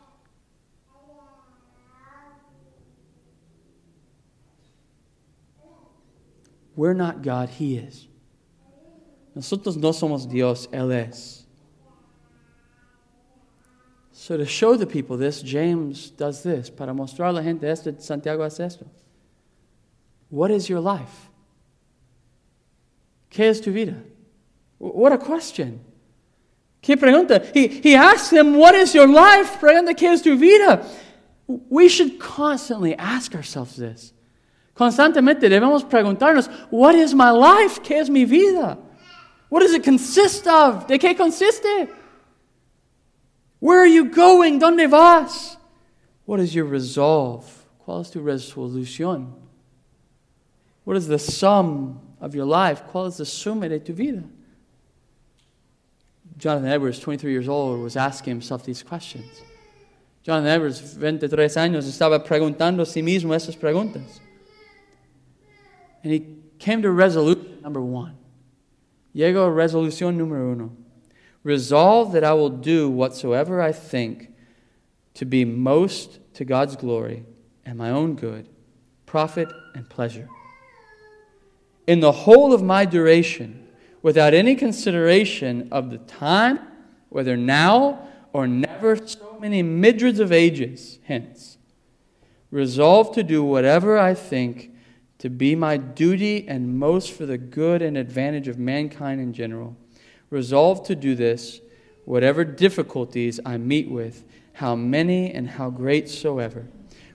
We're 6.76 6.94
not 6.94 7.22
God, 7.22 7.50
He 7.50 7.76
is. 7.76 8.08
Nosotros 9.36 9.76
no 9.76 9.92
somos 9.92 10.30
Dios, 10.30 10.68
Él 10.68 10.92
es. 10.94 11.46
So 14.14 14.38
to 14.38 14.46
show 14.46 14.76
the 14.76 14.88
people 14.88 15.18
this, 15.18 15.42
James 15.42 16.10
does 16.10 16.44
this. 16.44 16.70
Para 16.70 16.94
mostrar 16.94 17.30
a 17.30 17.34
la 17.34 17.42
gente 17.42 17.64
esto, 17.64 17.92
Santiago 18.00 18.44
hace 18.44 18.62
esto. 18.62 18.86
What 20.30 20.52
is 20.52 20.70
your 20.70 20.80
life? 20.80 21.30
¿Qué 23.30 23.50
es 23.50 23.60
tu 23.60 23.72
vida? 23.72 24.02
What 24.78 25.12
a 25.12 25.18
question. 25.18 25.82
¿Qué 26.82 26.98
pregunta? 26.98 27.44
He, 27.54 27.68
he 27.68 27.96
asks 27.96 28.30
them, 28.30 28.58
What 28.58 28.76
is 28.76 28.94
your 28.94 29.08
life? 29.08 29.60
Pregunta, 29.60 29.94
¿qué 29.96 30.14
es 30.14 30.22
tu 30.22 30.38
vida? 30.38 30.86
We 31.48 31.90
should 31.90 32.20
constantly 32.20 32.96
ask 32.96 33.36
ourselves 33.36 33.76
this. 33.76 34.14
Constantemente 34.76 35.50
debemos 35.50 35.84
preguntarnos, 35.84 36.48
What 36.70 36.96
is 36.96 37.14
my 37.14 37.32
life? 37.32 37.82
¿Qué 37.84 38.00
es 38.00 38.10
mi 38.10 38.26
vida? 38.26 38.78
What 39.50 39.62
does 39.62 39.74
it 39.74 39.84
consist 39.84 40.48
of? 40.48 40.88
¿De 40.88 40.98
qué 40.98 41.18
consiste? 41.18 41.90
Where 43.60 43.80
are 43.80 43.88
you 43.88 44.06
going? 44.06 44.60
¿Dónde 44.60 44.90
vas? 44.90 45.58
What 46.26 46.40
is 46.40 46.54
your 46.54 46.66
resolve? 46.66 47.46
¿Cuál 47.86 48.02
es 48.02 48.12
tu 48.12 48.22
resolución? 48.22 49.34
What 50.86 50.96
is 50.96 51.08
the 51.08 51.20
sum 51.20 52.00
of 52.22 52.34
your 52.34 52.46
life? 52.46 52.84
¿Cuál 52.92 53.08
es 53.08 53.20
la 53.20 53.26
suma 53.26 53.68
de 53.68 53.80
tu 53.80 53.94
vida? 53.94 54.24
Jonathan 56.40 56.70
Edwards, 56.70 57.00
23 57.00 57.32
years 57.32 57.50
old, 57.50 57.82
was 57.82 57.98
asking 57.98 58.32
himself 58.32 58.64
these 58.64 58.82
questions. 58.82 59.42
Jonathan 60.24 60.50
Edwards, 60.50 60.96
23 60.96 61.58
años, 61.58 61.86
estaba 61.86 62.26
preguntando 62.26 62.82
a 62.82 62.86
sí 62.86 63.04
mismo 63.04 63.36
esas 63.36 63.58
preguntas. 63.58 64.20
And 66.02 66.14
he 66.14 66.38
came 66.60 66.82
to 66.82 66.92
resolution 66.92 67.62
number 67.62 67.82
one. 67.82 68.16
Llegó 69.14 69.46
a 69.46 69.52
resolución 69.52 70.18
número 70.18 70.54
uno. 70.54 70.72
Resolve 71.44 72.14
that 72.14 72.24
I 72.24 72.34
will 72.34 72.50
do 72.50 72.90
whatsoever 72.90 73.62
I 73.62 73.74
think 73.74 74.30
to 75.16 75.26
be 75.26 75.44
most 75.44 76.20
to 76.36 76.46
God's 76.46 76.78
glory 76.78 77.26
and 77.66 77.78
my 77.78 77.90
own 77.90 78.16
good, 78.16 78.48
profit, 79.06 79.50
and 79.76 79.90
pleasure. 79.90 80.30
In 81.86 82.00
the 82.00 82.12
whole 82.12 82.54
of 82.54 82.62
my 82.62 82.86
duration, 82.86 83.69
without 84.02 84.34
any 84.34 84.56
consideration 84.56 85.68
of 85.72 85.90
the 85.90 85.98
time, 85.98 86.60
whether 87.10 87.36
now 87.36 88.08
or 88.34 88.48
never 88.48 88.96
so 88.96 89.38
many 89.40 89.64
myriads 89.64 90.20
of 90.20 90.32
ages 90.32 91.00
hence, 91.04 91.58
resolve 92.52 93.14
to 93.14 93.24
do 93.24 93.44
whatever 93.44 93.98
I 93.98 94.14
think 94.14 94.72
to 95.20 95.30
be 95.30 95.54
my 95.56 95.78
duty 95.78 96.48
and 96.48 96.78
most 96.78 97.12
for 97.12 97.26
the 97.26 97.38
good 97.38 97.82
and 97.82 97.98
advantage 97.98 98.48
of 98.48 98.58
mankind 98.58 99.20
in 99.20 99.34
general. 99.34 99.76
Resolve 100.30 100.86
to 100.88 100.96
do 100.96 101.14
this, 101.14 101.60
whatever 102.06 102.46
difficulties 102.46 103.40
I 103.46 103.58
meet 103.58 103.90
with, 103.90 104.24
how 104.54 104.76
many 104.76 105.34
and 105.34 105.50
how 105.50 105.70
great 105.70 106.10
soever. 106.10 106.68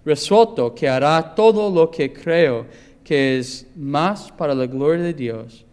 Resuelto 0.05 0.77
que 0.77 0.89
hará 0.89 1.35
todo 1.35 1.69
lo 1.69 1.87
que 1.87 2.09
creo 2.09 2.67
que 3.05 3.39
es 3.39 3.65
más 3.79 4.37
para 4.37 4.55
la 4.55 4.67
gloria 4.67 5.05
de 5.05 5.13
Dios 5.15 5.64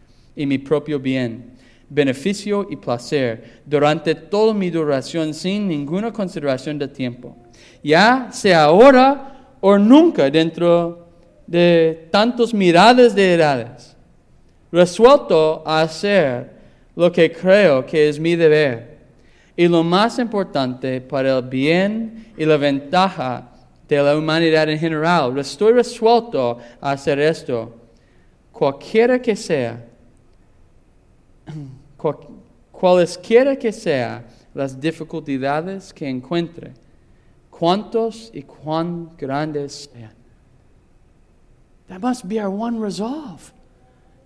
y 0.42 0.46
mi 0.48 0.58
propio 0.58 1.00
bien, 1.00 1.52
beneficio 1.88 2.66
y 2.68 2.76
placer 2.76 3.62
durante 3.64 4.16
toda 4.16 4.56
mi 4.56 4.72
duración 4.72 5.34
sin 5.34 5.68
ninguna 5.68 6.12
consideración 6.12 6.80
de 6.80 6.88
tiempo, 6.88 7.38
ya 7.84 8.30
sea 8.32 8.64
ahora 8.64 9.54
o 9.60 9.78
nunca 9.78 10.30
dentro 10.32 11.08
de 11.46 12.08
tantos 12.10 12.54
miradas 12.54 13.14
de 13.14 13.36
edades, 13.36 13.96
resuelto 14.72 15.62
a 15.64 15.82
hacer 15.82 16.50
lo 16.96 17.12
que 17.12 17.32
creo 17.32 17.86
que 17.86 18.10
es 18.10 18.20
mi 18.20 18.36
deber 18.36 18.98
y 19.56 19.68
lo 19.68 19.84
más 19.84 20.18
importante 20.18 21.02
para 21.02 21.38
el 21.38 21.44
bien 21.44 22.34
y 22.36 22.46
la 22.46 22.58
ventaja 22.58 23.52
de 23.88 24.02
la 24.02 24.18
humanidad 24.18 24.68
en 24.70 24.80
general. 24.80 25.38
Estoy 25.38 25.74
resuelto 25.74 26.58
a 26.80 26.92
hacer 26.92 27.20
esto, 27.20 27.76
cualquiera 28.52 29.22
que 29.22 29.36
sea, 29.36 29.91
cualesquiera 32.72 33.56
que 33.56 33.72
sean 33.72 34.26
las 34.54 34.80
dificultades 34.80 35.94
que 35.94 36.08
encuentre, 36.08 36.74
cuantos 37.50 38.32
y 38.34 38.44
cuán 38.44 39.10
grandes 39.18 39.90
sean. 39.94 40.14
That 41.88 42.02
must 42.02 42.28
be 42.28 42.40
our 42.40 42.50
one 42.50 42.80
resolve. 42.80 43.52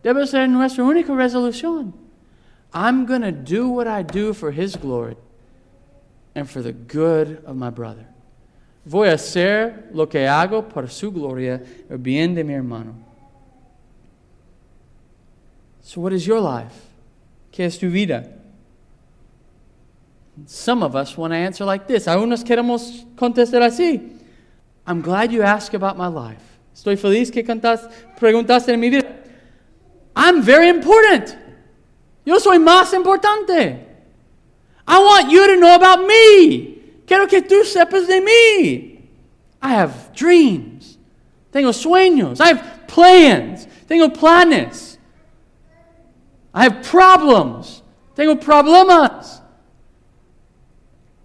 Debe 0.04 0.28
ser 0.28 0.48
nuestra 0.48 0.84
única 0.84 1.14
resolución. 1.14 1.94
I'm 2.72 3.06
going 3.06 3.22
to 3.22 3.32
do 3.32 3.70
what 3.70 3.88
I 3.88 4.04
do 4.04 4.34
for 4.34 4.52
His 4.52 4.76
glory 4.76 5.16
and 6.36 6.48
for 6.50 6.62
the 6.62 6.74
good 6.74 7.44
of 7.46 7.56
my 7.56 7.70
brother. 7.70 8.06
Voy 8.86 9.08
a 9.08 9.14
hacer 9.14 9.90
lo 9.94 10.06
que 10.06 10.28
hago 10.28 10.70
por 10.70 10.88
su 10.90 11.12
gloria, 11.12 11.62
el 11.90 11.98
bien 11.98 12.36
de 12.36 12.44
mi 12.44 12.54
hermano. 12.54 12.94
So, 15.82 16.02
what 16.02 16.14
is 16.14 16.28
your 16.28 16.40
life? 16.40 16.95
¿Qué 17.56 17.66
es 17.66 17.80
tu 17.80 17.90
vida? 17.90 18.26
Some 20.46 20.84
of 20.84 20.94
us 20.94 21.18
want 21.18 21.32
to 21.32 21.38
answer 21.38 21.64
like 21.64 21.88
this. 21.88 22.06
Algunos 22.06 22.44
queremos 22.44 23.06
contestar 23.16 23.62
así. 23.62 24.20
I'm 24.86 25.02
glad 25.02 25.32
you 25.32 25.42
asked 25.42 25.74
about 25.74 25.98
my 25.98 26.08
life. 26.08 26.42
Estoy 26.76 26.98
feliz 26.98 27.32
que 27.32 27.44
cantas, 27.44 27.88
preguntaste 28.20 28.74
en 28.74 28.80
mi 28.82 28.90
vida. 28.90 29.08
I'm 30.18 30.42
very 30.42 30.68
important. 30.68 31.34
Yo 32.26 32.40
soy 32.40 32.58
más 32.58 32.94
importante. 32.94 33.80
I 34.86 35.00
want 35.00 35.32
you 35.32 35.48
to 35.48 35.56
know 35.56 35.76
about 35.76 36.06
me. 36.06 36.76
Quiero 37.08 37.26
que 37.28 37.42
tú 37.42 37.64
sepas 37.64 38.06
de 38.06 38.20
mí. 38.20 39.00
I 39.62 39.74
have 39.76 40.14
dreams. 40.14 40.98
Tengo 41.54 41.72
sueños. 41.72 42.42
I 42.42 42.50
have 42.50 42.88
plans. 42.88 43.66
Tengo 43.88 44.10
planes. 44.10 44.95
I 46.56 46.64
have 46.64 46.84
problems. 46.84 47.84
Tengo 48.16 48.36
problemas. 48.36 49.42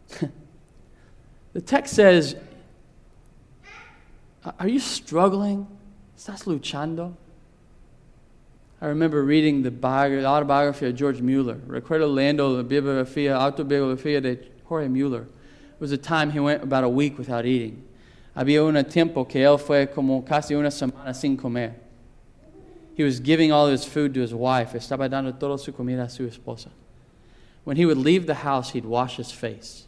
the 1.53 1.61
text 1.61 1.95
says, 1.95 2.35
Are 4.59 4.67
you 4.67 4.81
struggling? 4.81 5.69
¿Estás 6.19 6.47
luchando? 6.47 7.15
I 8.83 8.87
remember 8.87 9.23
reading 9.23 9.63
the 9.63 9.71
autobiography 9.71 10.87
of 10.87 10.97
George 10.97 11.21
Mueller. 11.21 11.61
Recuerdo 11.67 12.13
leyendo 12.13 12.57
la 12.57 12.65
biografía, 12.65 13.37
autobiografía 13.37 14.21
de 14.21 14.39
Jorge 14.65 14.89
Mueller. 14.89 15.23
It 15.23 15.81
was 15.81 15.93
a 15.93 15.99
time 15.99 16.31
he 16.31 16.41
went 16.41 16.65
about 16.65 16.83
a 16.83 16.89
week 16.89 17.19
without 17.19 17.47
eating. 17.47 17.87
Había 18.35 18.65
un 18.65 18.83
tiempo 18.87 19.27
que 19.27 19.43
él 19.43 19.59
fue 19.61 19.87
como 19.87 20.23
casi 20.23 20.55
una 20.55 20.71
semana 20.71 21.15
sin 21.15 21.37
comer. 21.37 21.75
He 23.01 23.05
was 23.05 23.19
giving 23.19 23.51
all 23.51 23.69
his 23.69 23.87
food 23.87 24.13
to 24.13 24.21
his 24.21 24.35
wife. 24.35 24.75
Estaba 24.75 25.09
dando 25.09 25.33
toda 25.33 25.57
su 25.57 25.73
comida 25.73 26.03
a 26.03 26.11
su 26.11 26.29
esposa. 26.29 26.69
When 27.65 27.79
he 27.79 27.87
would 27.87 27.97
leave 27.97 28.27
the 28.27 28.35
house, 28.35 28.73
he'd 28.73 28.85
wash 28.85 29.17
his 29.17 29.33
face. 29.33 29.87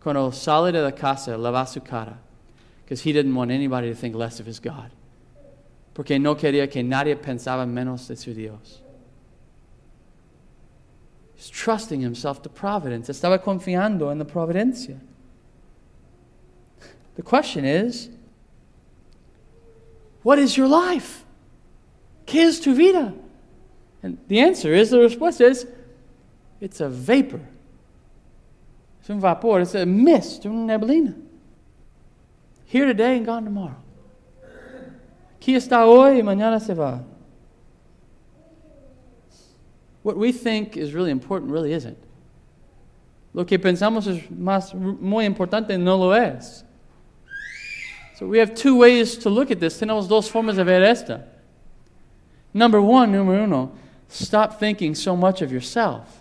Cuando 0.00 0.28
sale 0.32 0.72
de 0.72 0.82
la 0.82 0.90
casa, 0.90 1.36
lava 1.36 1.64
su 1.68 1.78
cara. 1.78 2.18
Because 2.84 3.02
he 3.02 3.12
didn't 3.12 3.36
want 3.36 3.52
anybody 3.52 3.90
to 3.90 3.94
think 3.94 4.16
less 4.16 4.40
of 4.40 4.46
his 4.46 4.58
God. 4.58 4.90
Porque 5.94 6.18
no 6.18 6.34
quería 6.34 6.68
que 6.68 6.82
nadie 6.82 7.14
pensaba 7.14 7.64
menos 7.64 8.08
de 8.08 8.16
su 8.16 8.34
Dios. 8.34 8.80
He's 11.36 11.48
trusting 11.48 12.00
himself 12.00 12.42
to 12.42 12.48
providence. 12.48 13.08
Estaba 13.08 13.40
confiando 13.40 14.10
en 14.10 14.18
la 14.18 14.24
providencia. 14.24 14.98
The 17.14 17.22
question 17.22 17.64
is 17.64 18.10
what 20.24 20.40
is 20.40 20.56
your 20.56 20.66
life? 20.66 21.24
¿Qué 22.32 22.44
es 22.44 22.62
tu 22.62 22.74
vida? 22.74 23.12
And 24.02 24.16
the 24.26 24.40
answer 24.40 24.72
is 24.72 24.88
the 24.88 24.98
response 24.98 25.38
is 25.38 25.66
it's 26.62 26.80
a 26.80 26.88
vapor. 26.88 27.40
Es 29.02 29.10
un 29.10 29.20
vapor, 29.20 29.60
it's 29.60 29.74
a 29.74 29.84
mist, 29.84 30.46
una 30.46 30.78
neblina. 30.78 31.14
Here 32.64 32.86
today 32.86 33.18
and 33.18 33.26
gone 33.26 33.44
tomorrow. 33.44 33.76
Aquí 35.38 35.54
está 35.54 35.84
hoy 35.84 36.20
y 36.20 36.22
mañana 36.22 36.58
se 36.58 36.72
va. 36.72 37.04
What 40.02 40.16
we 40.16 40.32
think 40.32 40.78
is 40.78 40.94
really 40.94 41.10
important 41.10 41.52
really 41.52 41.74
isn't. 41.74 41.98
Lo 43.34 43.44
que 43.44 43.58
pensamos 43.58 44.06
es 44.06 44.22
más 44.30 44.74
muy 44.74 45.26
importante 45.26 45.78
no 45.78 45.98
lo 45.98 46.12
es. 46.12 46.64
So 48.14 48.26
we 48.26 48.38
have 48.38 48.54
two 48.54 48.74
ways 48.74 49.18
to 49.18 49.28
look 49.28 49.50
at 49.50 49.60
this. 49.60 49.78
Tenemos 49.78 50.08
dos 50.08 50.30
formas 50.30 50.56
de 50.56 50.64
ver 50.64 50.82
esta. 50.82 51.31
Number 52.54 52.80
one, 52.80 53.12
número 53.12 53.44
uno, 53.44 53.72
stop 54.08 54.58
thinking 54.58 54.94
so 54.94 55.16
much 55.16 55.42
of 55.42 55.50
yourself. 55.50 56.20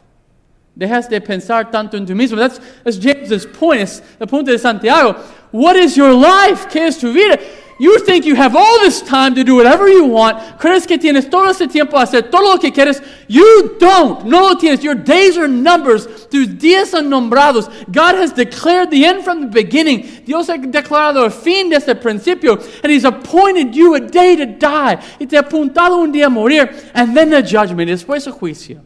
Dejas 0.77 1.09
de 1.09 1.19
pensar 1.19 1.69
tanto 1.69 1.97
en 1.97 2.05
tu 2.05 2.13
mismo. 2.13 2.38
That's, 2.38 2.59
that's 2.84 2.97
James's 2.97 3.45
point. 3.45 3.82
Es 3.82 4.01
the 4.17 4.25
punto 4.25 4.51
de 4.51 4.57
Santiago. 4.57 5.13
What 5.51 5.75
is 5.75 5.97
your 5.97 6.13
life? 6.13 6.67
¿Qué 6.69 6.88
es 6.88 6.97
tu 6.97 7.11
vida? 7.11 7.38
You 7.82 7.97
think 7.97 8.25
you 8.25 8.36
have 8.36 8.55
all 8.55 8.79
this 8.82 9.01
time 9.01 9.34
to 9.34 9.43
do 9.43 9.55
whatever 9.55 9.89
you 9.89 10.05
want. 10.05 10.38
Crees 10.59 10.86
que 10.86 10.99
tienes 10.99 11.27
todo 11.27 11.49
ese 11.49 11.67
tiempo 11.67 11.97
hacer 11.97 12.29
todo 12.29 12.53
lo 12.53 12.59
que 12.59 12.71
quieres. 12.71 13.01
You 13.27 13.75
don't. 13.79 14.23
No 14.25 14.49
lo 14.49 14.53
tienes. 14.53 14.84
Your 14.84 14.93
days 14.93 15.36
are 15.36 15.47
numbers. 15.47 16.05
Tus 16.27 16.45
días 16.45 16.89
son 16.89 17.09
nombrados. 17.09 17.71
God 17.91 18.13
has 18.13 18.34
declared 18.34 18.91
the 18.91 19.03
end 19.03 19.23
from 19.23 19.41
the 19.41 19.47
beginning. 19.47 20.03
Dios 20.25 20.47
ha 20.49 20.57
declarado 20.57 21.23
el 21.23 21.32
fin 21.32 21.71
desde 21.71 21.93
el 21.93 21.95
principio. 21.95 22.59
And 22.84 22.91
He's 22.91 23.03
appointed 23.03 23.75
you 23.75 23.95
a 23.95 23.99
day 23.99 24.36
to 24.36 24.45
die. 24.45 25.01
Y 25.19 25.25
te 25.25 25.38
ha 25.38 25.41
apuntado 25.41 25.97
un 25.97 26.11
día 26.11 26.27
a 26.27 26.29
morir. 26.29 26.69
And 26.93 27.17
then 27.17 27.32
the 27.32 27.41
judgment. 27.41 27.89
Y 27.89 27.95
después 27.95 28.27
el 28.27 28.34
juicio. 28.34 28.84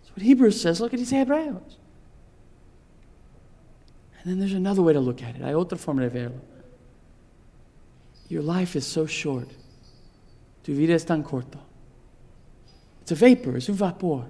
That's 0.00 0.16
what 0.16 0.22
Hebrews 0.22 0.58
says. 0.58 0.80
Look 0.80 0.94
at 0.94 0.98
these 0.98 1.10
Hebreos. 1.10 1.76
And 4.22 4.32
then 4.32 4.38
there's 4.38 4.54
another 4.54 4.80
way 4.80 4.94
to 4.94 5.00
look 5.00 5.22
at 5.22 5.36
it. 5.36 5.42
Hay 5.42 5.52
otra 5.52 5.76
forma 5.76 6.00
de 6.00 6.08
verlo. 6.08 6.53
Your 8.28 8.42
life 8.42 8.76
is 8.76 8.86
so 8.86 9.06
short. 9.06 9.48
Tu 10.62 10.74
vida 10.74 10.94
es 10.94 11.04
tan 11.04 11.22
corta. 11.22 11.58
It's 13.02 13.12
a 13.12 13.14
vapor, 13.14 13.56
it's 13.56 13.68
un 13.68 13.74
vapor. 13.74 14.24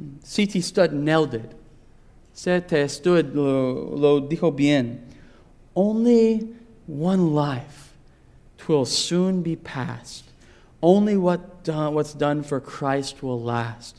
Mm. 0.00 0.22
C.T. 0.22 0.60
Studd 0.60 0.92
nailed 0.92 1.34
it. 1.34 1.54
C.T. 2.34 2.88
Studd 2.88 3.34
lo, 3.34 3.94
lo 3.96 4.20
dijo 4.20 4.54
bien. 4.54 5.04
Only 5.74 6.54
one 6.86 7.34
life 7.34 7.88
will 8.68 8.84
soon 8.84 9.42
be 9.42 9.56
past. 9.56 10.24
Only 10.82 11.16
what 11.16 11.64
done, 11.64 11.94
what's 11.94 12.14
done 12.14 12.42
for 12.42 12.60
Christ 12.60 13.22
will 13.22 13.40
last. 13.40 13.96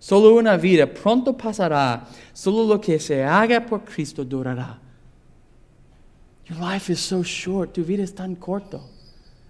Solo 0.00 0.38
una 0.38 0.56
vida 0.56 0.86
pronto 0.86 1.32
pasará. 1.34 2.06
Solo 2.32 2.62
lo 2.62 2.78
que 2.78 2.98
se 2.98 3.22
haga 3.22 3.60
por 3.60 3.80
Cristo 3.80 4.24
durará. 4.24 4.78
Your 6.48 6.58
life 6.58 6.90
is 6.90 7.00
so 7.00 7.22
short. 7.22 7.74
Tu 7.74 7.82
vida 7.82 8.02
es 8.02 8.12
tan 8.12 8.36
corto. 8.36 8.80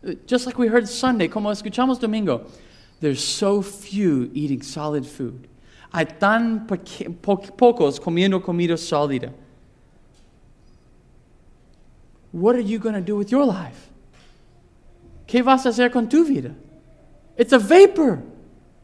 Uh, 0.05 0.15
just 0.27 0.47
like 0.47 0.59
we 0.59 0.69
heard 0.69 0.89
Sunday, 0.89 1.29
como 1.29 1.51
escuchamos 1.51 2.01
domingo, 2.01 2.47
there's 3.01 3.23
so 3.23 3.63
few 3.63 4.31
eating 4.35 4.63
solid 4.63 5.07
food. 5.07 5.49
Hay 5.93 6.05
tan 6.05 6.67
pocos 6.67 8.01
comiendo 8.01 8.43
comida 8.43 8.77
sólida. 8.77 9.33
What 12.33 12.57
are 12.57 12.61
you 12.61 12.79
going 12.79 12.95
to 12.95 13.01
do 13.01 13.17
with 13.17 13.31
your 13.31 13.45
life? 13.45 13.91
¿Qué 15.27 15.43
vas 15.43 15.65
a 15.67 15.71
hacer 15.71 15.91
con 15.91 16.09
tu 16.09 16.25
vida? 16.25 16.55
It's 17.37 17.53
a 17.53 17.59
vapor. 17.59 18.23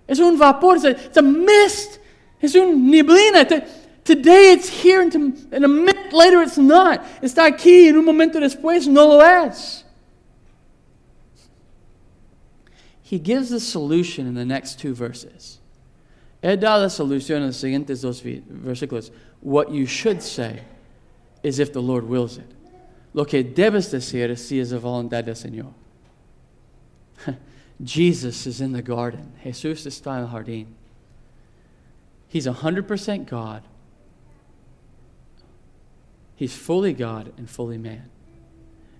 Es 0.08 0.18
un 0.20 0.38
vapor. 0.38 0.76
It's 0.76 0.84
a, 0.84 0.90
it's 0.90 1.16
a 1.16 1.22
mist. 1.22 1.98
Es 2.40 2.54
un 2.54 2.90
neblina. 2.90 3.44
Today 4.04 4.52
it's 4.52 4.68
here, 4.68 5.00
and, 5.00 5.12
to, 5.12 5.34
and 5.50 5.64
a 5.64 5.68
minute 5.68 6.12
later 6.12 6.42
it's 6.42 6.58
not. 6.58 7.02
Está 7.22 7.46
aquí, 7.50 7.88
en 7.88 7.96
un 7.96 8.04
momento 8.04 8.38
después 8.38 8.86
no 8.86 9.06
lo 9.06 9.20
es. 9.20 9.82
He 13.02 13.18
gives 13.18 13.48
the 13.48 13.60
solution 13.60 14.26
in 14.26 14.34
the 14.34 14.44
next 14.44 14.78
two 14.78 14.94
verses. 14.94 15.58
Él 16.42 16.60
da 16.60 16.76
la 16.76 16.88
solución 16.88 17.36
en 17.36 17.46
los 17.46 17.56
siguientes 17.56 18.02
dos 18.02 18.20
versículos. 18.20 19.10
What 19.40 19.70
you 19.72 19.86
should 19.86 20.22
say 20.22 20.60
is 21.42 21.58
if 21.58 21.72
the 21.72 21.80
Lord 21.80 22.06
wills 22.06 22.36
it. 22.36 22.50
Lo 23.14 23.24
que 23.24 23.42
debes 23.42 23.90
decir 23.90 24.30
es 24.30 24.46
si 24.46 24.58
es 24.60 24.72
la 24.72 24.80
voluntad 24.80 25.24
del 25.24 25.34
Señor. 25.34 25.72
Jesus 27.82 28.46
is 28.46 28.60
in 28.60 28.72
the 28.72 28.82
garden. 28.82 29.32
Jesús 29.42 29.86
está 29.86 30.18
en 30.18 30.24
el 30.24 30.28
jardín. 30.28 30.66
He's 32.28 32.46
100% 32.46 33.26
God. 33.26 33.62
He's 36.36 36.54
fully 36.54 36.92
God 36.92 37.32
and 37.38 37.48
fully 37.48 37.78
man. 37.78 38.10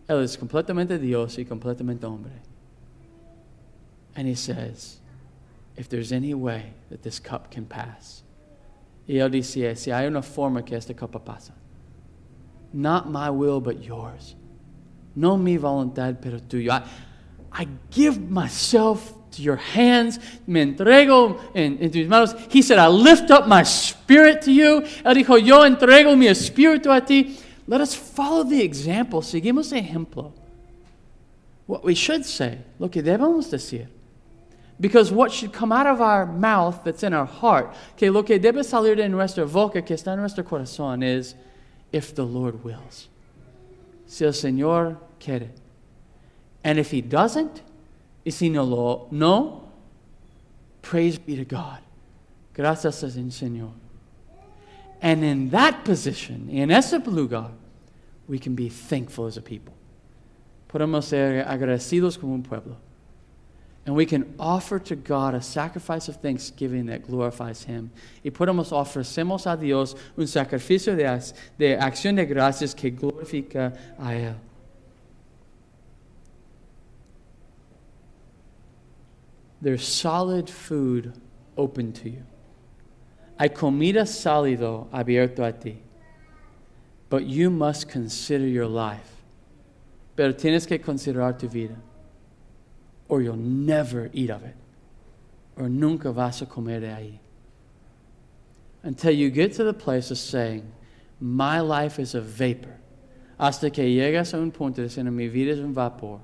Él 0.09 0.22
es 0.22 0.37
completamente 0.37 0.99
Dios 0.99 1.37
y 1.39 1.45
completamente 1.45 2.05
hombre. 2.05 2.32
And 4.14 4.28
he 4.28 4.35
says, 4.35 4.99
if 5.76 5.89
there's 5.89 6.12
any 6.12 6.35
way 6.35 6.74
that 6.91 7.03
this 7.03 7.18
cup 7.18 7.51
can 7.51 7.64
pass. 7.66 8.22
Y 9.09 9.14
él 9.14 9.30
dice, 9.30 9.76
si 9.76 9.91
hay 9.91 10.07
una 10.07 10.22
forma 10.22 10.62
que 10.62 10.76
esta 10.76 10.95
copa 10.95 11.18
pasa. 11.18 11.53
Not 12.72 13.11
my 13.11 13.30
will, 13.30 13.61
but 13.61 13.82
yours. 13.82 14.35
No 15.14 15.37
mi 15.37 15.57
voluntad, 15.57 16.18
pero 16.20 16.39
tuyo. 16.39 16.70
I, 16.70 16.82
I 17.53 17.68
give 17.91 18.30
myself 18.30 19.14
to 19.37 19.43
your 19.43 19.57
hands. 19.57 20.18
Me 20.47 20.64
entrego 20.64 21.41
en, 21.55 21.78
en 21.80 21.91
tus 21.91 22.07
manos. 22.07 22.35
He 22.51 22.62
said, 22.62 22.78
I 22.78 22.89
lift 22.89 23.30
up 23.30 23.47
my 23.47 23.62
spirit 23.62 24.43
to 24.43 24.53
you. 24.53 24.82
Él 25.05 25.24
dijo, 25.24 25.45
yo 25.45 25.61
entrego 25.61 26.16
mi 26.16 26.26
espíritu 26.26 26.95
a 26.95 27.01
ti. 27.01 27.39
Let 27.66 27.80
us 27.80 27.95
follow 27.95 28.45
the 28.45 28.62
example. 28.62 29.20
Seguimos 29.20 29.72
ejemplo. 29.72 30.32
What 31.66 31.82
we 31.82 31.95
should 31.95 32.26
say, 32.26 32.59
lo 32.78 32.89
que 32.89 33.03
debemos 33.03 33.51
decir. 33.51 33.89
Because 34.78 35.12
what 35.12 35.32
should 35.32 35.53
come 35.53 35.72
out 35.72 35.87
of 35.87 36.01
our 36.01 36.26
mouth 36.26 36.82
that's 36.85 37.03
in 37.03 37.14
our 37.14 37.26
heart, 37.26 37.74
que 37.97 38.11
lo 38.11 38.22
que 38.22 38.39
debe 38.39 38.64
salir 38.64 38.97
de 38.97 39.09
nuestra 39.09 39.47
boca, 39.47 39.80
que 39.82 39.95
está 39.95 40.12
en 40.12 40.20
nuestro 40.20 40.43
corazón, 40.43 41.03
is 41.03 41.35
if 41.93 42.14
the 42.14 42.24
Lord 42.24 42.64
wills. 42.64 43.09
Si 44.07 44.24
el 44.24 44.32
Señor 44.32 44.99
quiere. 45.20 45.51
And 46.64 46.78
if 46.78 46.91
He 46.91 47.01
doesn't, 47.01 47.62
y 48.25 48.31
si 48.31 48.49
no 48.49 48.64
lo, 48.64 49.09
no, 49.11 49.68
praise 50.83 51.18
be 51.18 51.37
to 51.37 51.45
God. 51.45 51.79
Gracias 52.55 53.03
al 53.03 53.11
Señor. 53.11 53.72
And 55.03 55.22
in 55.22 55.51
that 55.51 55.85
position, 55.85 56.49
in 56.49 56.70
ese 56.70 56.95
lugar, 57.07 57.51
we 58.27 58.39
can 58.39 58.55
be 58.55 58.68
thankful 58.68 59.27
as 59.27 59.37
a 59.37 59.43
people. 59.43 59.75
Podemos 60.68 61.05
ser 61.05 61.45
agradecidos 61.45 62.18
como 62.18 62.35
un 62.35 62.43
pueblo. 62.43 62.77
And 63.87 63.95
we 63.95 64.07
can 64.07 64.35
offer 64.39 64.79
to 64.79 64.97
God 64.97 65.35
a 65.35 65.43
sacrifice 65.43 66.09
of 66.09 66.16
thanksgiving 66.16 66.87
that 66.87 67.07
glorifies 67.07 67.64
Him. 67.64 67.91
Y 68.25 68.31
podemos 68.31 68.72
ofrecemos 68.72 69.47
a 69.47 69.57
Dios 69.59 69.95
un 70.16 70.27
sacrificio 70.27 70.97
de, 70.97 71.05
de 71.59 71.77
acción 71.77 72.16
de 72.16 72.25
gracias 72.25 72.75
que 72.75 72.91
glorifica 72.91 73.75
a 73.99 74.14
Él. 74.14 74.35
There's 79.65 79.87
solid 79.87 80.49
food 80.49 81.12
open 81.57 81.93
to 81.95 82.11
you. 82.11 82.23
Hay 83.39 83.49
comida 83.49 84.03
sólido 84.03 84.89
abierto 84.93 85.45
a 85.45 85.53
ti. 85.53 85.83
But 87.11 87.25
you 87.25 87.51
must 87.51 87.89
consider 87.89 88.47
your 88.47 88.67
life. 88.67 89.11
Pero 90.15 90.33
tienes 90.33 90.67
que 90.69 90.79
considerar 90.79 91.37
tu 91.37 91.49
vida 91.49 91.77
or 93.09 93.23
you'll 93.23 93.37
never 93.37 94.11
eat 94.12 94.31
of 94.31 94.45
it, 94.45 94.57
or 95.57 95.69
nunca 95.69 96.12
vas 96.12 96.43
a 96.43 96.47
comer 96.47 96.81
de 96.81 96.87
ahí. 96.87 97.19
Until 98.83 99.12
you 99.12 99.31
get 99.31 99.53
to 99.55 99.65
the 99.65 99.75
place 99.75 100.11
of 100.11 100.19
saying, 100.19 100.71
My 101.21 101.61
life 101.61 101.99
is 101.99 102.15
a 102.15 102.21
vapor. 102.21 102.77
Hasta 103.39 103.71
que 103.71 103.85
llegas 103.85 104.35
a 104.35 104.39
un 104.39 104.51
punto 104.51 104.83
de 104.83 104.89
diciendo, 104.89 105.12
Mi 105.12 105.29
vida 105.29 105.53
es 105.53 105.59
un 105.59 105.73
vapor. 105.73 106.21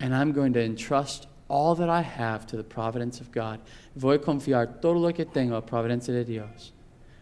And 0.00 0.14
I'm 0.14 0.32
going 0.32 0.52
to 0.54 0.60
entrust 0.60 1.26
all 1.50 1.74
that 1.74 1.90
I 1.90 2.02
have 2.02 2.46
to 2.46 2.56
the 2.56 2.62
providence 2.62 3.20
of 3.20 3.32
God. 3.32 3.60
Voy 3.96 4.14
a 4.14 4.18
confiar 4.18 4.80
todo 4.80 4.98
lo 4.98 5.12
que 5.12 5.24
tengo 5.24 5.56
a 5.56 5.62
providencia 5.62 6.14
de 6.14 6.24
Dios. 6.24 6.72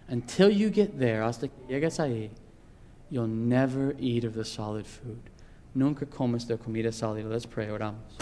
Until 0.09 0.51
you 0.51 0.71
get 0.71 0.99
there, 0.99 1.23
hasta 1.23 1.49
que 1.49 1.67
llegas 1.69 1.99
ahí, 1.99 2.31
you'll 3.11 3.27
never 3.27 3.97
eat 3.99 4.25
of 4.25 4.35
the 4.35 4.45
solid 4.45 4.87
food. 4.87 5.31
Nunca 5.75 6.07
comes 6.07 6.47
de 6.47 6.57
comida 6.57 6.93
sólida. 6.93 7.29
Let's 7.29 7.47
pray, 7.47 7.69
oramos. 7.69 8.19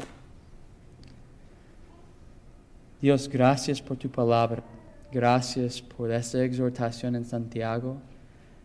Dios, 3.01 3.29
gracias 3.29 3.81
por 3.81 3.97
tu 3.97 4.09
palabra. 4.09 4.63
Gracias 5.13 5.81
por 5.81 6.11
esta 6.11 6.43
exhortación 6.43 7.15
en 7.17 7.25
Santiago. 7.25 7.99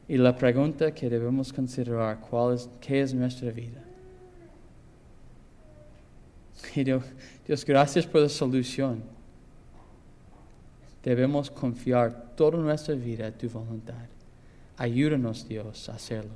Y 0.08 0.18
la 0.18 0.36
pregunta 0.36 0.92
que 0.94 1.10
debemos 1.10 1.54
considerar, 1.54 2.20
¿cuál 2.20 2.56
es, 2.56 2.70
¿qué 2.80 3.02
es 3.02 3.14
nuestra 3.14 3.52
vida? 3.52 3.82
Dios, 7.47 7.66
gracias 7.66 8.05
por 8.05 8.22
la 8.22 8.30
solución. 8.30 9.03
Debemos 11.03 11.49
confiar 11.49 12.34
toda 12.36 12.57
nuestra 12.59 12.93
vida 12.93 13.28
a 13.28 13.32
tu 13.32 13.49
voluntad. 13.49 14.05
Ayúdanos, 14.78 15.47
Dios, 15.47 15.89
a 15.89 15.95
hacerlo. 15.95 16.32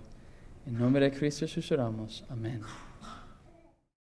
En 0.65 0.78
nombre 0.78 1.09
de 1.09 1.17
Cristo 1.17 1.45
oramos. 1.71 2.23
Amén. 2.30 2.61